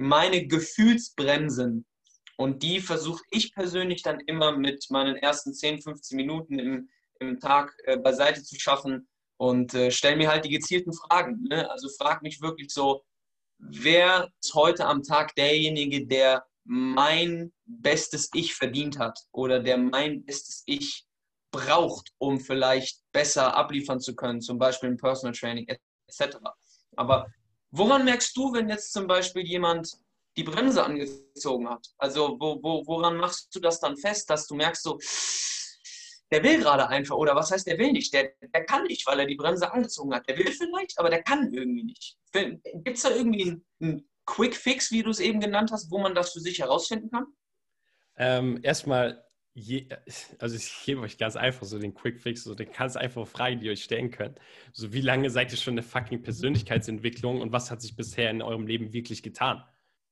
meine 0.00 0.46
Gefühlsbremsen. 0.46 1.84
Und 2.36 2.62
die 2.62 2.80
versuche 2.80 3.22
ich 3.30 3.54
persönlich 3.54 4.02
dann 4.02 4.20
immer 4.20 4.56
mit 4.56 4.86
meinen 4.90 5.16
ersten 5.16 5.52
10, 5.52 5.82
15 5.82 6.16
Minuten 6.16 6.58
im, 6.58 6.88
im 7.20 7.38
Tag 7.38 7.76
äh, 7.84 7.98
beiseite 7.98 8.42
zu 8.42 8.58
schaffen 8.58 9.08
und 9.36 9.74
äh, 9.74 9.90
stelle 9.90 10.16
mir 10.16 10.30
halt 10.30 10.46
die 10.46 10.50
gezielten 10.50 10.94
Fragen. 10.94 11.42
Ne? 11.42 11.70
Also 11.70 11.88
frag 11.98 12.22
mich 12.22 12.40
wirklich 12.40 12.72
so, 12.72 13.02
wer 13.58 14.32
ist 14.42 14.54
heute 14.54 14.86
am 14.86 15.02
Tag 15.02 15.34
derjenige, 15.34 16.06
der 16.06 16.46
mein 16.64 17.52
bestes 17.66 18.30
Ich 18.32 18.54
verdient 18.54 18.98
hat 18.98 19.18
oder 19.32 19.60
der 19.60 19.76
mein 19.76 20.24
bestes 20.24 20.62
Ich 20.64 21.04
braucht, 21.50 22.10
um 22.18 22.40
vielleicht 22.40 23.02
besser 23.12 23.54
abliefern 23.54 24.00
zu 24.00 24.14
können, 24.14 24.40
zum 24.40 24.58
Beispiel 24.58 24.88
im 24.88 24.96
Personal 24.96 25.34
Training 25.34 25.66
etc. 25.68 26.38
Aber 26.96 27.26
woran 27.70 28.04
merkst 28.04 28.36
du, 28.36 28.52
wenn 28.52 28.68
jetzt 28.68 28.92
zum 28.92 29.06
Beispiel 29.06 29.46
jemand 29.46 29.96
die 30.36 30.44
Bremse 30.44 30.84
angezogen 30.84 31.68
hat? 31.68 31.86
Also 31.98 32.36
wo, 32.38 32.62
wo, 32.62 32.86
woran 32.86 33.16
machst 33.16 33.54
du 33.54 33.60
das 33.60 33.80
dann 33.80 33.96
fest, 33.96 34.30
dass 34.30 34.46
du 34.46 34.54
merkst 34.54 34.82
so, 34.82 34.98
der 36.30 36.42
will 36.44 36.58
gerade 36.58 36.88
einfach, 36.88 37.16
oder 37.16 37.34
was 37.34 37.50
heißt, 37.50 37.66
der 37.66 37.78
will 37.78 37.92
nicht? 37.92 38.12
Der, 38.14 38.32
der 38.40 38.64
kann 38.64 38.84
nicht, 38.84 39.06
weil 39.06 39.18
er 39.18 39.26
die 39.26 39.34
Bremse 39.34 39.72
angezogen 39.72 40.14
hat. 40.14 40.28
Der 40.28 40.38
will 40.38 40.52
vielleicht, 40.52 40.98
aber 40.98 41.10
der 41.10 41.22
kann 41.22 41.52
irgendwie 41.52 41.84
nicht. 41.84 42.16
Gibt 42.32 42.96
es 42.96 43.02
da 43.02 43.10
irgendwie 43.10 43.42
einen, 43.42 43.66
einen 43.80 44.10
Quick 44.26 44.54
Fix, 44.54 44.92
wie 44.92 45.02
du 45.02 45.10
es 45.10 45.18
eben 45.18 45.40
genannt 45.40 45.72
hast, 45.72 45.90
wo 45.90 45.98
man 45.98 46.14
das 46.14 46.32
für 46.32 46.40
sich 46.40 46.60
herausfinden 46.60 47.10
kann? 47.10 47.26
Ähm, 48.16 48.60
erstmal, 48.62 49.24
je, 49.60 49.86
also 50.38 50.56
ich 50.56 50.72
gebe 50.84 51.02
euch 51.02 51.18
ganz 51.18 51.36
einfach 51.36 51.66
so 51.66 51.78
den 51.78 51.94
Quick 51.94 52.20
Fix, 52.20 52.44
so 52.44 52.54
den 52.54 52.72
ganz 52.72 52.96
einfache 52.96 53.26
Fragen, 53.26 53.60
die 53.60 53.66
ihr 53.66 53.72
euch 53.72 53.84
stellen 53.84 54.10
könnt. 54.10 54.38
So, 54.72 54.92
wie 54.92 55.00
lange 55.00 55.30
seid 55.30 55.52
ihr 55.52 55.58
schon 55.58 55.72
in 55.72 55.76
der 55.76 55.84
fucking 55.84 56.22
Persönlichkeitsentwicklung 56.22 57.40
und 57.40 57.52
was 57.52 57.70
hat 57.70 57.82
sich 57.82 57.96
bisher 57.96 58.30
in 58.30 58.42
eurem 58.42 58.66
Leben 58.66 58.92
wirklich 58.92 59.22
getan? 59.22 59.62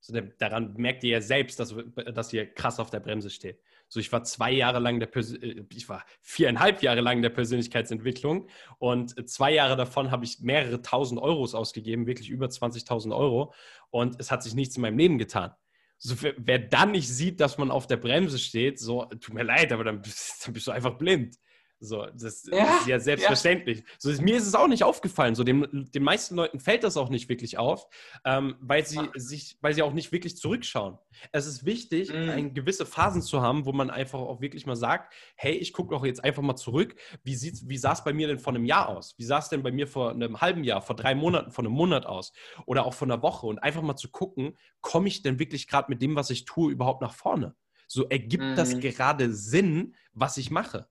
So, 0.01 0.13
der, 0.13 0.23
daran 0.23 0.75
merkt 0.77 1.03
ihr 1.03 1.11
ja 1.11 1.21
selbst, 1.21 1.59
dass, 1.59 1.75
dass 2.15 2.33
ihr 2.33 2.47
krass 2.47 2.79
auf 2.79 2.91
der 2.91 3.01
Bremse 3.01 3.31
steht. 3.31 3.61
So, 3.89 4.01
ich 4.01 4.13
war 4.13 4.23
zwei 4.23 4.53
Jahre 4.53 4.79
lang 4.79 5.01
der 5.01 5.07
Persön 5.07 5.43
äh, 5.43 5.65
ich 5.75 5.89
war 5.89 6.05
viereinhalb 6.21 6.83
Jahre 6.83 7.01
lang 7.01 7.23
der 7.23 7.31
Persönlichkeitsentwicklung 7.31 8.49
und 8.79 9.29
zwei 9.29 9.53
Jahre 9.53 9.77
davon 9.77 10.11
habe 10.11 10.25
ich 10.25 10.41
mehrere 10.41 10.83
tausend 10.83 11.21
Euros 11.21 11.55
ausgegeben, 11.55 12.07
wirklich 12.07 12.29
über 12.29 12.47
20.000 12.47 13.17
Euro 13.17 13.55
und 13.91 14.21
es 14.21 14.31
hat 14.31 14.43
sich 14.43 14.55
nichts 14.55 14.77
in 14.77 14.83
meinem 14.83 14.99
Leben 14.99 15.19
getan. 15.19 15.53
So, 15.99 16.15
wer 16.37 16.59
dann 16.61 16.93
nicht 16.93 17.09
sieht, 17.09 17.41
dass 17.41 17.59
man 17.59 17.71
auf 17.71 17.87
der 17.87 17.97
Bremse 17.97 18.39
steht, 18.39 18.79
so, 18.79 19.05
tut 19.05 19.35
mir 19.35 19.43
leid, 19.43 19.73
aber 19.73 19.85
dann 19.85 20.01
bist, 20.01 20.47
dann 20.47 20.55
bist 20.55 20.67
du 20.67 20.71
einfach 20.71 20.97
blind. 20.97 21.37
So, 21.81 22.07
das 22.07 22.45
ja, 22.51 22.79
ist 22.79 22.87
ja 22.89 22.99
selbstverständlich. 22.99 23.79
Ja. 23.79 23.85
So, 23.99 24.23
mir 24.23 24.37
ist 24.37 24.47
es 24.47 24.55
auch 24.55 24.67
nicht 24.67 24.83
aufgefallen. 24.83 25.37
So, 25.37 25.45
den, 25.45 25.89
den 25.95 26.03
meisten 26.03 26.35
Leuten 26.35 26.59
fällt 26.59 26.83
das 26.83 26.97
auch 26.97 27.09
nicht 27.09 27.29
wirklich 27.29 27.57
auf, 27.57 27.87
ähm, 28.25 28.57
weil, 28.61 28.85
sie 28.85 28.99
sich, 29.15 29.59
weil 29.61 29.75
sie 29.75 29.83
auch 29.83 29.93
nicht 29.93 30.11
wirklich 30.11 30.37
zurückschauen. 30.37 30.99
Es 31.31 31.47
ist 31.47 31.65
wichtig, 31.65 32.13
mhm. 32.13 32.53
gewisse 32.53 32.85
Phasen 32.85 33.23
zu 33.23 33.43
haben, 33.43 33.65
wo 33.65 33.73
man 33.73 33.91
einfach 33.91 34.19
auch 34.19 34.41
wirklich 34.41 34.67
mal 34.67 34.75
sagt, 34.75 35.15
hey, 35.37 35.53
ich 35.53 35.73
gucke 35.73 35.95
doch 35.95 36.05
jetzt 36.05 36.25
einfach 36.25 36.43
mal 36.43 36.57
zurück. 36.57 36.97
Wie, 37.23 37.37
wie 37.41 37.79
sah 37.79 37.93
es 37.93 38.03
bei 38.03 38.13
mir 38.13 38.27
denn 38.27 38.41
vor 38.41 38.55
einem 38.55 38.65
Jahr 38.65 38.89
aus? 38.89 39.15
Wie 39.17 39.25
sah 39.25 39.39
es 39.39 39.49
denn 39.49 39.63
bei 39.63 39.71
mir 39.71 39.87
vor 39.87 40.11
einem 40.11 40.41
halben 40.41 40.65
Jahr, 40.65 40.83
vor 40.83 40.97
drei 40.97 41.15
Monaten, 41.15 41.53
vor 41.53 41.65
einem 41.65 41.75
Monat 41.75 42.07
aus? 42.07 42.33
Oder 42.67 42.87
auch 42.87 42.95
vor 42.95 43.07
einer 43.07 43.23
Woche? 43.23 43.47
Und 43.47 43.61
einfach 43.61 43.83
mal 43.83 43.97
zu 43.97 44.11
gucken, 44.11 44.57
komme 44.81 45.07
ich 45.07 45.23
denn 45.23 45.39
wirklich 45.39 45.69
gerade 45.69 45.91
mit 45.91 46.03
dem, 46.03 46.17
was 46.17 46.31
ich 46.31 46.45
tue, 46.45 46.73
überhaupt 46.73 47.03
nach 47.03 47.15
vorne? 47.15 47.55
So 47.87 48.09
ergibt 48.09 48.45
mhm. 48.45 48.57
das 48.57 48.79
gerade 48.81 49.33
Sinn, 49.33 49.95
was 50.13 50.37
ich 50.37 50.51
mache? 50.51 50.89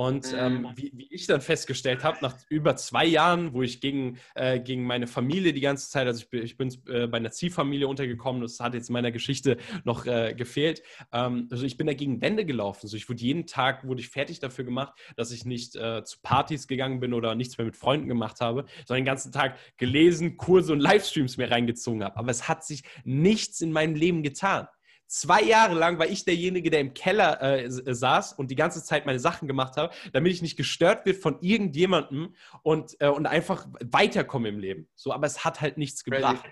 Und 0.00 0.34
ähm, 0.34 0.62
mhm. 0.62 0.68
wie, 0.76 0.92
wie, 0.94 1.08
ich 1.10 1.26
dann 1.26 1.42
festgestellt 1.42 2.04
habe, 2.04 2.16
nach 2.22 2.34
über 2.48 2.74
zwei 2.76 3.04
Jahren, 3.04 3.52
wo 3.52 3.60
ich 3.60 3.82
gegen, 3.82 4.18
äh, 4.34 4.58
gegen 4.58 4.84
meine 4.84 5.06
Familie 5.06 5.52
die 5.52 5.60
ganze 5.60 5.90
Zeit, 5.90 6.06
also 6.06 6.22
ich 6.22 6.30
bin, 6.30 6.42
ich 6.42 6.56
bin 6.56 6.70
äh, 6.88 7.06
bei 7.06 7.18
einer 7.18 7.32
Ziehfamilie 7.32 7.86
untergekommen, 7.86 8.40
das 8.40 8.60
hat 8.60 8.72
jetzt 8.72 8.88
in 8.88 8.94
meiner 8.94 9.12
Geschichte 9.12 9.58
noch 9.84 10.06
äh, 10.06 10.32
gefehlt. 10.34 10.82
Ähm, 11.12 11.48
also 11.50 11.66
ich 11.66 11.76
bin 11.76 11.86
da 11.86 11.92
gegen 11.92 12.22
Wände 12.22 12.46
gelaufen. 12.46 12.80
Also 12.84 12.96
ich 12.96 13.10
wurde 13.10 13.20
jeden 13.20 13.46
Tag 13.46 13.86
wurde 13.86 14.00
ich 14.00 14.08
fertig 14.08 14.40
dafür 14.40 14.64
gemacht, 14.64 14.94
dass 15.16 15.32
ich 15.32 15.44
nicht 15.44 15.76
äh, 15.76 16.02
zu 16.02 16.16
Partys 16.22 16.66
gegangen 16.66 17.00
bin 17.00 17.12
oder 17.12 17.34
nichts 17.34 17.58
mehr 17.58 17.66
mit 17.66 17.76
Freunden 17.76 18.08
gemacht 18.08 18.40
habe, 18.40 18.64
sondern 18.86 19.02
den 19.02 19.04
ganzen 19.04 19.32
Tag 19.32 19.58
gelesen, 19.76 20.38
Kurse 20.38 20.72
und 20.72 20.80
Livestreams 20.80 21.36
mehr 21.36 21.50
reingezogen 21.50 22.02
habe. 22.02 22.16
Aber 22.16 22.30
es 22.30 22.48
hat 22.48 22.64
sich 22.64 22.84
nichts 23.04 23.60
in 23.60 23.70
meinem 23.70 23.96
Leben 23.96 24.22
getan. 24.22 24.66
Zwei 25.12 25.42
Jahre 25.42 25.74
lang 25.74 25.98
war 25.98 26.06
ich 26.06 26.24
derjenige, 26.24 26.70
der 26.70 26.78
im 26.78 26.94
Keller 26.94 27.42
äh, 27.42 27.64
äh, 27.64 27.94
saß 27.94 28.34
und 28.34 28.48
die 28.48 28.54
ganze 28.54 28.84
Zeit 28.84 29.06
meine 29.06 29.18
Sachen 29.18 29.48
gemacht 29.48 29.76
habe, 29.76 29.92
damit 30.12 30.32
ich 30.32 30.40
nicht 30.40 30.56
gestört 30.56 31.04
wird 31.04 31.16
von 31.16 31.36
irgendjemandem 31.40 32.36
und, 32.62 32.94
äh, 33.00 33.08
und 33.08 33.26
einfach 33.26 33.66
weiterkomme 33.80 34.48
im 34.50 34.60
Leben. 34.60 34.88
So, 34.94 35.12
aber 35.12 35.26
es 35.26 35.44
hat 35.44 35.60
halt 35.60 35.78
nichts 35.78 36.04
gebracht. 36.04 36.44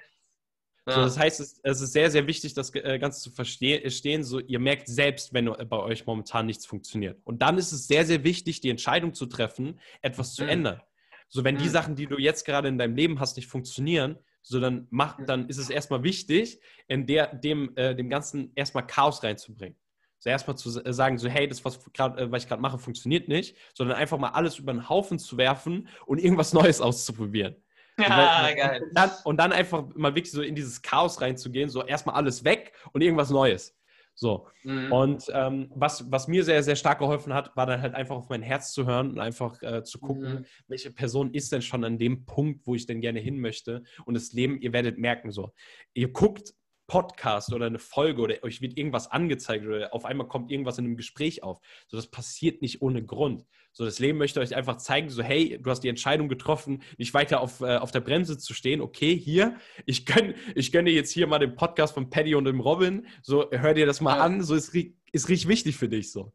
So, 0.87 0.97
das 1.03 1.17
heißt, 1.17 1.39
es, 1.39 1.61
es, 1.63 1.81
ist 1.81 1.93
sehr, 1.93 2.11
sehr 2.11 2.27
wichtig, 2.27 2.53
das 2.55 2.75
äh, 2.75 2.99
Ganze 2.99 3.21
zu 3.21 3.31
verstehen. 3.31 4.25
So, 4.25 4.41
ihr 4.41 4.59
merkt 4.59 4.89
selbst, 4.89 5.33
wenn 5.33 5.47
äh, 5.47 5.65
bei 5.65 5.77
euch 5.77 6.05
momentan 6.05 6.47
nichts 6.47 6.67
funktioniert. 6.67 7.21
Und 7.23 7.43
dann 7.43 7.59
ist 7.59 7.71
es 7.71 7.87
sehr, 7.87 8.05
sehr 8.05 8.25
wichtig, 8.25 8.61
die 8.61 8.71
Entscheidung 8.71 9.15
zu 9.15 9.27
treffen, 9.27 9.79
etwas 10.03 10.35
zu 10.35 10.43
mhm. 10.43 10.49
ändern. 10.49 10.81
So, 11.29 11.45
wenn 11.45 11.55
mhm. 11.55 11.61
die 11.61 11.69
Sachen, 11.69 11.95
die 11.95 12.07
du 12.07 12.19
jetzt 12.19 12.45
gerade 12.45 12.67
in 12.67 12.77
deinem 12.77 12.97
Leben 12.97 13.21
hast, 13.21 13.37
nicht 13.37 13.47
funktionieren, 13.47 14.19
so, 14.43 14.61
dann, 14.61 14.87
mach, 14.91 15.19
dann 15.27 15.49
ist 15.49 15.59
es 15.59 15.71
erstmal 15.71 16.03
wichtig, 16.03 16.61
in 16.87 17.07
der, 17.07 17.35
dem, 17.35 17.77
äh, 17.77 17.95
dem 17.95 18.09
Ganzen 18.09 18.53
erstmal 18.55 18.87
Chaos 18.87 19.23
reinzubringen. 19.23 19.77
So 20.21 20.31
erstmal 20.31 20.57
zu 20.57 20.83
äh, 20.83 20.93
sagen, 20.93 21.19
so, 21.19 21.29
hey, 21.29 21.47
das, 21.47 21.65
was, 21.65 21.81
grad, 21.93 22.19
äh, 22.19 22.31
was 22.31 22.43
ich 22.43 22.49
gerade 22.49 22.63
mache, 22.63 22.79
funktioniert 22.79 23.29
nicht, 23.29 23.57
sondern 23.75 23.97
einfach 23.97 24.19
mal 24.19 24.31
alles 24.31 24.59
über 24.59 24.73
den 24.73 24.89
Haufen 24.89 25.19
zu 25.19 25.37
werfen 25.37 25.89
und 26.07 26.19
irgendwas 26.19 26.53
Neues 26.55 26.81
auszuprobieren. 26.81 27.57
Ja, 27.99 28.49
und, 28.49 28.57
geil. 28.57 28.83
Und 28.83 28.95
dann, 28.95 29.11
und 29.25 29.37
dann 29.39 29.53
einfach 29.53 29.85
mal 29.95 30.15
wirklich 30.15 30.31
so 30.31 30.43
in 30.43 30.55
dieses 30.55 30.83
Chaos 30.83 31.21
reinzugehen, 31.21 31.69
so 31.69 31.85
erstmal 31.85 32.15
alles 32.15 32.45
weg 32.45 32.73
und 32.93 33.03
irgendwas 33.03 33.31
Neues. 33.31 33.78
So. 34.19 34.49
Mhm. 34.65 34.93
Und 34.93 35.25
ähm, 35.33 35.71
was, 35.77 36.11
was 36.11 36.27
mir 36.27 36.43
sehr, 36.43 36.65
sehr 36.65 36.75
stark 36.75 36.99
geholfen 36.99 37.33
hat, 37.33 37.57
war 37.57 37.67
dann 37.67 37.81
halt 37.81 37.95
einfach 37.95 38.17
auf 38.17 38.29
mein 38.29 38.43
Herz 38.43 38.73
zu 38.73 38.85
hören 38.85 39.13
und 39.13 39.21
einfach 39.21 39.63
äh, 39.63 39.85
zu 39.85 40.01
gucken, 40.01 40.41
mhm. 40.41 40.45
welche 40.67 40.91
Person 40.91 41.33
ist 41.33 41.53
denn 41.53 41.63
schon 41.63 41.85
an 41.85 41.99
dem 41.99 42.27
Punkt, 42.27 42.67
wo 42.67 42.75
ich 42.75 42.85
denn 42.85 43.01
gerne 43.01 43.21
hin 43.21 43.39
möchte. 43.39 43.85
Und 44.07 44.15
das 44.15 44.33
Leben, 44.33 44.61
ihr 44.61 44.73
werdet 44.73 44.99
merken, 44.99 45.31
so, 45.31 45.53
ihr 45.95 46.13
guckt 46.13 46.53
Podcast 46.89 47.53
oder 47.53 47.67
eine 47.67 47.79
Folge 47.79 48.23
oder 48.23 48.43
euch 48.43 48.61
wird 48.61 48.77
irgendwas 48.77 49.09
angezeigt 49.11 49.65
oder 49.65 49.95
auf 49.95 50.05
einmal 50.05 50.27
kommt 50.27 50.51
irgendwas 50.51 50.79
in 50.79 50.87
einem 50.87 50.97
Gespräch 50.97 51.45
auf. 51.45 51.61
So, 51.87 51.97
das 51.97 52.11
passiert 52.11 52.63
nicht 52.63 52.83
ohne 52.83 53.05
Grund. 53.05 53.47
So, 53.73 53.85
das 53.85 54.01
Leben 54.01 54.19
möchte 54.19 54.41
euch 54.41 54.57
einfach 54.57 54.79
zeigen, 54.79 55.11
so, 55.11 55.23
hey, 55.23 55.59
du 55.63 55.71
hast 55.71 55.81
die 55.85 55.89
Entscheidung 55.89 56.29
getroffen, 56.29 56.83
nicht 56.97 57.15
weiter 57.15 57.41
auf, 57.41 57.61
äh, 57.61 57.77
auf 57.77 57.93
der 57.93 58.01
Bremse 58.01 58.39
zu 58.39 58.55
stehen. 58.55 58.81
Okay, 58.81 59.17
hier, 59.17 59.57
ich 59.87 60.07
gönne 60.07 60.35
ich 60.57 60.73
gönn 60.73 60.87
dir 60.87 60.95
jetzt 60.95 61.13
hier 61.13 61.27
mal 61.29 61.39
den 61.39 61.55
Podcast 61.55 61.95
von 61.95 62.11
Paddy 62.11 62.35
und 62.35 62.47
dem 62.47 62.61
Robin. 62.61 63.07
So, 63.23 63.49
hör 63.53 63.75
dir 63.75 63.87
das 63.87 64.01
mal 64.01 64.17
ja. 64.17 64.25
an. 64.25 64.43
So, 64.43 64.55
ist, 64.55 64.75
ist 64.75 65.29
richtig 65.29 65.47
wichtig 65.47 65.77
für 65.77 65.89
dich, 65.89 66.11
so. 66.11 66.33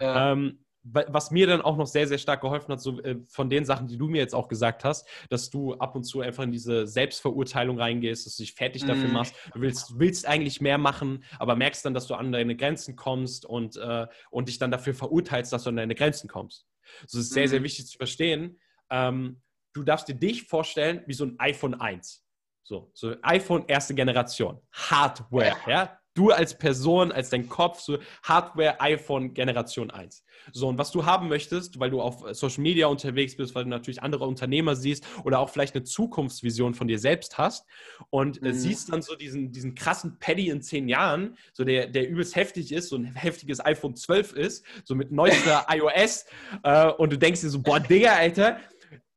Ja. 0.00 0.32
Ähm, 0.32 0.64
was 0.92 1.30
mir 1.30 1.46
dann 1.46 1.60
auch 1.60 1.76
noch 1.76 1.86
sehr, 1.86 2.06
sehr 2.06 2.18
stark 2.18 2.40
geholfen 2.40 2.72
hat, 2.72 2.80
so 2.80 3.00
äh, 3.02 3.16
von 3.28 3.50
den 3.50 3.64
Sachen, 3.64 3.86
die 3.86 3.96
du 3.96 4.08
mir 4.08 4.18
jetzt 4.18 4.34
auch 4.34 4.48
gesagt 4.48 4.84
hast, 4.84 5.06
dass 5.28 5.50
du 5.50 5.74
ab 5.74 5.94
und 5.94 6.04
zu 6.04 6.20
einfach 6.20 6.44
in 6.44 6.52
diese 6.52 6.86
Selbstverurteilung 6.86 7.78
reingehst, 7.78 8.26
dass 8.26 8.36
du 8.36 8.42
dich 8.42 8.54
fertig 8.54 8.84
mm. 8.84 8.88
dafür 8.88 9.08
machst. 9.08 9.34
Du 9.54 9.60
willst, 9.60 9.98
willst 9.98 10.26
eigentlich 10.26 10.60
mehr 10.60 10.78
machen, 10.78 11.24
aber 11.38 11.56
merkst 11.56 11.84
dann, 11.84 11.94
dass 11.94 12.06
du 12.06 12.14
an 12.14 12.32
deine 12.32 12.56
Grenzen 12.56 12.96
kommst 12.96 13.44
und, 13.44 13.76
äh, 13.76 14.06
und 14.30 14.48
dich 14.48 14.58
dann 14.58 14.70
dafür 14.70 14.94
verurteilst, 14.94 15.52
dass 15.52 15.64
du 15.64 15.70
an 15.70 15.76
deine 15.76 15.94
Grenzen 15.94 16.28
kommst. 16.28 16.66
So 17.06 17.18
ist 17.18 17.30
sehr, 17.30 17.46
mm. 17.46 17.48
sehr 17.48 17.60
mhm. 17.60 17.64
wichtig 17.64 17.86
zu 17.86 17.96
verstehen. 17.96 18.58
Ähm, 18.90 19.42
du 19.72 19.82
darfst 19.82 20.08
dir 20.08 20.14
dich 20.14 20.44
vorstellen 20.44 21.02
wie 21.06 21.14
so 21.14 21.24
ein 21.24 21.36
iPhone 21.38 21.74
1. 21.74 22.24
So, 22.62 22.90
so 22.92 23.14
iPhone 23.22 23.64
erste 23.66 23.94
Generation. 23.94 24.60
Hardware, 24.72 25.56
ja. 25.66 25.98
Du 26.18 26.32
als 26.32 26.58
Person, 26.58 27.12
als 27.12 27.30
dein 27.30 27.48
Kopf, 27.48 27.78
so 27.78 27.98
Hardware, 28.24 28.80
iPhone, 28.80 29.34
Generation 29.34 29.92
1. 29.92 30.24
So, 30.52 30.66
und 30.66 30.76
was 30.76 30.90
du 30.90 31.06
haben 31.06 31.28
möchtest, 31.28 31.78
weil 31.78 31.90
du 31.90 32.00
auf 32.00 32.24
Social 32.32 32.62
Media 32.62 32.88
unterwegs 32.88 33.36
bist, 33.36 33.54
weil 33.54 33.62
du 33.62 33.70
natürlich 33.70 34.02
andere 34.02 34.26
Unternehmer 34.26 34.74
siehst 34.74 35.06
oder 35.22 35.38
auch 35.38 35.48
vielleicht 35.48 35.76
eine 35.76 35.84
Zukunftsvision 35.84 36.74
von 36.74 36.88
dir 36.88 36.98
selbst 36.98 37.38
hast 37.38 37.66
und 38.10 38.42
äh, 38.42 38.48
mhm. 38.48 38.52
siehst 38.52 38.92
dann 38.92 39.00
so 39.00 39.14
diesen, 39.14 39.52
diesen 39.52 39.76
krassen 39.76 40.18
Paddy 40.18 40.48
in 40.48 40.60
zehn 40.60 40.88
Jahren, 40.88 41.36
so 41.52 41.62
der, 41.62 41.86
der 41.86 42.08
übelst 42.08 42.34
heftig 42.34 42.72
ist, 42.72 42.88
so 42.88 42.96
ein 42.96 43.04
heftiges 43.04 43.64
iPhone 43.64 43.94
12 43.94 44.32
ist, 44.32 44.64
so 44.84 44.96
mit 44.96 45.12
neuester 45.12 45.66
iOS 45.70 46.26
äh, 46.64 46.90
und 46.90 47.12
du 47.12 47.16
denkst 47.16 47.42
dir 47.42 47.50
so, 47.50 47.60
boah, 47.60 47.78
Digga, 47.78 48.14
Alter, 48.14 48.58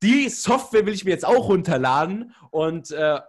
die 0.02 0.30
Software 0.30 0.86
will 0.86 0.94
ich 0.94 1.06
mir 1.06 1.12
jetzt 1.12 1.26
auch 1.26 1.48
runterladen 1.48 2.34
und 2.50 2.92
äh, 2.92 3.20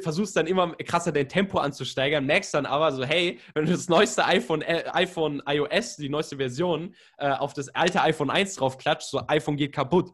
versuchst 0.00 0.36
dann 0.36 0.46
immer 0.46 0.74
krasser 0.76 1.12
dein 1.12 1.28
Tempo 1.28 1.58
anzusteigern, 1.58 2.24
merkst 2.24 2.54
dann 2.54 2.66
aber 2.66 2.92
so, 2.92 3.04
hey, 3.04 3.40
wenn 3.54 3.66
du 3.66 3.72
das 3.72 3.88
neueste 3.88 4.24
iPhone, 4.24 4.62
äh, 4.62 4.84
iPhone 4.92 5.42
iOS, 5.46 5.96
die 5.96 6.08
neueste 6.08 6.36
Version, 6.36 6.94
äh, 7.18 7.30
auf 7.30 7.52
das 7.52 7.68
alte 7.70 8.00
iPhone 8.02 8.30
1 8.30 8.54
drauf 8.56 8.78
klatscht, 8.78 9.10
so 9.10 9.22
iPhone 9.26 9.56
geht 9.56 9.72
kaputt. 9.72 10.12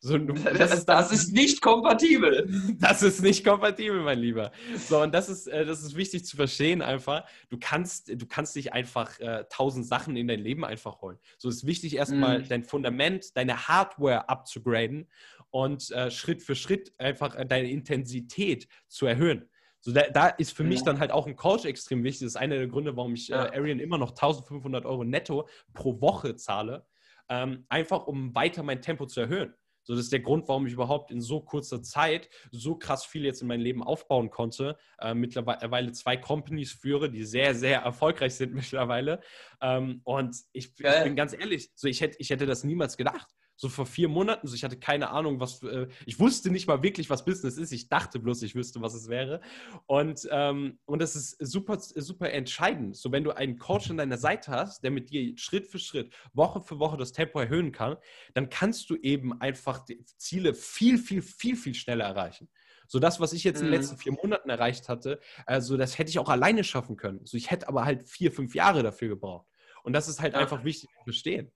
So, 0.00 0.18
das, 0.18 0.74
ist, 0.74 0.84
das, 0.84 1.12
ist, 1.12 1.32
nicht 1.32 1.62
kompatibel. 1.62 2.46
Das 2.78 3.02
ist 3.02 3.22
nicht 3.22 3.42
kompatibel, 3.42 4.02
mein 4.02 4.18
Lieber. 4.18 4.52
So, 4.86 5.00
und 5.00 5.14
das 5.14 5.30
ist, 5.30 5.46
äh, 5.46 5.64
das 5.64 5.82
ist 5.82 5.96
wichtig 5.96 6.26
zu 6.26 6.36
verstehen 6.36 6.82
einfach. 6.82 7.24
Du 7.48 7.56
kannst, 7.58 8.08
du 8.08 8.26
kannst 8.26 8.54
dich 8.54 8.74
einfach 8.74 9.18
äh, 9.20 9.44
tausend 9.48 9.86
Sachen 9.86 10.14
in 10.16 10.28
dein 10.28 10.40
Leben 10.40 10.62
einfach 10.62 11.00
holen. 11.00 11.16
So 11.38 11.48
ist 11.48 11.64
wichtig, 11.64 11.96
erstmal 11.96 12.40
mm. 12.40 12.48
dein 12.48 12.64
Fundament, 12.64 13.34
deine 13.34 13.66
Hardware 13.66 14.28
abzugraden 14.28 15.08
und 15.54 15.88
äh, 15.92 16.10
Schritt 16.10 16.42
für 16.42 16.56
Schritt 16.56 16.92
einfach 16.98 17.36
äh, 17.36 17.46
deine 17.46 17.70
Intensität 17.70 18.66
zu 18.88 19.06
erhöhen. 19.06 19.48
So, 19.78 19.92
da, 19.92 20.02
da 20.10 20.26
ist 20.26 20.56
für 20.56 20.64
ja. 20.64 20.68
mich 20.68 20.82
dann 20.82 20.98
halt 20.98 21.12
auch 21.12 21.28
ein 21.28 21.36
Coach 21.36 21.64
extrem 21.64 22.02
wichtig. 22.02 22.22
Das 22.22 22.32
ist 22.32 22.36
einer 22.36 22.56
der 22.56 22.66
Gründe, 22.66 22.96
warum 22.96 23.14
ich 23.14 23.30
äh, 23.30 23.34
Arian 23.34 23.78
immer 23.78 23.96
noch 23.96 24.10
1500 24.10 24.84
Euro 24.84 25.04
netto 25.04 25.48
pro 25.72 26.00
Woche 26.00 26.34
zahle. 26.34 26.84
Ähm, 27.28 27.66
einfach 27.68 28.08
um 28.08 28.34
weiter 28.34 28.64
mein 28.64 28.82
Tempo 28.82 29.06
zu 29.06 29.20
erhöhen. 29.20 29.54
So, 29.84 29.94
das 29.94 30.06
ist 30.06 30.12
der 30.12 30.20
Grund, 30.20 30.48
warum 30.48 30.66
ich 30.66 30.72
überhaupt 30.72 31.12
in 31.12 31.20
so 31.20 31.40
kurzer 31.40 31.84
Zeit 31.84 32.28
so 32.50 32.74
krass 32.74 33.04
viel 33.04 33.24
jetzt 33.24 33.40
in 33.40 33.46
meinem 33.46 33.60
Leben 33.60 33.84
aufbauen 33.84 34.30
konnte. 34.30 34.76
Äh, 34.98 35.14
mittlerweile 35.14 35.92
zwei 35.92 36.16
Companies 36.16 36.72
führe, 36.72 37.08
die 37.08 37.22
sehr, 37.22 37.54
sehr 37.54 37.82
erfolgreich 37.82 38.34
sind 38.34 38.54
mittlerweile. 38.54 39.20
Ähm, 39.60 40.00
und 40.02 40.34
ich, 40.52 40.72
ich, 40.76 41.04
bin 41.04 41.14
ganz 41.14 41.32
ehrlich, 41.32 41.70
so 41.76 41.86
ich 41.86 42.00
hätte, 42.00 42.16
ich 42.18 42.30
hätte 42.30 42.46
das 42.46 42.64
niemals 42.64 42.96
gedacht 42.96 43.28
so 43.64 43.70
vor 43.70 43.86
vier 43.86 44.08
Monaten. 44.08 44.46
So, 44.46 44.54
ich 44.54 44.62
hatte 44.62 44.78
keine 44.78 45.10
Ahnung, 45.10 45.40
was. 45.40 45.62
Äh, 45.62 45.88
ich 46.04 46.20
wusste 46.20 46.50
nicht 46.50 46.66
mal 46.66 46.82
wirklich, 46.82 47.08
was 47.08 47.24
Business 47.24 47.56
ist. 47.56 47.72
Ich 47.72 47.88
dachte 47.88 48.20
bloß, 48.20 48.42
ich 48.42 48.54
wüsste, 48.54 48.82
was 48.82 48.94
es 48.94 49.08
wäre. 49.08 49.40
Und, 49.86 50.28
ähm, 50.30 50.78
und 50.84 51.00
das 51.00 51.16
ist 51.16 51.36
super, 51.40 51.78
super 51.78 52.30
entscheidend. 52.30 52.96
So, 52.96 53.10
wenn 53.10 53.24
du 53.24 53.30
einen 53.30 53.58
Coach 53.58 53.90
an 53.90 53.96
deiner 53.96 54.18
Seite 54.18 54.50
hast, 54.50 54.84
der 54.84 54.90
mit 54.90 55.10
dir 55.10 55.36
Schritt 55.38 55.66
für 55.66 55.78
Schritt, 55.78 56.12
Woche 56.34 56.60
für 56.60 56.78
Woche 56.78 56.98
das 56.98 57.12
Tempo 57.12 57.40
erhöhen 57.40 57.72
kann, 57.72 57.96
dann 58.34 58.50
kannst 58.50 58.90
du 58.90 58.96
eben 58.96 59.40
einfach 59.40 59.84
die 59.84 60.04
Ziele 60.18 60.52
viel, 60.52 60.98
viel, 60.98 61.22
viel, 61.22 61.56
viel 61.56 61.74
schneller 61.74 62.04
erreichen. 62.04 62.50
So 62.86 62.98
das, 62.98 63.18
was 63.18 63.32
ich 63.32 63.44
jetzt 63.44 63.60
in 63.60 63.66
den 63.66 63.74
mhm. 63.74 63.80
letzten 63.80 63.96
vier 63.96 64.12
Monaten 64.12 64.50
erreicht 64.50 64.90
hatte, 64.90 65.18
also 65.46 65.78
das 65.78 65.96
hätte 65.98 66.10
ich 66.10 66.18
auch 66.18 66.28
alleine 66.28 66.64
schaffen 66.64 66.96
können. 66.96 67.24
So 67.24 67.38
ich 67.38 67.50
hätte 67.50 67.66
aber 67.66 67.86
halt 67.86 68.06
vier, 68.06 68.30
fünf 68.30 68.54
Jahre 68.54 68.82
dafür 68.82 69.08
gebraucht. 69.08 69.46
Und 69.84 69.94
das 69.94 70.08
ist 70.08 70.20
halt 70.20 70.34
einfach 70.34 70.64
wichtig 70.64 70.90
zu 70.98 71.04
verstehen. 71.04 71.50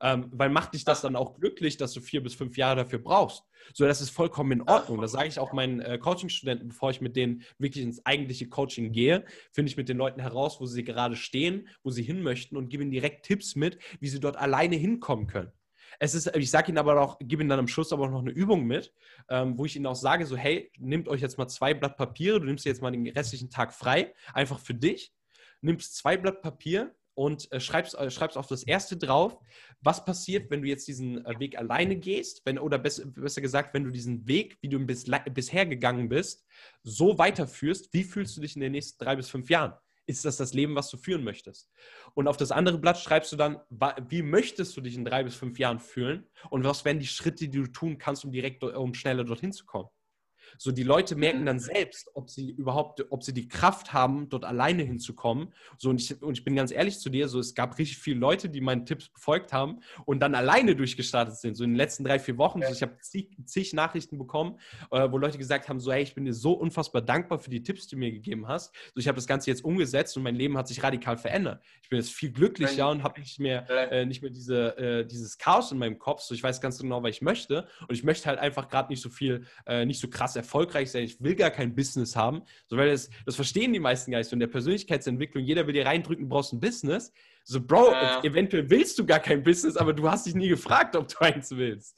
Ähm, 0.00 0.28
weil 0.32 0.50
macht 0.50 0.74
dich 0.74 0.84
das 0.84 1.00
dann 1.00 1.16
auch 1.16 1.34
glücklich, 1.34 1.76
dass 1.76 1.92
du 1.92 2.00
vier 2.00 2.22
bis 2.22 2.34
fünf 2.34 2.56
Jahre 2.56 2.76
dafür 2.76 3.00
brauchst. 3.00 3.44
So, 3.74 3.84
das 3.84 4.00
ist 4.00 4.10
vollkommen 4.10 4.52
in 4.52 4.62
Ordnung. 4.62 5.00
Das 5.00 5.12
sage 5.12 5.28
ich 5.28 5.38
auch 5.38 5.52
meinen 5.52 5.80
äh, 5.80 5.98
Coaching-Studenten, 5.98 6.68
bevor 6.68 6.90
ich 6.90 7.00
mit 7.00 7.16
denen 7.16 7.42
wirklich 7.58 7.84
ins 7.84 8.04
eigentliche 8.06 8.48
Coaching 8.48 8.92
gehe, 8.92 9.24
finde 9.52 9.70
ich 9.70 9.76
mit 9.76 9.88
den 9.88 9.96
Leuten 9.96 10.20
heraus, 10.20 10.60
wo 10.60 10.66
sie 10.66 10.84
gerade 10.84 11.16
stehen, 11.16 11.68
wo 11.82 11.90
sie 11.90 12.02
hin 12.02 12.22
möchten 12.22 12.56
und 12.56 12.68
gebe 12.68 12.82
ihnen 12.82 12.92
direkt 12.92 13.26
Tipps 13.26 13.56
mit, 13.56 13.78
wie 14.00 14.08
sie 14.08 14.20
dort 14.20 14.36
alleine 14.36 14.76
hinkommen 14.76 15.26
können. 15.26 15.52
Es 16.00 16.14
ist, 16.14 16.34
ich 16.36 16.50
sage 16.50 16.68
ihnen 16.68 16.78
aber 16.78 17.00
auch, 17.00 17.18
gebe 17.18 17.42
ihnen 17.42 17.50
dann 17.50 17.58
am 17.58 17.68
Schluss 17.68 17.92
aber 17.92 18.04
auch 18.04 18.10
noch 18.10 18.20
eine 18.20 18.30
Übung 18.30 18.64
mit, 18.64 18.92
ähm, 19.28 19.58
wo 19.58 19.64
ich 19.64 19.74
ihnen 19.74 19.86
auch 19.86 19.96
sage, 19.96 20.26
so, 20.26 20.36
hey, 20.36 20.70
nehmt 20.78 21.08
euch 21.08 21.20
jetzt 21.20 21.38
mal 21.38 21.48
zwei 21.48 21.74
Blatt 21.74 21.96
Papiere, 21.96 22.40
du 22.40 22.46
nimmst 22.46 22.64
jetzt 22.64 22.82
mal 22.82 22.92
den 22.92 23.08
restlichen 23.08 23.50
Tag 23.50 23.72
frei, 23.72 24.14
einfach 24.32 24.60
für 24.60 24.74
dich, 24.74 25.12
nimmst 25.60 25.96
zwei 25.96 26.16
Blatt 26.16 26.40
Papier, 26.40 26.94
und 27.18 27.50
äh, 27.50 27.58
schreibst, 27.58 27.94
äh, 27.94 28.38
auf 28.38 28.46
das 28.46 28.62
erste 28.62 28.96
drauf, 28.96 29.40
was 29.80 30.04
passiert, 30.04 30.52
wenn 30.52 30.62
du 30.62 30.68
jetzt 30.68 30.86
diesen 30.86 31.26
äh, 31.26 31.40
Weg 31.40 31.58
alleine 31.58 31.96
gehst, 31.96 32.42
wenn, 32.44 32.60
oder 32.60 32.78
bess, 32.78 33.02
besser 33.04 33.40
gesagt, 33.40 33.74
wenn 33.74 33.82
du 33.82 33.90
diesen 33.90 34.28
Weg, 34.28 34.56
wie 34.60 34.68
du 34.68 34.78
bis, 34.78 35.04
bisher 35.34 35.66
gegangen 35.66 36.08
bist, 36.08 36.46
so 36.84 37.18
weiterführst, 37.18 37.92
wie 37.92 38.04
fühlst 38.04 38.36
du 38.36 38.40
dich 38.40 38.54
in 38.54 38.60
den 38.60 38.70
nächsten 38.70 39.02
drei 39.02 39.16
bis 39.16 39.28
fünf 39.28 39.50
Jahren? 39.50 39.72
Ist 40.06 40.24
das 40.24 40.36
das 40.36 40.54
Leben, 40.54 40.76
was 40.76 40.90
du 40.90 40.96
führen 40.96 41.24
möchtest? 41.24 41.68
Und 42.14 42.28
auf 42.28 42.36
das 42.36 42.52
andere 42.52 42.78
Blatt 42.78 42.98
schreibst 42.98 43.32
du 43.32 43.36
dann, 43.36 43.58
wie 44.08 44.22
möchtest 44.22 44.76
du 44.76 44.80
dich 44.80 44.94
in 44.94 45.04
drei 45.04 45.24
bis 45.24 45.34
fünf 45.34 45.58
Jahren 45.58 45.80
fühlen 45.80 46.24
und 46.50 46.62
was 46.62 46.84
wären 46.84 47.00
die 47.00 47.06
Schritte, 47.08 47.48
die 47.48 47.58
du 47.58 47.66
tun 47.66 47.98
kannst, 47.98 48.24
um 48.24 48.30
direkt, 48.30 48.62
um 48.62 48.94
schneller 48.94 49.24
dorthin 49.24 49.52
zu 49.52 49.66
kommen? 49.66 49.88
So, 50.56 50.72
die 50.72 50.82
Leute 50.82 51.16
merken 51.16 51.44
dann 51.46 51.58
selbst, 51.58 52.10
ob 52.14 52.30
sie 52.30 52.50
überhaupt, 52.50 53.04
ob 53.10 53.22
sie 53.22 53.34
die 53.34 53.48
Kraft 53.48 53.92
haben, 53.92 54.28
dort 54.28 54.44
alleine 54.44 54.82
hinzukommen. 54.82 55.52
So, 55.76 55.90
und 55.90 56.00
ich, 56.00 56.22
und 56.22 56.38
ich 56.38 56.44
bin 56.44 56.56
ganz 56.56 56.70
ehrlich 56.70 56.98
zu 56.98 57.10
dir, 57.10 57.28
so, 57.28 57.38
es 57.38 57.54
gab 57.54 57.78
richtig 57.78 57.98
viele 57.98 58.18
Leute, 58.18 58.48
die 58.48 58.60
meinen 58.60 58.86
Tipps 58.86 59.08
befolgt 59.08 59.52
haben 59.52 59.80
und 60.04 60.20
dann 60.20 60.34
alleine 60.34 60.74
durchgestartet 60.74 61.36
sind. 61.36 61.56
So 61.56 61.64
in 61.64 61.70
den 61.70 61.76
letzten 61.76 62.04
drei, 62.04 62.18
vier 62.18 62.38
Wochen. 62.38 62.62
So, 62.62 62.72
ich 62.72 62.82
habe 62.82 62.96
zig, 63.00 63.36
zig, 63.44 63.72
Nachrichten 63.72 64.18
bekommen, 64.18 64.58
äh, 64.90 65.10
wo 65.10 65.18
Leute 65.18 65.38
gesagt 65.38 65.68
haben: 65.68 65.80
so, 65.80 65.92
hey, 65.92 66.02
ich 66.02 66.14
bin 66.14 66.24
dir 66.24 66.34
so 66.34 66.52
unfassbar 66.52 67.02
dankbar 67.02 67.38
für 67.38 67.50
die 67.50 67.62
Tipps, 67.62 67.86
die 67.86 67.96
du 67.96 68.00
mir 68.00 68.12
gegeben 68.12 68.48
hast. 68.48 68.74
So, 68.94 69.00
ich 69.00 69.08
habe 69.08 69.16
das 69.16 69.26
Ganze 69.26 69.50
jetzt 69.50 69.64
umgesetzt 69.64 70.16
und 70.16 70.22
mein 70.22 70.36
Leben 70.36 70.56
hat 70.56 70.68
sich 70.68 70.82
radikal 70.82 71.16
verändert. 71.16 71.62
Ich 71.82 71.88
bin 71.88 71.98
jetzt 71.98 72.12
viel 72.12 72.30
glücklicher 72.30 72.88
und 72.90 73.02
habe 73.02 73.20
nicht 73.20 73.38
mehr, 73.40 73.68
äh, 73.70 74.06
nicht 74.06 74.22
mehr 74.22 74.30
diese, 74.30 74.76
äh, 74.78 75.06
dieses 75.06 75.38
Chaos 75.38 75.72
in 75.72 75.78
meinem 75.78 75.98
Kopf. 75.98 76.22
So, 76.22 76.34
ich 76.34 76.42
weiß 76.42 76.60
ganz 76.60 76.78
genau, 76.78 77.02
was 77.02 77.10
ich 77.10 77.22
möchte. 77.22 77.66
Und 77.86 77.94
ich 77.94 78.04
möchte 78.04 78.26
halt 78.26 78.38
einfach 78.38 78.68
gerade 78.68 78.88
nicht 78.88 79.02
so 79.02 79.10
viel, 79.10 79.44
äh, 79.66 79.84
nicht 79.84 80.00
so 80.00 80.08
krass 80.08 80.36
erfolgreich 80.38 80.90
sein, 80.90 81.04
ich 81.04 81.20
will 81.22 81.34
gar 81.34 81.50
kein 81.50 81.74
Business 81.74 82.16
haben, 82.16 82.42
so, 82.66 82.76
weil 82.76 82.90
das, 82.90 83.10
das 83.26 83.36
verstehen 83.36 83.72
die 83.72 83.80
meisten 83.80 84.10
gar 84.10 84.18
nicht. 84.18 84.28
So 84.28 84.34
in 84.34 84.40
der 84.40 84.46
Persönlichkeitsentwicklung, 84.46 85.44
jeder 85.44 85.66
will 85.66 85.74
dir 85.74 85.84
reindrücken, 85.84 86.24
du 86.24 86.28
brauchst 86.28 86.52
ein 86.52 86.60
Business. 86.60 87.12
So, 87.44 87.60
Bro, 87.60 87.92
ja. 87.92 88.22
eventuell 88.24 88.68
willst 88.68 88.98
du 88.98 89.06
gar 89.06 89.20
kein 89.20 89.42
Business, 89.42 89.76
aber 89.76 89.92
du 89.92 90.10
hast 90.10 90.26
dich 90.26 90.34
nie 90.34 90.48
gefragt, 90.48 90.96
ob 90.96 91.08
du 91.08 91.18
eins 91.20 91.50
willst. 91.50 91.96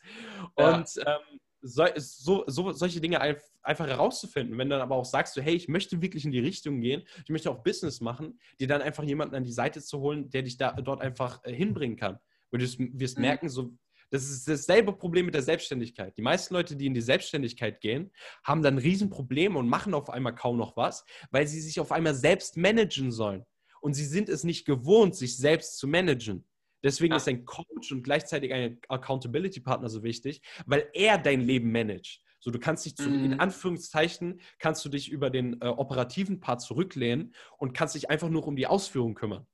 Und 0.54 0.94
ja. 0.96 1.16
ähm, 1.16 1.40
so, 1.62 1.84
so, 1.96 2.44
so, 2.46 2.72
solche 2.72 3.00
Dinge 3.00 3.20
einfach 3.20 3.86
herauszufinden. 3.86 4.56
Wenn 4.56 4.68
du 4.68 4.76
dann 4.76 4.82
aber 4.82 4.96
auch 4.96 5.04
sagst, 5.04 5.34
so, 5.34 5.42
hey, 5.42 5.54
ich 5.54 5.68
möchte 5.68 6.00
wirklich 6.00 6.24
in 6.24 6.32
die 6.32 6.38
Richtung 6.38 6.80
gehen, 6.80 7.02
ich 7.24 7.30
möchte 7.30 7.50
auch 7.50 7.62
Business 7.62 8.00
machen, 8.00 8.38
dir 8.58 8.66
dann 8.66 8.80
einfach 8.80 9.04
jemanden 9.04 9.34
an 9.34 9.44
die 9.44 9.52
Seite 9.52 9.82
zu 9.82 10.00
holen, 10.00 10.30
der 10.30 10.42
dich 10.42 10.56
da 10.56 10.72
dort 10.72 11.00
einfach 11.00 11.40
äh, 11.44 11.52
hinbringen 11.52 11.96
kann. 11.96 12.18
Und 12.50 12.62
du 12.62 12.66
wirst 12.98 13.18
mhm. 13.18 13.22
merken, 13.22 13.48
so 13.48 13.72
das 14.10 14.28
ist 14.28 14.48
dasselbe 14.48 14.92
Problem 14.92 15.26
mit 15.26 15.34
der 15.34 15.42
Selbstständigkeit. 15.42 16.16
Die 16.16 16.22
meisten 16.22 16.54
Leute, 16.54 16.76
die 16.76 16.86
in 16.86 16.94
die 16.94 17.00
Selbstständigkeit 17.00 17.80
gehen, 17.80 18.10
haben 18.44 18.62
dann 18.62 18.78
Riesenprobleme 18.78 19.58
und 19.58 19.68
machen 19.68 19.94
auf 19.94 20.10
einmal 20.10 20.34
kaum 20.34 20.56
noch 20.56 20.76
was, 20.76 21.04
weil 21.30 21.46
sie 21.46 21.60
sich 21.60 21.78
auf 21.80 21.92
einmal 21.92 22.14
selbst 22.14 22.56
managen 22.56 23.12
sollen. 23.12 23.44
Und 23.80 23.94
sie 23.94 24.04
sind 24.04 24.28
es 24.28 24.44
nicht 24.44 24.66
gewohnt, 24.66 25.14
sich 25.14 25.36
selbst 25.36 25.78
zu 25.78 25.86
managen. 25.86 26.44
Deswegen 26.82 27.12
ja. 27.12 27.18
ist 27.18 27.28
ein 27.28 27.44
Coach 27.44 27.92
und 27.92 28.02
gleichzeitig 28.02 28.52
ein 28.52 28.80
Accountability-Partner 28.88 29.88
so 29.88 30.02
wichtig, 30.02 30.42
weil 30.66 30.88
er 30.92 31.18
dein 31.18 31.40
Leben 31.40 31.70
managt. 31.70 32.22
So, 32.40 32.50
du 32.50 32.58
kannst 32.58 32.86
dich 32.86 32.96
zu, 32.96 33.08
mhm. 33.08 33.24
in 33.24 33.40
Anführungszeichen, 33.40 34.40
kannst 34.58 34.84
du 34.84 34.88
dich 34.88 35.10
über 35.10 35.28
den 35.28 35.60
äh, 35.60 35.66
operativen 35.66 36.40
Part 36.40 36.62
zurücklehnen 36.62 37.34
und 37.58 37.74
kannst 37.74 37.94
dich 37.94 38.08
einfach 38.08 38.30
nur 38.30 38.46
um 38.46 38.56
die 38.56 38.66
Ausführung 38.66 39.14
kümmern. 39.14 39.46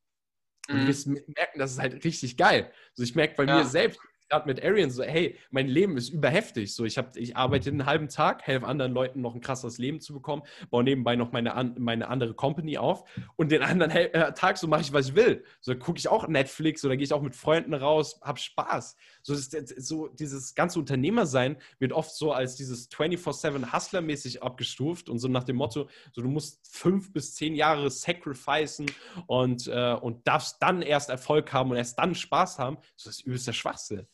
Und 0.68 0.76
mhm. 0.76 0.80
du 0.80 0.86
wirst 0.86 1.06
merken, 1.08 1.58
das 1.58 1.72
ist 1.72 1.78
halt 1.80 2.04
richtig 2.04 2.36
geil. 2.36 2.72
Also 2.90 3.02
ich 3.02 3.16
merke 3.16 3.34
bei 3.36 3.44
ja. 3.44 3.58
mir 3.58 3.64
selbst, 3.64 4.00
gerade 4.28 4.46
mit 4.46 4.62
Arian 4.62 4.90
so, 4.90 5.02
hey, 5.02 5.36
mein 5.50 5.68
Leben 5.68 5.96
ist 5.96 6.08
überheftig. 6.08 6.74
So, 6.74 6.84
ich, 6.84 6.98
hab, 6.98 7.16
ich 7.16 7.36
arbeite 7.36 7.70
einen 7.70 7.86
halben 7.86 8.08
Tag, 8.08 8.42
helfe 8.42 8.66
anderen 8.66 8.92
Leuten 8.92 9.20
noch 9.20 9.34
ein 9.34 9.40
krasses 9.40 9.78
Leben 9.78 10.00
zu 10.00 10.12
bekommen, 10.12 10.42
baue 10.70 10.84
nebenbei 10.84 11.16
noch 11.16 11.32
meine, 11.32 11.74
meine 11.78 12.08
andere 12.08 12.34
Company 12.34 12.78
auf 12.78 13.04
und 13.36 13.52
den 13.52 13.62
anderen 13.62 13.90
äh, 13.92 14.32
Tag 14.34 14.58
so 14.58 14.66
mache 14.66 14.82
ich, 14.82 14.92
was 14.92 15.08
ich 15.08 15.14
will. 15.14 15.44
So 15.60 15.74
gucke 15.74 15.98
ich 15.98 16.08
auch 16.08 16.26
Netflix 16.28 16.84
oder 16.84 16.96
gehe 16.96 17.04
ich 17.04 17.12
auch 17.12 17.22
mit 17.22 17.36
Freunden 17.36 17.74
raus, 17.74 18.20
habe 18.22 18.38
Spaß. 18.38 18.96
So, 19.22 19.34
das, 19.34 19.50
so 19.78 20.08
dieses 20.08 20.54
ganze 20.54 20.78
Unternehmersein 20.78 21.56
wird 21.78 21.92
oft 21.92 22.14
so 22.14 22.32
als 22.32 22.56
dieses 22.56 22.90
24-7 22.90 23.72
Hustler-mäßig 23.72 24.42
abgestuft 24.42 25.08
und 25.08 25.18
so 25.18 25.28
nach 25.28 25.44
dem 25.44 25.56
Motto, 25.56 25.88
so 26.12 26.22
du 26.22 26.28
musst 26.28 26.68
fünf 26.74 27.12
bis 27.12 27.34
zehn 27.34 27.54
Jahre 27.54 27.90
sacrificen 27.90 28.86
und, 29.26 29.66
äh, 29.68 29.94
und 29.94 30.26
darfst 30.26 30.62
dann 30.62 30.82
erst 30.82 31.10
Erfolg 31.10 31.52
haben 31.52 31.70
und 31.70 31.76
erst 31.76 31.98
dann 31.98 32.14
Spaß 32.14 32.58
haben. 32.58 32.78
So, 32.96 33.08
das 33.08 33.18
ist 33.18 33.26
übelster 33.26 33.52
Schwachsinn. 33.52 34.06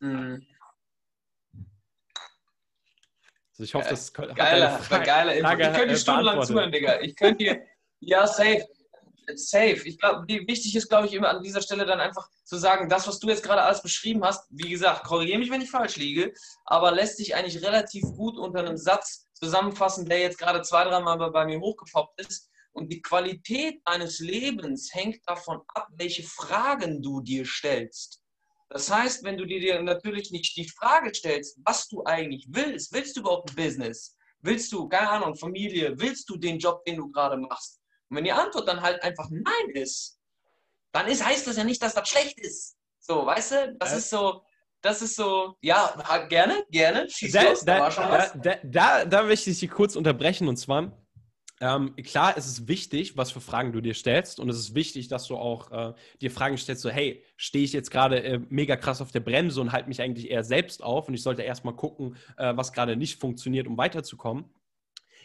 Mhm. 0.00 0.46
Also 3.52 3.64
ich 3.64 3.74
hoffe, 3.74 3.90
das 3.90 4.12
geiler, 4.12 4.80
geiler 4.88 5.34
Info. 5.34 5.52
Ich 5.52 5.72
könnte 5.74 5.96
stundenlang 5.96 6.42
zuhören, 6.42 6.72
Digga. 6.72 7.00
Ich 7.00 7.14
könnte 7.14 7.44
hier, 7.44 7.66
ja, 8.00 8.26
safe. 8.26 8.66
Safe. 9.34 9.82
Ich 9.84 9.98
glaube, 9.98 10.26
wichtig 10.26 10.74
ist, 10.74 10.88
glaube 10.88 11.06
ich, 11.06 11.12
immer 11.12 11.28
an 11.28 11.42
dieser 11.42 11.60
Stelle 11.60 11.86
dann 11.86 12.00
einfach 12.00 12.28
zu 12.42 12.56
sagen, 12.56 12.88
das, 12.88 13.06
was 13.06 13.20
du 13.20 13.28
jetzt 13.28 13.44
gerade 13.44 13.62
alles 13.62 13.82
beschrieben 13.82 14.24
hast, 14.24 14.46
wie 14.50 14.70
gesagt, 14.70 15.04
korrigiere 15.04 15.38
mich, 15.38 15.50
wenn 15.50 15.60
ich 15.60 15.70
falsch 15.70 15.96
liege, 15.96 16.32
aber 16.64 16.90
lässt 16.90 17.18
sich 17.18 17.36
eigentlich 17.36 17.62
relativ 17.62 18.02
gut 18.02 18.36
unter 18.38 18.60
einem 18.60 18.76
Satz 18.76 19.28
zusammenfassen, 19.34 20.08
der 20.08 20.20
jetzt 20.20 20.38
gerade 20.38 20.62
zwei, 20.62 20.82
dreimal 20.84 21.30
bei 21.30 21.44
mir 21.44 21.60
hochgepoppt 21.60 22.20
ist. 22.22 22.50
Und 22.72 22.90
die 22.90 23.02
Qualität 23.02 23.80
deines 23.84 24.18
Lebens 24.20 24.92
hängt 24.92 25.20
davon 25.28 25.60
ab, 25.74 25.88
welche 25.92 26.22
Fragen 26.22 27.02
du 27.02 27.20
dir 27.20 27.44
stellst. 27.44 28.20
Das 28.70 28.88
heißt, 28.88 29.24
wenn 29.24 29.36
du 29.36 29.46
dir 29.46 29.82
natürlich 29.82 30.30
nicht 30.30 30.56
die 30.56 30.68
Frage 30.68 31.12
stellst, 31.12 31.58
was 31.64 31.88
du 31.88 32.04
eigentlich 32.04 32.46
willst, 32.50 32.92
willst 32.92 33.16
du 33.16 33.20
überhaupt 33.20 33.50
ein 33.50 33.56
Business? 33.56 34.16
Willst 34.42 34.72
du, 34.72 34.88
keine 34.88 35.10
Ahnung, 35.10 35.34
Familie? 35.34 35.92
Willst 35.98 36.28
du 36.30 36.36
den 36.36 36.58
Job, 36.58 36.84
den 36.84 36.96
du 36.96 37.10
gerade 37.10 37.36
machst? 37.36 37.80
Und 38.08 38.16
wenn 38.16 38.24
die 38.24 38.32
Antwort 38.32 38.68
dann 38.68 38.80
halt 38.80 39.02
einfach 39.02 39.28
Nein 39.28 39.70
ist, 39.74 40.18
dann 40.92 41.08
ist, 41.08 41.24
heißt 41.24 41.48
das 41.48 41.56
ja 41.56 41.64
nicht, 41.64 41.82
dass 41.82 41.94
das 41.94 42.08
schlecht 42.08 42.38
ist. 42.38 42.76
So, 43.00 43.26
weißt 43.26 43.52
du, 43.52 43.76
das 43.78 43.92
äh. 43.92 43.98
ist 43.98 44.10
so, 44.10 44.42
das 44.82 45.02
ist 45.02 45.16
so, 45.16 45.56
ja, 45.60 45.92
gerne, 46.28 46.64
gerne. 46.70 47.10
Schieß 47.10 47.32
da, 47.32 47.42
los, 47.42 47.64
da, 47.64 47.90
da, 47.90 48.32
da, 48.34 48.54
da, 48.62 49.04
da 49.04 49.22
möchte 49.24 49.50
ich 49.50 49.58
dich 49.58 49.70
kurz 49.70 49.96
unterbrechen 49.96 50.46
und 50.46 50.56
zwar, 50.56 50.92
ähm, 51.60 51.94
klar, 51.96 52.34
es 52.36 52.46
ist 52.46 52.68
wichtig, 52.68 53.18
was 53.18 53.30
für 53.30 53.42
Fragen 53.42 53.72
du 53.72 53.82
dir 53.82 53.92
stellst 53.92 54.40
und 54.40 54.48
es 54.48 54.58
ist 54.58 54.74
wichtig, 54.74 55.08
dass 55.08 55.26
du 55.26 55.36
auch 55.36 55.70
äh, 55.70 55.94
dir 56.22 56.30
Fragen 56.30 56.56
stellst, 56.56 56.82
so 56.82 56.88
hey, 56.88 57.22
stehe 57.36 57.64
ich 57.64 57.74
jetzt 57.74 57.90
gerade 57.90 58.22
äh, 58.22 58.40
mega 58.48 58.76
krass 58.76 59.02
auf 59.02 59.12
der 59.12 59.20
Bremse 59.20 59.60
und 59.60 59.72
halte 59.72 59.88
mich 59.88 60.00
eigentlich 60.00 60.30
eher 60.30 60.42
selbst 60.42 60.82
auf 60.82 61.08
und 61.08 61.14
ich 61.14 61.22
sollte 61.22 61.42
erstmal 61.42 61.76
gucken, 61.76 62.16
äh, 62.38 62.56
was 62.56 62.72
gerade 62.72 62.96
nicht 62.96 63.20
funktioniert, 63.20 63.66
um 63.66 63.76
weiterzukommen. 63.76 64.46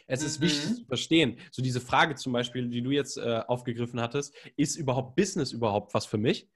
Es 0.08 0.24
ist 0.24 0.40
mhm. 0.40 0.46
wichtig 0.46 0.76
zu 0.76 0.86
verstehen, 0.86 1.38
so 1.52 1.62
diese 1.62 1.80
Frage 1.80 2.16
zum 2.16 2.34
Beispiel, 2.34 2.68
die 2.68 2.82
du 2.82 2.92
jetzt 2.92 3.18
äh, 3.18 3.42
aufgegriffen 3.48 4.02
hattest, 4.02 4.36
ist 4.58 4.76
überhaupt 4.76 5.16
Business 5.16 5.54
überhaupt 5.54 5.94
was 5.94 6.06
für 6.06 6.18
mich? 6.18 6.50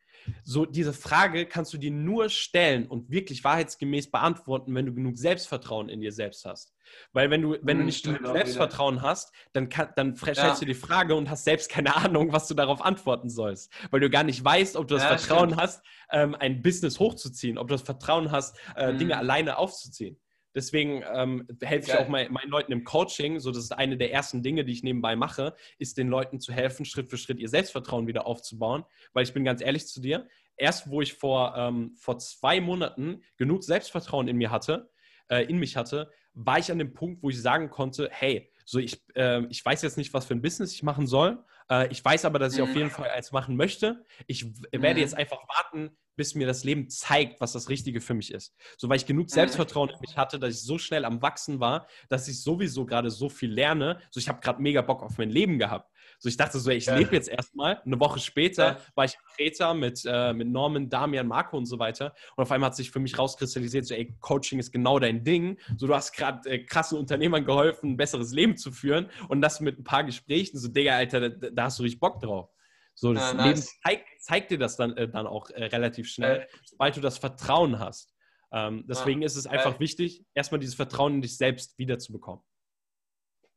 So, 0.43 0.65
diese 0.65 0.93
Frage 0.93 1.45
kannst 1.45 1.73
du 1.73 1.77
dir 1.77 1.91
nur 1.91 2.29
stellen 2.29 2.87
und 2.87 3.09
wirklich 3.09 3.43
wahrheitsgemäß 3.43 4.11
beantworten, 4.11 4.73
wenn 4.75 4.85
du 4.85 4.93
genug 4.93 5.17
Selbstvertrauen 5.17 5.89
in 5.89 6.01
dir 6.01 6.11
selbst 6.11 6.45
hast. 6.45 6.73
Weil 7.13 7.29
wenn 7.29 7.41
du, 7.41 7.57
wenn 7.61 7.77
du 7.77 7.81
hm, 7.81 7.85
nicht 7.85 8.03
genug 8.03 8.25
Selbstvertrauen 8.25 8.97
wieder. 8.97 9.07
hast, 9.07 9.31
dann, 9.53 9.69
kann, 9.69 9.89
dann 9.95 10.15
stellst 10.15 10.41
ja. 10.41 10.55
du 10.55 10.65
die 10.65 10.73
Frage 10.73 11.15
und 11.15 11.29
hast 11.29 11.43
selbst 11.43 11.69
keine 11.69 11.95
Ahnung, 11.95 12.33
was 12.33 12.47
du 12.47 12.53
darauf 12.53 12.81
antworten 12.81 13.29
sollst. 13.29 13.71
Weil 13.91 13.99
du 13.99 14.09
gar 14.09 14.23
nicht 14.23 14.43
weißt, 14.43 14.75
ob 14.75 14.87
du 14.87 14.95
das 14.95 15.03
ja, 15.03 15.17
Vertrauen 15.17 15.49
stimmt. 15.49 15.61
hast, 15.61 15.83
ähm, 16.11 16.35
ein 16.35 16.61
Business 16.61 16.99
hochzuziehen, 16.99 17.57
ob 17.57 17.67
du 17.67 17.73
das 17.75 17.83
Vertrauen 17.83 18.31
hast, 18.31 18.57
äh, 18.75 18.91
mhm. 18.91 18.97
Dinge 18.97 19.17
alleine 19.17 19.57
aufzuziehen. 19.57 20.19
Deswegen 20.59 21.05
ähm, 21.09 21.47
helfe 21.61 21.89
ich 21.89 21.97
auch 21.97 22.09
mein, 22.09 22.33
meinen 22.33 22.49
Leuten 22.49 22.73
im 22.73 22.83
Coaching. 22.83 23.39
So, 23.39 23.49
das 23.49 23.63
ist 23.63 23.71
eine 23.71 23.95
der 23.95 24.11
ersten 24.11 24.43
Dinge, 24.43 24.65
die 24.65 24.73
ich 24.73 24.83
nebenbei 24.83 25.15
mache, 25.15 25.55
ist 25.77 25.97
den 25.97 26.09
Leuten 26.09 26.41
zu 26.41 26.51
helfen, 26.51 26.83
Schritt 26.83 27.09
für 27.09 27.17
Schritt 27.17 27.39
ihr 27.39 27.47
Selbstvertrauen 27.47 28.07
wieder 28.07 28.27
aufzubauen. 28.27 28.83
Weil 29.13 29.23
ich 29.23 29.31
bin 29.31 29.45
ganz 29.45 29.61
ehrlich 29.61 29.87
zu 29.87 30.01
dir, 30.01 30.27
erst 30.57 30.89
wo 30.89 31.01
ich 31.01 31.13
vor, 31.13 31.55
ähm, 31.55 31.95
vor 31.95 32.19
zwei 32.19 32.59
Monaten 32.59 33.23
genug 33.37 33.63
Selbstvertrauen 33.63 34.27
in 34.27 34.35
mir 34.35 34.51
hatte, 34.51 34.91
äh, 35.29 35.45
in 35.45 35.59
mich 35.59 35.77
hatte, 35.77 36.11
war 36.33 36.59
ich 36.59 36.69
an 36.73 36.79
dem 36.79 36.91
Punkt, 36.91 37.23
wo 37.23 37.29
ich 37.29 37.41
sagen 37.41 37.69
konnte, 37.69 38.09
hey, 38.11 38.51
so 38.65 38.79
ich, 38.79 39.01
äh, 39.15 39.45
ich 39.45 39.63
weiß 39.63 39.81
jetzt 39.81 39.95
nicht, 39.95 40.13
was 40.13 40.25
für 40.25 40.33
ein 40.33 40.41
Business 40.41 40.73
ich 40.73 40.83
machen 40.83 41.07
soll. 41.07 41.41
Äh, 41.69 41.87
ich 41.91 42.03
weiß 42.03 42.25
aber, 42.25 42.39
dass 42.39 42.53
ich 42.53 42.59
mhm. 42.59 42.69
auf 42.69 42.75
jeden 42.75 42.89
Fall 42.89 43.09
eins 43.09 43.31
machen 43.31 43.55
möchte. 43.55 44.05
Ich 44.27 44.45
werde 44.71 44.95
mhm. 44.95 45.01
jetzt 45.01 45.15
einfach 45.15 45.39
warten, 45.47 45.91
bis 46.15 46.35
mir 46.35 46.47
das 46.47 46.63
Leben 46.63 46.89
zeigt, 46.89 47.39
was 47.39 47.53
das 47.53 47.69
Richtige 47.69 48.01
für 48.01 48.13
mich 48.13 48.33
ist. 48.33 48.53
So, 48.77 48.89
weil 48.89 48.97
ich 48.97 49.05
genug 49.05 49.27
mhm. 49.27 49.33
Selbstvertrauen 49.33 49.89
in 49.89 49.99
mich 50.01 50.17
hatte, 50.17 50.39
dass 50.39 50.55
ich 50.55 50.61
so 50.61 50.77
schnell 50.77 51.05
am 51.05 51.21
Wachsen 51.21 51.59
war, 51.59 51.87
dass 52.09 52.27
ich 52.27 52.41
sowieso 52.41 52.85
gerade 52.85 53.09
so 53.09 53.29
viel 53.29 53.51
lerne. 53.51 54.01
So, 54.11 54.19
ich 54.19 54.27
habe 54.27 54.41
gerade 54.41 54.61
mega 54.61 54.81
Bock 54.81 55.01
auf 55.01 55.17
mein 55.17 55.29
Leben 55.29 55.59
gehabt. 55.59 55.89
So, 56.21 56.27
ich 56.27 56.35
dachte 56.35 56.59
so, 56.59 56.69
ey, 56.69 56.77
ich 56.77 56.87
ja. 56.87 56.97
lebe 56.97 57.15
jetzt 57.15 57.29
erstmal. 57.29 57.81
Eine 57.85 57.99
Woche 57.99 58.19
später 58.19 58.63
ja. 58.63 58.77
war 58.93 59.05
ich 59.05 59.13
in 59.13 59.19
Kreta 59.35 59.73
mit, 59.73 60.03
äh, 60.05 60.33
mit 60.33 60.49
Norman, 60.49 60.89
Damian, 60.89 61.27
Marco 61.27 61.57
und 61.57 61.65
so 61.65 61.79
weiter. 61.79 62.13
Und 62.35 62.43
auf 62.43 62.51
einmal 62.51 62.67
hat 62.67 62.75
sich 62.75 62.91
für 62.91 62.99
mich 62.99 63.17
rauskristallisiert, 63.17 63.85
so, 63.85 63.95
ey, 63.95 64.13
Coaching 64.19 64.59
ist 64.59 64.71
genau 64.71 64.99
dein 64.99 65.23
Ding. 65.23 65.57
So, 65.77 65.87
du 65.87 65.95
hast 65.95 66.11
gerade 66.11 66.49
äh, 66.49 66.65
krassen 66.65 66.97
Unternehmern 66.97 67.45
geholfen, 67.45 67.91
ein 67.91 67.97
besseres 67.97 68.33
Leben 68.33 68.57
zu 68.57 68.73
führen. 68.73 69.09
Und 69.29 69.41
das 69.41 69.61
mit 69.61 69.79
ein 69.79 69.85
paar 69.85 70.03
Gesprächen. 70.03 70.57
So, 70.57 70.67
Digga, 70.67 70.97
Alter, 70.97 71.29
da, 71.29 71.49
da 71.49 71.63
hast 71.63 71.79
du 71.79 71.83
richtig 71.83 72.01
Bock 72.01 72.19
drauf. 72.19 72.49
So, 72.95 73.13
das 73.13 73.31
ja, 73.31 73.33
nice. 73.35 73.45
Leben 73.45 73.61
zeigt, 73.83 74.21
zeigt, 74.21 74.51
dir 74.51 74.57
das 74.57 74.75
dann, 74.75 74.97
äh, 74.97 75.07
dann 75.07 75.25
auch 75.25 75.49
äh, 75.51 75.63
relativ 75.65 76.09
schnell, 76.09 76.49
sobald 76.65 76.97
du 76.97 77.01
das 77.01 77.17
Vertrauen 77.17 77.79
hast. 77.79 78.13
Ähm, 78.51 78.83
deswegen 78.89 79.21
ja. 79.21 79.25
ist 79.25 79.37
es 79.37 79.47
einfach 79.47 79.77
äh. 79.77 79.79
wichtig, 79.79 80.25
erstmal 80.33 80.59
dieses 80.59 80.75
Vertrauen 80.75 81.15
in 81.15 81.21
dich 81.21 81.37
selbst 81.37 81.77
wiederzubekommen. 81.77 82.43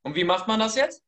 Und 0.05 0.15
wie 0.15 0.23
macht 0.25 0.47
man 0.47 0.61
das 0.61 0.77
jetzt? 0.77 1.05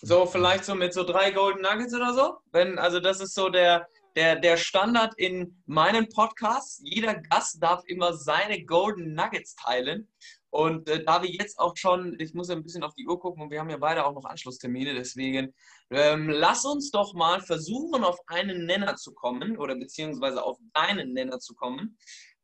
So, 0.00 0.26
vielleicht 0.26 0.64
so 0.64 0.74
mit 0.74 0.94
so 0.94 1.04
drei 1.04 1.30
Golden 1.30 1.62
Nuggets 1.62 1.94
oder 1.94 2.14
so? 2.14 2.38
Wenn, 2.50 2.78
also, 2.78 2.98
das 2.98 3.20
ist 3.20 3.34
so 3.34 3.48
der, 3.48 3.86
der, 4.16 4.36
der 4.36 4.56
Standard 4.56 5.14
in 5.16 5.62
meinen 5.66 6.08
Podcasts. 6.08 6.80
Jeder 6.84 7.14
Gast 7.14 7.62
darf 7.62 7.82
immer 7.86 8.14
seine 8.14 8.64
Golden 8.64 9.14
Nuggets 9.14 9.54
teilen. 9.54 10.08
Und 10.50 10.86
äh, 10.90 11.02
da 11.02 11.22
wir 11.22 11.30
jetzt 11.30 11.58
auch 11.58 11.74
schon, 11.76 12.14
ich 12.20 12.34
muss 12.34 12.50
ein 12.50 12.62
bisschen 12.62 12.82
auf 12.82 12.94
die 12.94 13.06
Uhr 13.06 13.18
gucken 13.18 13.42
und 13.42 13.50
wir 13.50 13.58
haben 13.58 13.70
ja 13.70 13.78
beide 13.78 14.04
auch 14.04 14.12
noch 14.12 14.26
Anschlusstermine, 14.26 14.92
deswegen 14.92 15.54
ähm, 15.90 16.28
lass 16.28 16.66
uns 16.66 16.90
doch 16.90 17.14
mal 17.14 17.40
versuchen, 17.40 18.04
auf 18.04 18.18
einen 18.26 18.66
Nenner 18.66 18.96
zu 18.96 19.14
kommen 19.14 19.56
oder 19.56 19.74
beziehungsweise 19.74 20.42
auf 20.42 20.58
deinen 20.74 21.14
Nenner 21.14 21.38
zu 21.38 21.54
kommen. 21.54 21.96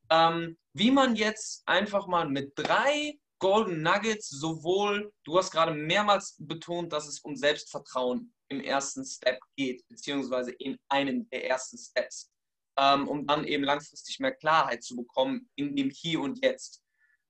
Ähm, 0.08 0.56
wie 0.72 0.90
man 0.90 1.16
jetzt 1.16 1.62
einfach 1.66 2.06
mal 2.06 2.26
mit 2.26 2.52
drei 2.56 3.18
Golden 3.38 3.82
Nuggets 3.82 4.28
sowohl, 4.28 5.12
du 5.24 5.38
hast 5.38 5.50
gerade 5.50 5.72
mehrmals 5.72 6.36
betont, 6.38 6.92
dass 6.92 7.06
es 7.06 7.20
um 7.20 7.36
Selbstvertrauen 7.36 8.32
im 8.48 8.60
ersten 8.60 9.04
Step 9.04 9.40
geht, 9.56 9.86
beziehungsweise 9.88 10.52
in 10.52 10.78
einem 10.88 11.28
der 11.30 11.48
ersten 11.48 11.78
Steps, 11.78 12.30
ähm, 12.78 13.06
um 13.06 13.26
dann 13.26 13.44
eben 13.44 13.64
langfristig 13.64 14.18
mehr 14.18 14.34
Klarheit 14.34 14.82
zu 14.82 14.96
bekommen 14.96 15.48
in 15.54 15.76
dem 15.76 15.90
Hier 15.90 16.20
und 16.20 16.44
Jetzt. 16.44 16.82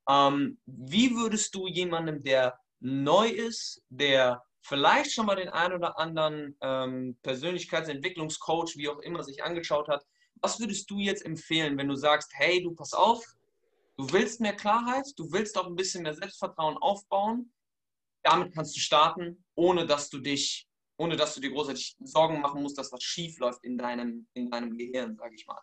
Ähm, 0.08 0.58
wie 0.66 1.14
würdest 1.14 1.54
du 1.54 1.66
jemandem, 1.66 2.22
der 2.22 2.58
neu 2.80 3.28
ist, 3.28 3.82
der 3.90 4.42
vielleicht 4.62 5.12
schon 5.12 5.26
mal 5.26 5.36
den 5.36 5.48
einen 5.48 5.74
oder 5.74 5.98
anderen 5.98 6.56
ähm, 6.60 7.18
Persönlichkeitsentwicklungscoach, 7.22 8.76
wie 8.76 8.88
auch 8.88 9.00
immer, 9.00 9.22
sich 9.22 9.42
angeschaut 9.42 9.88
hat, 9.88 10.04
was 10.40 10.60
würdest 10.60 10.88
du 10.90 10.98
jetzt 10.98 11.24
empfehlen, 11.24 11.76
wenn 11.76 11.88
du 11.88 11.96
sagst, 11.96 12.30
hey, 12.34 12.62
du 12.62 12.74
pass 12.74 12.92
auf, 12.92 13.24
du 13.98 14.12
willst 14.12 14.40
mehr 14.40 14.54
Klarheit, 14.54 15.06
du 15.16 15.30
willst 15.32 15.58
auch 15.58 15.66
ein 15.66 15.76
bisschen 15.76 16.04
mehr 16.04 16.14
Selbstvertrauen 16.14 16.76
aufbauen, 16.78 17.52
damit 18.22 18.54
kannst 18.54 18.76
du 18.76 18.80
starten, 18.80 19.44
ohne 19.54 19.86
dass 19.86 20.08
du 20.08 20.20
dich, 20.20 20.68
ohne 20.96 21.16
dass 21.16 21.34
du 21.34 21.40
dir 21.40 21.50
großartig 21.50 21.96
Sorgen 22.00 22.40
machen 22.40 22.62
musst, 22.62 22.78
dass 22.78 22.92
was 22.92 23.02
schief 23.02 23.38
läuft 23.38 23.64
in 23.64 23.76
deinem, 23.76 24.26
in 24.34 24.50
deinem 24.50 24.76
Gehirn, 24.76 25.16
sage 25.16 25.34
ich 25.34 25.46
mal. 25.46 25.60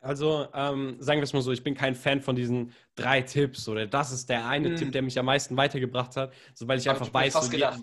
Also 0.00 0.48
ähm, 0.52 0.96
sagen 1.00 1.20
wir 1.20 1.24
es 1.24 1.32
mal 1.32 1.40
so, 1.40 1.50
ich 1.50 1.62
bin 1.62 1.74
kein 1.74 1.94
Fan 1.94 2.20
von 2.20 2.36
diesen 2.36 2.74
drei 2.94 3.22
Tipps 3.22 3.66
oder 3.68 3.86
das 3.86 4.12
ist 4.12 4.28
der 4.28 4.46
eine 4.46 4.68
hm. 4.68 4.76
Tipp, 4.76 4.92
der 4.92 5.00
mich 5.00 5.18
am 5.18 5.24
meisten 5.24 5.56
weitergebracht 5.56 6.14
hat, 6.16 6.34
so 6.52 6.68
weil 6.68 6.78
ich 6.78 6.90
einfach 6.90 7.06
ich 7.06 7.14
weiß, 7.14 7.32
so, 7.32 7.50
jede, 7.50 7.74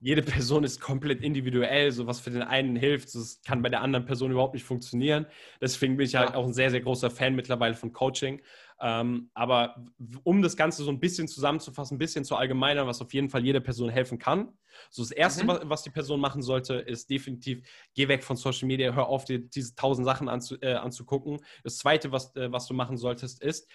jede, 0.00 0.22
Person 0.22 0.64
ist 0.64 0.80
komplett 0.80 1.22
individuell, 1.22 1.90
so 1.92 2.06
was 2.06 2.20
für 2.20 2.30
den 2.30 2.42
einen 2.42 2.76
hilft, 2.76 3.14
das 3.14 3.40
kann 3.46 3.62
bei 3.62 3.68
der 3.68 3.80
anderen 3.80 4.04
Person 4.04 4.30
überhaupt 4.30 4.54
nicht 4.54 4.64
funktionieren. 4.64 5.26
Deswegen 5.60 5.96
bin 5.96 6.06
ich 6.06 6.14
halt 6.14 6.34
auch 6.34 6.44
ein 6.44 6.52
sehr, 6.52 6.70
sehr 6.70 6.80
großer 6.80 7.10
Fan 7.10 7.34
mittlerweile 7.34 7.74
von 7.74 7.92
Coaching. 7.92 8.40
Ähm, 8.80 9.30
aber 9.34 9.84
um 10.24 10.42
das 10.42 10.56
Ganze 10.56 10.82
so 10.82 10.90
ein 10.90 11.00
bisschen 11.00 11.28
zusammenzufassen, 11.28 11.94
ein 11.94 11.98
bisschen 11.98 12.24
zu 12.24 12.36
allgemeinern, 12.36 12.86
was 12.86 13.00
auf 13.00 13.14
jeden 13.14 13.30
Fall 13.30 13.44
jeder 13.44 13.60
Person 13.60 13.88
helfen 13.88 14.18
kann. 14.18 14.52
So 14.90 15.02
das 15.02 15.12
Erste, 15.12 15.44
mhm. 15.44 15.60
was 15.64 15.82
die 15.82 15.90
Person 15.90 16.20
machen 16.20 16.42
sollte, 16.42 16.74
ist 16.74 17.08
definitiv, 17.08 17.62
geh 17.94 18.08
weg 18.08 18.24
von 18.24 18.36
Social 18.36 18.66
Media, 18.66 18.92
hör 18.92 19.06
auf, 19.06 19.24
dir 19.24 19.38
diese 19.38 19.74
tausend 19.74 20.04
Sachen 20.04 20.28
anzu, 20.28 20.56
äh, 20.60 20.74
anzugucken. 20.74 21.38
Das 21.62 21.78
Zweite, 21.78 22.12
was, 22.12 22.34
äh, 22.36 22.50
was 22.50 22.66
du 22.66 22.74
machen 22.74 22.96
solltest, 22.96 23.42
ist, 23.42 23.70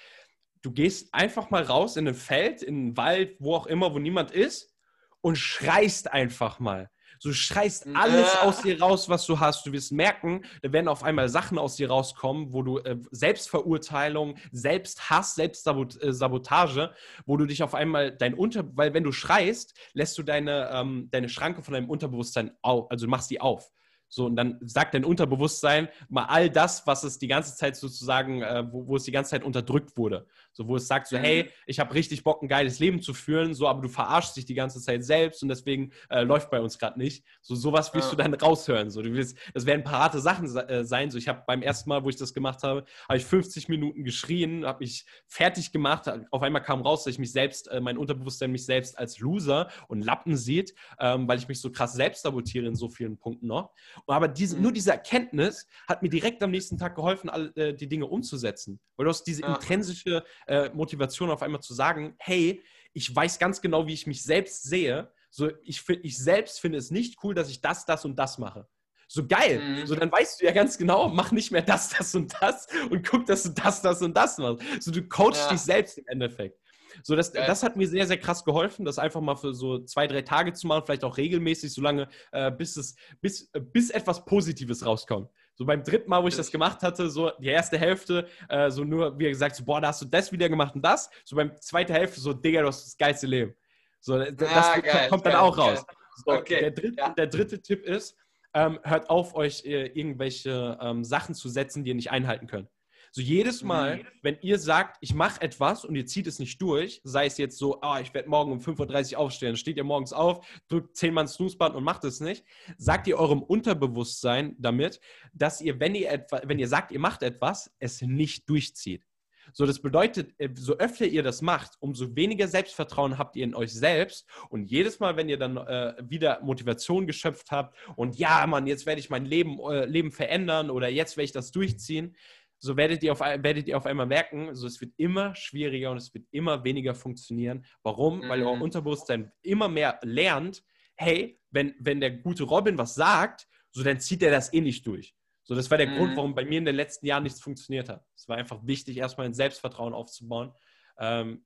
du 0.61 0.71
gehst 0.71 1.13
einfach 1.13 1.49
mal 1.49 1.63
raus 1.63 1.95
in 1.95 2.07
ein 2.07 2.13
Feld, 2.13 2.61
in 2.61 2.75
einen 2.75 2.97
Wald, 2.97 3.37
wo 3.39 3.55
auch 3.55 3.67
immer, 3.67 3.93
wo 3.93 3.99
niemand 3.99 4.31
ist 4.31 4.75
und 5.21 5.37
schreist 5.37 6.11
einfach 6.11 6.59
mal. 6.59 6.89
Du 7.21 7.33
schreist 7.33 7.85
alles 7.95 8.33
ja. 8.33 8.41
aus 8.43 8.61
dir 8.61 8.79
raus, 8.79 9.09
was 9.09 9.25
du 9.25 9.39
hast. 9.39 9.65
Du 9.65 9.73
wirst 9.73 9.91
merken, 9.91 10.45
da 10.61 10.71
werden 10.71 10.87
auf 10.87 11.03
einmal 11.03 11.27
Sachen 11.27 11.57
aus 11.57 11.75
dir 11.75 11.89
rauskommen, 11.89 12.53
wo 12.53 12.61
du 12.61 12.77
äh, 12.79 12.97
Selbstverurteilung, 13.11 14.37
Selbsthass, 14.51 15.35
Selbstsabotage, 15.35 16.83
äh, 16.83 16.89
wo 17.25 17.35
du 17.35 17.45
dich 17.45 17.61
auf 17.61 17.75
einmal 17.75 18.11
dein 18.11 18.33
Unter... 18.33 18.65
Weil 18.77 18.93
wenn 18.93 19.03
du 19.03 19.11
schreist, 19.11 19.77
lässt 19.93 20.17
du 20.17 20.23
deine, 20.23 20.69
ähm, 20.71 21.09
deine 21.11 21.27
Schranke 21.27 21.61
von 21.61 21.73
deinem 21.73 21.89
Unterbewusstsein 21.89 22.51
auf, 22.61 22.89
also 22.89 23.05
du 23.05 23.09
machst 23.09 23.29
die 23.29 23.41
auf. 23.41 23.69
So, 24.11 24.25
und 24.25 24.35
dann 24.35 24.57
sagt 24.61 24.95
dein 24.95 25.05
Unterbewusstsein 25.05 25.87
mal 26.09 26.25
all 26.25 26.49
das, 26.49 26.87
was 26.87 27.03
es 27.03 27.19
die 27.19 27.27
ganze 27.27 27.55
Zeit 27.55 27.75
sozusagen, 27.75 28.41
äh, 28.41 28.65
wo, 28.71 28.87
wo, 28.87 28.95
es 28.95 29.03
die 29.03 29.11
ganze 29.11 29.31
Zeit 29.31 29.43
unterdrückt 29.43 29.97
wurde. 29.97 30.25
So, 30.59 30.67
wo 30.67 30.75
es 30.75 30.87
sagt 30.87 31.07
so, 31.07 31.17
hey, 31.17 31.49
ich 31.67 31.79
habe 31.79 31.93
richtig 31.93 32.21
Bock, 32.25 32.41
ein 32.43 32.49
geiles 32.49 32.79
Leben 32.79 33.01
zu 33.01 33.13
führen, 33.13 33.53
so, 33.53 33.65
aber 33.65 33.81
du 33.81 33.87
verarschst 33.87 34.35
dich 34.35 34.43
die 34.43 34.55
ganze 34.55 34.81
Zeit 34.81 35.05
selbst 35.05 35.41
und 35.41 35.47
deswegen 35.47 35.93
äh, 36.09 36.23
läuft 36.23 36.49
bei 36.49 36.59
uns 36.59 36.77
gerade 36.77 36.99
nicht. 36.99 37.23
So, 37.41 37.55
sowas 37.55 37.93
willst 37.93 38.11
ja. 38.11 38.17
du 38.17 38.23
dann 38.23 38.33
raushören. 38.33 38.89
So, 38.89 39.01
du 39.01 39.13
willst, 39.13 39.37
das 39.53 39.65
werden 39.65 39.85
parate 39.85 40.19
Sachen 40.19 40.53
äh, 40.53 40.83
sein. 40.83 41.11
So, 41.11 41.17
ich 41.17 41.29
habe 41.29 41.43
beim 41.47 41.61
ersten 41.61 41.87
Mal, 41.87 42.03
wo 42.03 42.09
ich 42.09 42.17
das 42.17 42.33
gemacht 42.33 42.61
habe, 42.63 42.83
habe 43.07 43.17
ich 43.17 43.23
50 43.23 43.69
Minuten 43.69 44.03
geschrien, 44.03 44.65
habe 44.65 44.79
mich 44.79 45.05
fertig 45.27 45.71
gemacht. 45.71 46.11
Auf 46.29 46.41
einmal 46.41 46.61
kam 46.61 46.81
raus, 46.81 47.05
dass 47.05 47.13
ich 47.13 47.19
mich 47.19 47.31
selbst, 47.31 47.69
äh, 47.69 47.79
mein 47.79 47.97
Unterbewusstsein 47.97 48.51
mich 48.51 48.65
selbst 48.65 48.99
als 48.99 49.17
Loser 49.19 49.69
und 49.87 50.01
Lappen 50.01 50.35
sieht, 50.35 50.75
ähm, 50.99 51.25
weil 51.25 51.39
ich 51.39 51.47
mich 51.47 51.61
so 51.61 51.71
krass 51.71 51.93
selbst 51.93 52.23
sabotiere 52.23 52.67
in 52.67 52.75
so 52.75 52.89
vielen 52.89 53.17
Punkten 53.17 53.47
noch. 53.47 53.71
Aber 54.07 54.27
diese, 54.27 54.57
mhm. 54.57 54.63
nur 54.63 54.71
diese 54.73 54.91
Erkenntnis 54.91 55.67
hat 55.87 56.01
mir 56.01 56.09
direkt 56.09 56.43
am 56.43 56.51
nächsten 56.51 56.77
Tag 56.77 56.95
geholfen, 56.95 57.29
alle, 57.29 57.55
äh, 57.55 57.73
die 57.73 57.87
Dinge 57.87 58.07
umzusetzen. 58.07 58.81
Weil 58.97 59.05
du 59.05 59.11
hast 59.11 59.23
diese 59.23 59.43
ja. 59.43 59.55
intrinsische 59.55 60.25
äh, 60.49 60.69
Motivation 60.73 61.29
auf 61.29 61.43
einmal 61.43 61.61
zu 61.61 61.73
sagen, 61.73 62.15
hey, 62.17 62.61
ich 62.93 63.15
weiß 63.15 63.39
ganz 63.39 63.61
genau, 63.61 63.87
wie 63.87 63.93
ich 63.93 64.07
mich 64.07 64.23
selbst 64.23 64.63
sehe. 64.63 65.11
So, 65.29 65.51
ich, 65.61 65.87
ich 65.87 66.17
selbst 66.17 66.59
finde 66.59 66.79
es 66.79 66.89
nicht 66.89 67.23
cool, 67.23 67.35
dass 67.35 67.49
ich 67.49 67.61
das, 67.61 67.85
das 67.85 68.03
und 68.03 68.17
das 68.17 68.39
mache. 68.39 68.67
So 69.07 69.25
geil. 69.27 69.59
Mhm. 69.59 69.85
So, 69.85 69.95
dann 69.95 70.11
weißt 70.11 70.41
du 70.41 70.45
ja 70.45 70.51
ganz 70.51 70.77
genau, 70.77 71.07
mach 71.07 71.31
nicht 71.31 71.51
mehr 71.51 71.61
das, 71.61 71.89
das 71.89 72.15
und 72.15 72.35
das 72.41 72.67
und 72.89 73.07
guck, 73.07 73.25
dass 73.27 73.43
du 73.43 73.49
das, 73.49 73.81
das 73.81 74.01
und 74.01 74.17
das 74.17 74.37
machst. 74.39 74.63
So, 74.79 74.91
du 74.91 75.07
coachst 75.07 75.43
ja. 75.45 75.49
dich 75.51 75.61
selbst 75.61 75.97
im 75.99 76.05
Endeffekt. 76.07 76.59
So, 77.03 77.15
das, 77.15 77.31
das 77.31 77.63
hat 77.63 77.75
mir 77.75 77.87
sehr, 77.87 78.07
sehr 78.07 78.17
krass 78.17 78.43
geholfen, 78.43 78.83
das 78.85 78.97
einfach 78.97 79.21
mal 79.21 79.35
für 79.35 79.53
so 79.53 79.79
zwei, 79.83 80.07
drei 80.07 80.23
Tage 80.23 80.53
zu 80.53 80.65
machen, 80.67 80.83
vielleicht 80.85 81.03
auch 81.03 81.17
regelmäßig, 81.17 81.71
solange 81.71 82.09
äh, 82.31 82.51
bis, 82.51 82.75
es, 82.77 82.95
bis, 83.21 83.49
äh, 83.53 83.61
bis 83.61 83.91
etwas 83.91 84.25
Positives 84.25 84.85
rauskommt. 84.85 85.29
So 85.59 85.65
beim 85.65 85.83
dritten 85.83 86.09
Mal, 86.09 86.23
wo 86.23 86.29
ich 86.29 86.37
das 86.37 86.49
gemacht 86.49 86.81
hatte, 86.83 87.09
so 87.09 87.31
die 87.37 87.49
erste 87.49 87.77
Hälfte, 87.77 88.25
äh, 88.47 88.71
so 88.71 88.85
nur, 88.85 89.19
wie 89.19 89.27
gesagt, 89.27 89.57
so, 89.57 89.65
boah, 89.65 89.81
da 89.81 89.89
hast 89.89 90.01
du 90.01 90.05
das 90.05 90.31
wieder 90.31 90.47
gemacht 90.47 90.73
und 90.73 90.81
das. 90.81 91.09
So 91.25 91.35
beim 91.35 91.51
zweiten 91.59 91.91
Hälfte, 91.91 92.21
so, 92.21 92.31
Digga, 92.31 92.61
du 92.61 92.67
hast 92.69 92.85
das 92.85 92.97
geilste 92.97 93.27
Leben. 93.27 93.53
So, 93.99 94.17
das, 94.17 94.49
ja, 94.49 94.79
geil, 94.79 95.09
kommt 95.09 95.25
dann 95.25 95.33
geil, 95.33 95.41
auch 95.41 95.57
raus. 95.57 95.85
So, 96.25 96.31
okay. 96.31 96.61
der, 96.61 96.71
dritte, 96.71 96.95
ja. 96.97 97.09
der 97.09 97.27
dritte 97.27 97.61
Tipp 97.61 97.83
ist, 97.83 98.15
ähm, 98.53 98.79
hört 98.83 99.09
auf, 99.09 99.35
euch 99.35 99.65
äh, 99.65 99.87
irgendwelche 99.87 100.77
ähm, 100.81 101.03
Sachen 101.03 101.35
zu 101.35 101.49
setzen, 101.49 101.83
die 101.83 101.89
ihr 101.89 101.95
nicht 101.95 102.11
einhalten 102.11 102.47
könnt. 102.47 102.69
So 103.11 103.21
jedes 103.21 103.63
Mal, 103.63 103.97
mhm. 103.97 104.07
wenn 104.21 104.37
ihr 104.41 104.59
sagt, 104.59 104.97
ich 105.01 105.13
mache 105.13 105.41
etwas 105.41 105.85
und 105.85 105.95
ihr 105.95 106.05
zieht 106.05 106.27
es 106.27 106.39
nicht 106.39 106.61
durch, 106.61 107.01
sei 107.03 107.25
es 107.25 107.37
jetzt 107.37 107.57
so, 107.57 107.79
oh, 107.81 107.97
ich 108.01 108.13
werde 108.13 108.29
morgen 108.29 108.51
um 108.51 108.59
5.30 108.59 109.13
Uhr 109.13 109.19
aufstehen, 109.19 109.55
steht 109.55 109.77
ihr 109.77 109.83
morgens 109.83 110.13
auf, 110.13 110.45
drückt 110.67 110.95
zehnmal 110.95 111.27
Snooze-Button 111.27 111.75
und 111.75 111.83
macht 111.83 112.03
es 112.03 112.19
nicht, 112.19 112.43
sagt 112.77 113.07
ihr 113.07 113.17
eurem 113.17 113.41
Unterbewusstsein 113.41 114.55
damit, 114.59 114.99
dass 115.33 115.61
ihr, 115.61 115.79
wenn 115.79 115.95
ihr, 115.95 116.11
etwa, 116.11 116.41
wenn 116.45 116.59
ihr 116.59 116.67
sagt, 116.67 116.91
ihr 116.91 116.99
macht 116.99 117.23
etwas, 117.23 117.71
es 117.79 118.01
nicht 118.01 118.49
durchzieht. 118.49 119.05
So, 119.53 119.65
das 119.65 119.79
bedeutet, 119.79 120.33
äh, 120.37 120.49
so 120.55 120.77
öfter 120.77 121.05
ihr 121.05 121.23
das 121.23 121.41
macht, 121.41 121.73
umso 121.79 122.15
weniger 122.15 122.47
Selbstvertrauen 122.47 123.17
habt 123.17 123.35
ihr 123.35 123.43
in 123.43 123.55
euch 123.55 123.73
selbst. 123.73 124.27
Und 124.49 124.65
jedes 124.65 124.99
Mal, 124.99 125.17
wenn 125.17 125.29
ihr 125.29 125.37
dann 125.37 125.57
äh, 125.57 125.95
wieder 126.01 126.39
Motivation 126.41 127.07
geschöpft 127.07 127.51
habt 127.51 127.75
und 127.95 128.17
ja, 128.17 128.45
Mann, 128.47 128.67
jetzt 128.67 128.85
werde 128.85 128.99
ich 128.99 129.09
mein 129.09 129.25
Leben, 129.25 129.59
äh, 129.59 129.85
Leben 129.85 130.11
verändern 130.11 130.69
oder 130.69 130.89
jetzt 130.89 131.17
werde 131.17 131.25
ich 131.25 131.31
das 131.31 131.51
durchziehen, 131.51 132.15
so 132.59 132.75
werdet 132.75 133.01
ihr, 133.03 133.13
auf, 133.13 133.21
werdet 133.21 133.67
ihr 133.67 133.77
auf 133.77 133.85
einmal 133.85 134.05
merken, 134.05 134.53
so 134.53 134.67
es 134.67 134.79
wird 134.81 134.93
immer 134.97 135.33
schwieriger 135.33 135.91
und 135.91 135.97
es 135.97 136.13
wird 136.13 136.27
immer 136.31 136.63
weniger 136.63 136.93
funktionieren. 136.93 137.65
Warum? 137.83 138.19
Mhm. 138.19 138.29
Weil 138.29 138.43
euer 138.43 138.61
Unterbewusstsein 138.61 139.31
immer 139.41 139.69
mehr 139.69 139.99
lernt, 140.03 140.63
hey, 140.95 141.39
wenn, 141.51 141.73
wenn 141.79 142.01
der 142.01 142.11
gute 142.11 142.43
Robin 142.43 142.77
was 142.77 142.95
sagt, 142.95 143.47
so 143.71 143.83
dann 143.83 143.99
zieht 143.99 144.21
er 144.23 144.31
das 144.31 144.53
eh 144.53 144.61
nicht 144.61 144.85
durch. 144.85 145.15
So, 145.43 145.55
das 145.55 145.71
war 145.71 145.77
der 145.77 145.87
mhm. 145.87 145.97
Grund, 145.97 146.17
warum 146.17 146.35
bei 146.35 146.45
mir 146.45 146.59
in 146.59 146.65
den 146.65 146.75
letzten 146.75 147.07
Jahren 147.07 147.23
nichts 147.23 147.41
funktioniert 147.41 147.89
hat. 147.89 148.05
Es 148.15 148.27
war 148.27 148.37
einfach 148.37 148.59
wichtig, 148.67 148.97
erstmal 148.97 149.25
ein 149.25 149.33
Selbstvertrauen 149.33 149.93
aufzubauen. 149.93 150.53
Ähm, 150.99 151.45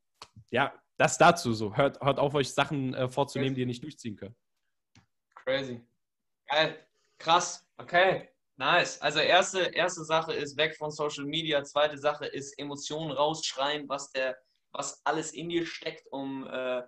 ja, 0.49 0.73
das 0.97 1.17
dazu 1.17 1.53
so. 1.53 1.77
Hört, 1.77 2.01
hört 2.01 2.19
auf, 2.19 2.33
euch 2.33 2.53
Sachen 2.53 2.93
äh, 2.93 3.07
vorzunehmen, 3.07 3.51
Crazy. 3.51 3.55
die 3.55 3.61
ihr 3.61 3.67
nicht 3.67 3.83
durchziehen 3.83 4.15
könnt. 4.15 4.35
Crazy. 5.35 5.81
Geil. 6.47 6.85
Krass. 7.17 7.65
Okay. 7.77 8.32
Nice. 8.55 9.01
Also 9.01 9.19
erste, 9.19 9.61
erste 9.61 10.03
Sache 10.03 10.33
ist 10.33 10.57
weg 10.57 10.75
von 10.77 10.91
Social 10.91 11.25
Media. 11.25 11.63
Zweite 11.63 11.97
Sache 11.97 12.25
ist 12.25 12.57
Emotionen 12.59 13.11
rausschreien, 13.11 13.89
was 13.89 14.11
der, 14.11 14.37
was 14.71 15.01
alles 15.05 15.33
in 15.33 15.49
dir 15.49 15.65
steckt, 15.65 16.05
um 16.11 16.47
äh, 16.47 16.83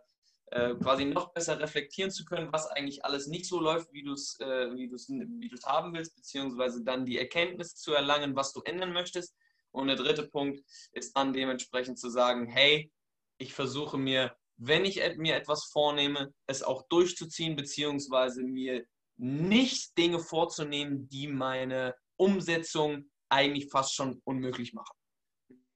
äh, 0.51 0.75
quasi 0.75 1.05
noch 1.05 1.33
besser 1.33 1.59
reflektieren 1.59 2.11
zu 2.11 2.23
können, 2.23 2.53
was 2.53 2.67
eigentlich 2.67 3.03
alles 3.03 3.25
nicht 3.25 3.47
so 3.47 3.59
läuft, 3.59 3.91
wie 3.93 4.03
du 4.03 4.13
es 4.13 4.39
äh, 4.39 4.71
wie 4.75 4.91
wie 4.91 5.51
haben 5.65 5.93
willst, 5.93 6.15
beziehungsweise 6.15 6.83
dann 6.83 7.05
die 7.05 7.17
Erkenntnis 7.17 7.75
zu 7.75 7.93
erlangen, 7.93 8.35
was 8.35 8.53
du 8.53 8.61
ändern 8.61 8.93
möchtest. 8.93 9.35
Und 9.71 9.87
der 9.87 9.95
dritte 9.95 10.27
Punkt 10.27 10.63
ist 10.91 11.17
dann 11.17 11.33
dementsprechend 11.33 11.99
zu 11.99 12.09
sagen, 12.09 12.47
hey, 12.47 12.91
ich 13.37 13.53
versuche 13.53 13.97
mir, 13.97 14.35
wenn 14.57 14.85
ich 14.85 15.01
mir 15.17 15.35
etwas 15.35 15.65
vornehme, 15.65 16.31
es 16.45 16.63
auch 16.63 16.87
durchzuziehen, 16.89 17.55
beziehungsweise 17.55 18.43
mir 18.43 18.85
nicht 19.17 19.97
Dinge 19.97 20.19
vorzunehmen, 20.19 21.07
die 21.09 21.27
meine 21.27 21.95
Umsetzung 22.17 23.05
eigentlich 23.29 23.69
fast 23.69 23.93
schon 23.93 24.21
unmöglich 24.23 24.73
machen. 24.73 24.95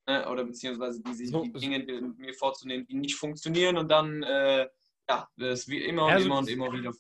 Ne? 0.07 0.29
Oder 0.29 0.43
beziehungsweise 0.43 1.01
die, 1.01 1.25
so, 1.25 1.43
die 1.43 1.51
Dinge 1.53 1.85
die 1.85 2.01
mir 2.01 2.33
vorzunehmen, 2.33 2.85
die 2.87 2.95
nicht 2.95 3.15
funktionieren 3.15 3.77
und 3.77 3.89
dann 3.89 4.23
äh, 4.23 4.67
ja, 5.09 5.27
das 5.37 5.67
wie 5.67 5.83
immer 5.83 6.05
und 6.05 6.11
also, 6.11 6.25
immer 6.25 6.37
und 6.39 6.49
immer 6.49 6.71
wieder 6.71 6.91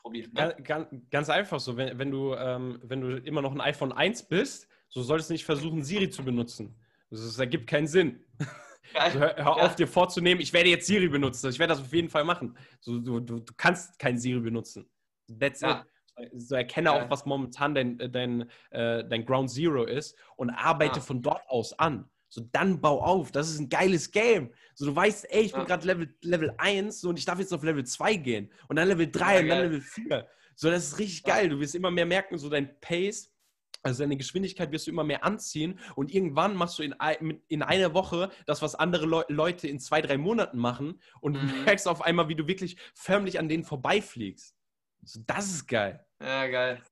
probieren. 0.00 0.32
Ne? 0.32 0.56
Ganz, 0.62 0.88
ganz, 1.10 1.28
einfach 1.28 1.58
so, 1.58 1.76
wenn, 1.76 1.98
wenn, 1.98 2.10
du, 2.10 2.34
ähm, 2.34 2.78
wenn 2.84 3.00
du 3.00 3.16
immer 3.18 3.42
noch 3.42 3.52
ein 3.52 3.60
iPhone 3.60 3.92
1 3.92 4.28
bist, 4.28 4.68
so 4.88 5.02
solltest 5.02 5.30
du 5.30 5.34
nicht 5.34 5.44
versuchen, 5.44 5.82
Siri 5.82 6.08
zu 6.08 6.24
benutzen. 6.24 6.76
Das, 7.10 7.20
das 7.20 7.38
ergibt 7.38 7.66
keinen 7.66 7.86
Sinn. 7.86 8.24
Also 8.94 9.18
hör, 9.18 9.36
hör 9.36 9.56
ja. 9.58 9.66
auf, 9.66 9.76
dir 9.76 9.86
vorzunehmen, 9.86 10.40
ich 10.40 10.52
werde 10.52 10.70
jetzt 10.70 10.86
Siri 10.86 11.08
benutzen. 11.08 11.50
Ich 11.50 11.58
werde 11.58 11.74
das 11.74 11.82
auf 11.82 11.92
jeden 11.92 12.08
Fall 12.08 12.24
machen. 12.24 12.56
So, 12.80 12.98
du, 12.98 13.20
du, 13.20 13.40
du 13.40 13.52
kannst 13.56 13.98
kein 13.98 14.18
Siri 14.18 14.40
benutzen. 14.40 14.88
That's 15.28 15.60
ja. 15.60 15.80
it. 15.80 16.30
So 16.34 16.56
erkenne 16.56 16.90
ja. 16.90 17.04
auch, 17.04 17.10
was 17.10 17.26
momentan 17.26 17.74
dein, 17.74 18.00
äh, 18.00 18.10
dein, 18.10 18.50
äh, 18.70 19.04
dein 19.04 19.24
Ground 19.24 19.50
Zero 19.50 19.84
ist 19.84 20.16
und 20.36 20.50
arbeite 20.50 21.00
von 21.00 21.22
dort 21.22 21.48
aus 21.48 21.78
an. 21.78 22.08
So, 22.28 22.42
dann 22.52 22.80
bau 22.80 23.00
auf. 23.00 23.32
Das 23.32 23.48
ist 23.48 23.58
ein 23.58 23.68
geiles 23.68 24.10
Game. 24.10 24.52
So, 24.74 24.86
du 24.86 24.94
weißt, 24.94 25.30
ey, 25.30 25.42
ich 25.42 25.52
bin 25.52 25.64
gerade 25.64 25.86
Level, 25.86 26.14
Level 26.22 26.52
1 26.58 27.04
und 27.04 27.18
ich 27.18 27.24
darf 27.24 27.38
jetzt 27.38 27.54
auf 27.54 27.62
Level 27.62 27.84
2 27.84 28.16
gehen. 28.16 28.52
Und 28.68 28.76
dann 28.76 28.88
Level 28.88 29.10
3 29.10 29.40
und 29.40 29.48
dann 29.48 29.58
Level 29.60 29.80
4. 29.80 30.28
So, 30.54 30.70
das 30.70 30.88
ist 30.88 30.98
richtig 30.98 31.22
geil. 31.22 31.48
Du 31.48 31.60
wirst 31.60 31.74
immer 31.74 31.90
mehr 31.90 32.04
merken, 32.04 32.36
so 32.36 32.50
dein 32.50 32.80
Pace, 32.80 33.32
also 33.82 34.02
deine 34.02 34.16
Geschwindigkeit 34.16 34.72
wirst 34.72 34.86
du 34.86 34.90
immer 34.90 35.04
mehr 35.04 35.24
anziehen 35.24 35.78
und 35.94 36.12
irgendwann 36.12 36.56
machst 36.56 36.78
du 36.78 36.82
in, 36.82 36.94
in 37.46 37.62
einer 37.62 37.94
Woche 37.94 38.30
das, 38.44 38.60
was 38.60 38.74
andere 38.74 39.06
Le 39.06 39.24
Leute 39.28 39.68
in 39.68 39.78
zwei, 39.78 40.02
drei 40.02 40.18
Monaten 40.18 40.58
machen 40.58 41.00
und 41.20 41.34
mhm. 41.34 41.48
du 41.48 41.54
merkst 41.64 41.86
auf 41.86 42.02
einmal, 42.02 42.28
wie 42.28 42.34
du 42.34 42.48
wirklich 42.48 42.76
förmlich 42.94 43.38
an 43.38 43.48
denen 43.48 43.64
vorbeifliegst. 43.64 44.57
So, 45.08 45.20
das 45.26 45.46
ist 45.46 45.66
geil. 45.66 46.04
Ja, 46.20 46.46
geil. 46.48 46.82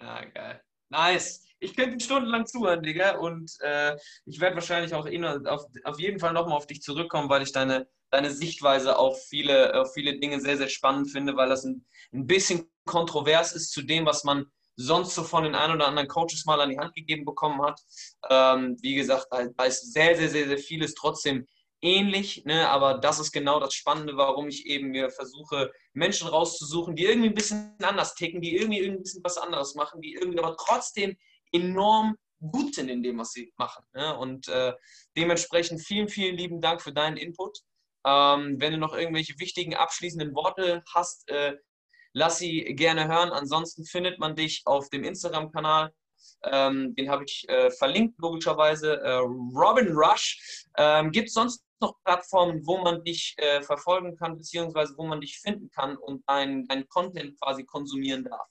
Ja, 0.00 0.24
geil. 0.26 0.62
Nice. 0.90 1.44
Ich 1.58 1.74
könnte 1.74 2.02
stundenlang 2.02 2.46
zuhören, 2.46 2.82
Digga. 2.84 3.16
Und 3.16 3.50
äh, 3.62 3.96
ich 4.26 4.38
werde 4.38 4.54
wahrscheinlich 4.54 4.94
auch 4.94 5.06
eh 5.06 5.24
auf, 5.24 5.64
auf 5.82 5.98
jeden 5.98 6.20
Fall 6.20 6.34
nochmal 6.34 6.56
auf 6.56 6.68
dich 6.68 6.82
zurückkommen, 6.82 7.28
weil 7.28 7.42
ich 7.42 7.50
deine, 7.50 7.88
deine 8.10 8.30
Sichtweise 8.30 8.96
auf 8.96 9.20
viele, 9.26 9.74
auf 9.74 9.92
viele 9.92 10.20
Dinge 10.20 10.40
sehr, 10.40 10.56
sehr 10.56 10.68
spannend 10.68 11.10
finde, 11.10 11.36
weil 11.36 11.48
das 11.48 11.64
ein, 11.64 11.84
ein 12.12 12.28
bisschen 12.28 12.70
kontrovers 12.84 13.52
ist 13.52 13.72
zu 13.72 13.82
dem, 13.82 14.06
was 14.06 14.22
man 14.22 14.46
sonst 14.76 15.16
so 15.16 15.24
von 15.24 15.42
den 15.42 15.56
ein 15.56 15.72
oder 15.72 15.88
anderen 15.88 16.08
Coaches 16.08 16.44
mal 16.46 16.60
an 16.60 16.70
die 16.70 16.78
Hand 16.78 16.94
gegeben 16.94 17.24
bekommen 17.24 17.60
hat. 17.60 17.80
Ähm, 18.30 18.76
wie 18.82 18.94
gesagt, 18.94 19.26
da 19.30 19.64
ist 19.64 19.92
sehr, 19.92 20.16
sehr, 20.16 20.28
sehr, 20.28 20.46
sehr 20.46 20.58
vieles 20.58 20.94
trotzdem 20.94 21.46
ähnlich, 21.80 22.44
ne? 22.44 22.68
aber 22.68 22.98
das 22.98 23.18
ist 23.18 23.32
genau 23.32 23.58
das 23.58 23.74
Spannende, 23.74 24.16
warum 24.16 24.46
ich 24.48 24.66
eben 24.66 24.90
mir 24.90 25.10
versuche, 25.10 25.72
Menschen 25.92 26.28
rauszusuchen, 26.28 26.96
die 26.96 27.04
irgendwie 27.04 27.28
ein 27.28 27.34
bisschen 27.34 27.74
anders 27.82 28.14
ticken, 28.14 28.40
die 28.40 28.56
irgendwie, 28.56 28.84
ein 28.84 29.02
bisschen 29.02 29.22
was 29.24 29.38
anderes 29.38 29.74
machen, 29.74 30.00
die 30.00 30.14
irgendwie 30.14 30.38
aber 30.38 30.56
trotzdem 30.56 31.16
enorm 31.52 32.16
gut 32.40 32.74
sind 32.74 32.88
in 32.88 33.02
dem, 33.02 33.18
was 33.18 33.32
sie 33.32 33.52
machen. 33.56 33.84
Ne? 33.94 34.16
Und 34.16 34.48
äh, 34.48 34.72
dementsprechend 35.16 35.80
vielen, 35.80 36.08
vielen 36.08 36.36
lieben 36.36 36.60
Dank 36.60 36.82
für 36.82 36.92
deinen 36.92 37.16
Input. 37.16 37.58
Ähm, 38.04 38.56
wenn 38.58 38.72
du 38.72 38.78
noch 38.78 38.94
irgendwelche 38.94 39.38
wichtigen 39.38 39.74
abschließenden 39.76 40.34
Worte 40.34 40.82
hast, 40.92 41.28
äh, 41.30 41.56
lass 42.12 42.38
sie 42.38 42.74
gerne 42.74 43.06
hören. 43.06 43.30
Ansonsten 43.30 43.84
findet 43.84 44.18
man 44.18 44.34
dich 44.34 44.62
auf 44.64 44.88
dem 44.88 45.04
Instagram-Kanal 45.04 45.92
ähm, 46.44 46.94
den 46.96 47.08
habe 47.08 47.24
ich 47.24 47.48
äh, 47.48 47.70
verlinkt, 47.70 48.18
logischerweise. 48.20 49.00
Äh, 49.00 49.12
Robin 49.12 49.92
Rush. 49.92 50.66
Ähm, 50.76 51.10
Gibt 51.12 51.28
es 51.28 51.34
sonst 51.34 51.64
noch 51.82 51.94
Plattformen, 52.04 52.66
wo 52.66 52.78
man 52.78 53.04
dich 53.04 53.34
äh, 53.36 53.62
verfolgen 53.62 54.16
kann, 54.16 54.36
beziehungsweise 54.36 54.94
wo 54.96 55.04
man 55.04 55.20
dich 55.20 55.38
finden 55.38 55.70
kann 55.70 55.96
und 55.96 56.24
dein, 56.26 56.66
dein 56.66 56.88
Content 56.88 57.38
quasi 57.38 57.64
konsumieren 57.64 58.24
darf? 58.24 58.48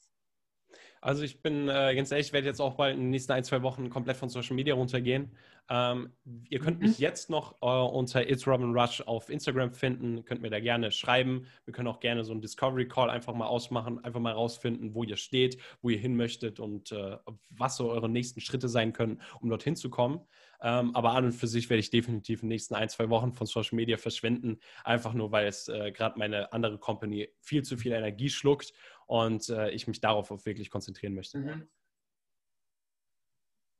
Also 1.03 1.23
ich 1.23 1.41
bin 1.41 1.67
äh, 1.67 1.95
ganz 1.95 2.11
ehrlich, 2.11 2.27
ich 2.27 2.33
werde 2.33 2.45
jetzt 2.45 2.61
auch 2.61 2.75
bald 2.75 2.93
in 2.93 3.01
den 3.01 3.09
nächsten 3.09 3.31
ein, 3.31 3.43
zwei 3.43 3.63
Wochen 3.63 3.89
komplett 3.89 4.17
von 4.17 4.29
Social 4.29 4.55
Media 4.55 4.75
runtergehen. 4.75 5.35
Ähm, 5.67 6.13
ihr 6.47 6.59
könnt 6.59 6.79
mich 6.79 6.99
mhm. 6.99 7.01
jetzt 7.03 7.31
noch 7.31 7.55
äh, 7.63 7.65
unter 7.65 8.29
It's 8.29 8.45
Robin 8.45 8.77
Rush 8.77 9.01
auf 9.01 9.31
Instagram 9.31 9.73
finden, 9.73 10.23
könnt 10.25 10.43
mir 10.43 10.51
da 10.51 10.59
gerne 10.59 10.91
schreiben. 10.91 11.47
Wir 11.65 11.73
können 11.73 11.87
auch 11.87 12.01
gerne 12.01 12.23
so 12.23 12.33
einen 12.33 12.41
Discovery 12.41 12.87
Call 12.87 13.09
einfach 13.09 13.33
mal 13.33 13.47
ausmachen, 13.47 14.03
einfach 14.03 14.19
mal 14.19 14.33
rausfinden, 14.33 14.93
wo 14.93 15.03
ihr 15.03 15.17
steht, 15.17 15.57
wo 15.81 15.89
ihr 15.89 15.97
hin 15.97 16.15
möchtet 16.15 16.59
und 16.59 16.91
äh, 16.91 17.17
was 17.49 17.77
so 17.77 17.89
eure 17.89 18.07
nächsten 18.07 18.39
Schritte 18.39 18.69
sein 18.69 18.93
können, 18.93 19.21
um 19.39 19.49
dorthin 19.49 19.75
zu 19.75 19.89
kommen. 19.89 20.21
Ähm, 20.61 20.95
aber 20.95 21.13
an 21.13 21.25
und 21.25 21.31
für 21.31 21.47
sich 21.47 21.69
werde 21.69 21.79
ich 21.79 21.89
definitiv 21.89 22.43
in 22.43 22.47
den 22.47 22.53
nächsten 22.53 22.75
ein, 22.75 22.89
zwei 22.89 23.09
Wochen 23.09 23.33
von 23.33 23.47
Social 23.47 23.75
Media 23.75 23.97
verschwinden, 23.97 24.59
einfach 24.83 25.13
nur, 25.13 25.31
weil 25.31 25.47
es 25.47 25.67
äh, 25.67 25.91
gerade 25.91 26.19
meine 26.19 26.53
andere 26.53 26.77
Company 26.77 27.29
viel 27.39 27.63
zu 27.63 27.77
viel 27.77 27.91
Energie 27.91 28.29
schluckt 28.29 28.73
und 29.07 29.49
äh, 29.49 29.71
ich 29.71 29.87
mich 29.87 30.01
darauf 30.01 30.29
auch 30.31 30.45
wirklich 30.45 30.69
konzentrieren 30.69 31.15
möchte. 31.15 31.39
Mhm. 31.39 31.69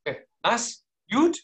Okay, 0.05 0.25
das 0.41 0.85
gut. 1.09 1.43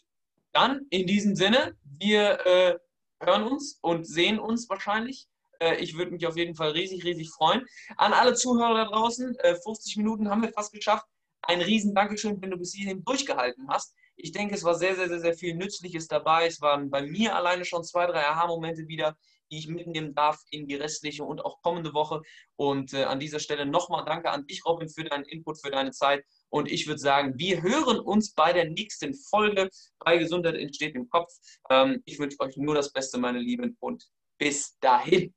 Dann 0.52 0.86
in 0.90 1.06
diesem 1.06 1.36
Sinne, 1.36 1.76
wir 1.84 2.44
äh, 2.46 2.78
hören 3.20 3.44
uns 3.44 3.78
und 3.80 4.04
sehen 4.06 4.38
uns 4.38 4.68
wahrscheinlich. 4.68 5.28
Äh, 5.60 5.76
ich 5.76 5.96
würde 5.96 6.10
mich 6.10 6.26
auf 6.26 6.36
jeden 6.36 6.54
Fall 6.54 6.70
riesig, 6.70 7.04
riesig 7.04 7.30
freuen. 7.30 7.64
An 7.96 8.12
alle 8.12 8.34
Zuhörer 8.34 8.74
da 8.74 8.84
draußen, 8.86 9.36
50 9.62 9.96
äh, 9.96 10.00
Minuten 10.00 10.28
haben 10.28 10.42
wir 10.42 10.52
fast 10.52 10.72
geschafft. 10.72 11.06
Ein 11.42 11.60
riesen 11.60 11.94
Dankeschön, 11.94 12.40
wenn 12.42 12.50
du 12.50 12.56
bis 12.56 12.74
hierhin 12.74 13.04
durchgehalten 13.04 13.68
hast. 13.68 13.94
Ich 14.20 14.32
denke, 14.32 14.56
es 14.56 14.64
war 14.64 14.74
sehr, 14.74 14.96
sehr, 14.96 15.08
sehr, 15.08 15.20
sehr 15.20 15.34
viel 15.34 15.54
Nützliches 15.54 16.08
dabei. 16.08 16.46
Es 16.46 16.60
waren 16.60 16.90
bei 16.90 17.02
mir 17.02 17.36
alleine 17.36 17.64
schon 17.64 17.84
zwei, 17.84 18.06
drei 18.06 18.26
Aha-Momente 18.26 18.88
wieder, 18.88 19.16
die 19.50 19.58
ich 19.58 19.68
mitnehmen 19.68 20.12
darf 20.12 20.42
in 20.50 20.66
die 20.66 20.74
restliche 20.74 21.22
und 21.22 21.44
auch 21.44 21.62
kommende 21.62 21.94
Woche. 21.94 22.22
Und 22.56 22.92
äh, 22.94 23.04
an 23.04 23.20
dieser 23.20 23.38
Stelle 23.38 23.64
nochmal 23.64 24.04
danke 24.04 24.30
an 24.30 24.44
dich, 24.46 24.64
Robin, 24.64 24.88
für 24.88 25.04
deinen 25.04 25.24
Input, 25.24 25.60
für 25.60 25.70
deine 25.70 25.92
Zeit. 25.92 26.24
Und 26.50 26.68
ich 26.68 26.88
würde 26.88 26.98
sagen, 26.98 27.38
wir 27.38 27.62
hören 27.62 28.00
uns 28.00 28.34
bei 28.34 28.52
der 28.52 28.68
nächsten 28.68 29.14
Folge 29.14 29.70
bei 30.00 30.18
Gesundheit 30.18 30.56
entsteht 30.56 30.96
im 30.96 31.08
Kopf. 31.08 31.32
Ähm, 31.70 32.02
ich 32.04 32.18
wünsche 32.18 32.40
euch 32.40 32.56
nur 32.56 32.74
das 32.74 32.92
Beste, 32.92 33.18
meine 33.18 33.38
Lieben, 33.38 33.76
und 33.78 34.04
bis 34.36 34.76
dahin. 34.80 35.32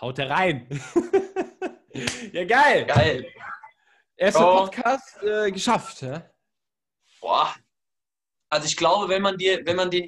Haut 0.00 0.18
rein. 0.18 0.66
ja, 2.32 2.44
geil. 2.44 2.84
Geil. 2.86 3.32
Erster 4.16 4.40
Podcast 4.40 5.22
äh, 5.22 5.50
geschafft. 5.52 6.02
Ja? 6.02 6.28
Boah. 7.20 7.54
Also 8.52 8.66
ich 8.66 8.76
glaube, 8.76 9.08
wenn 9.08 9.22
man 9.22 9.38
dir, 9.38 9.64
wenn 9.64 9.76
man 9.76 9.90
den 9.90 10.00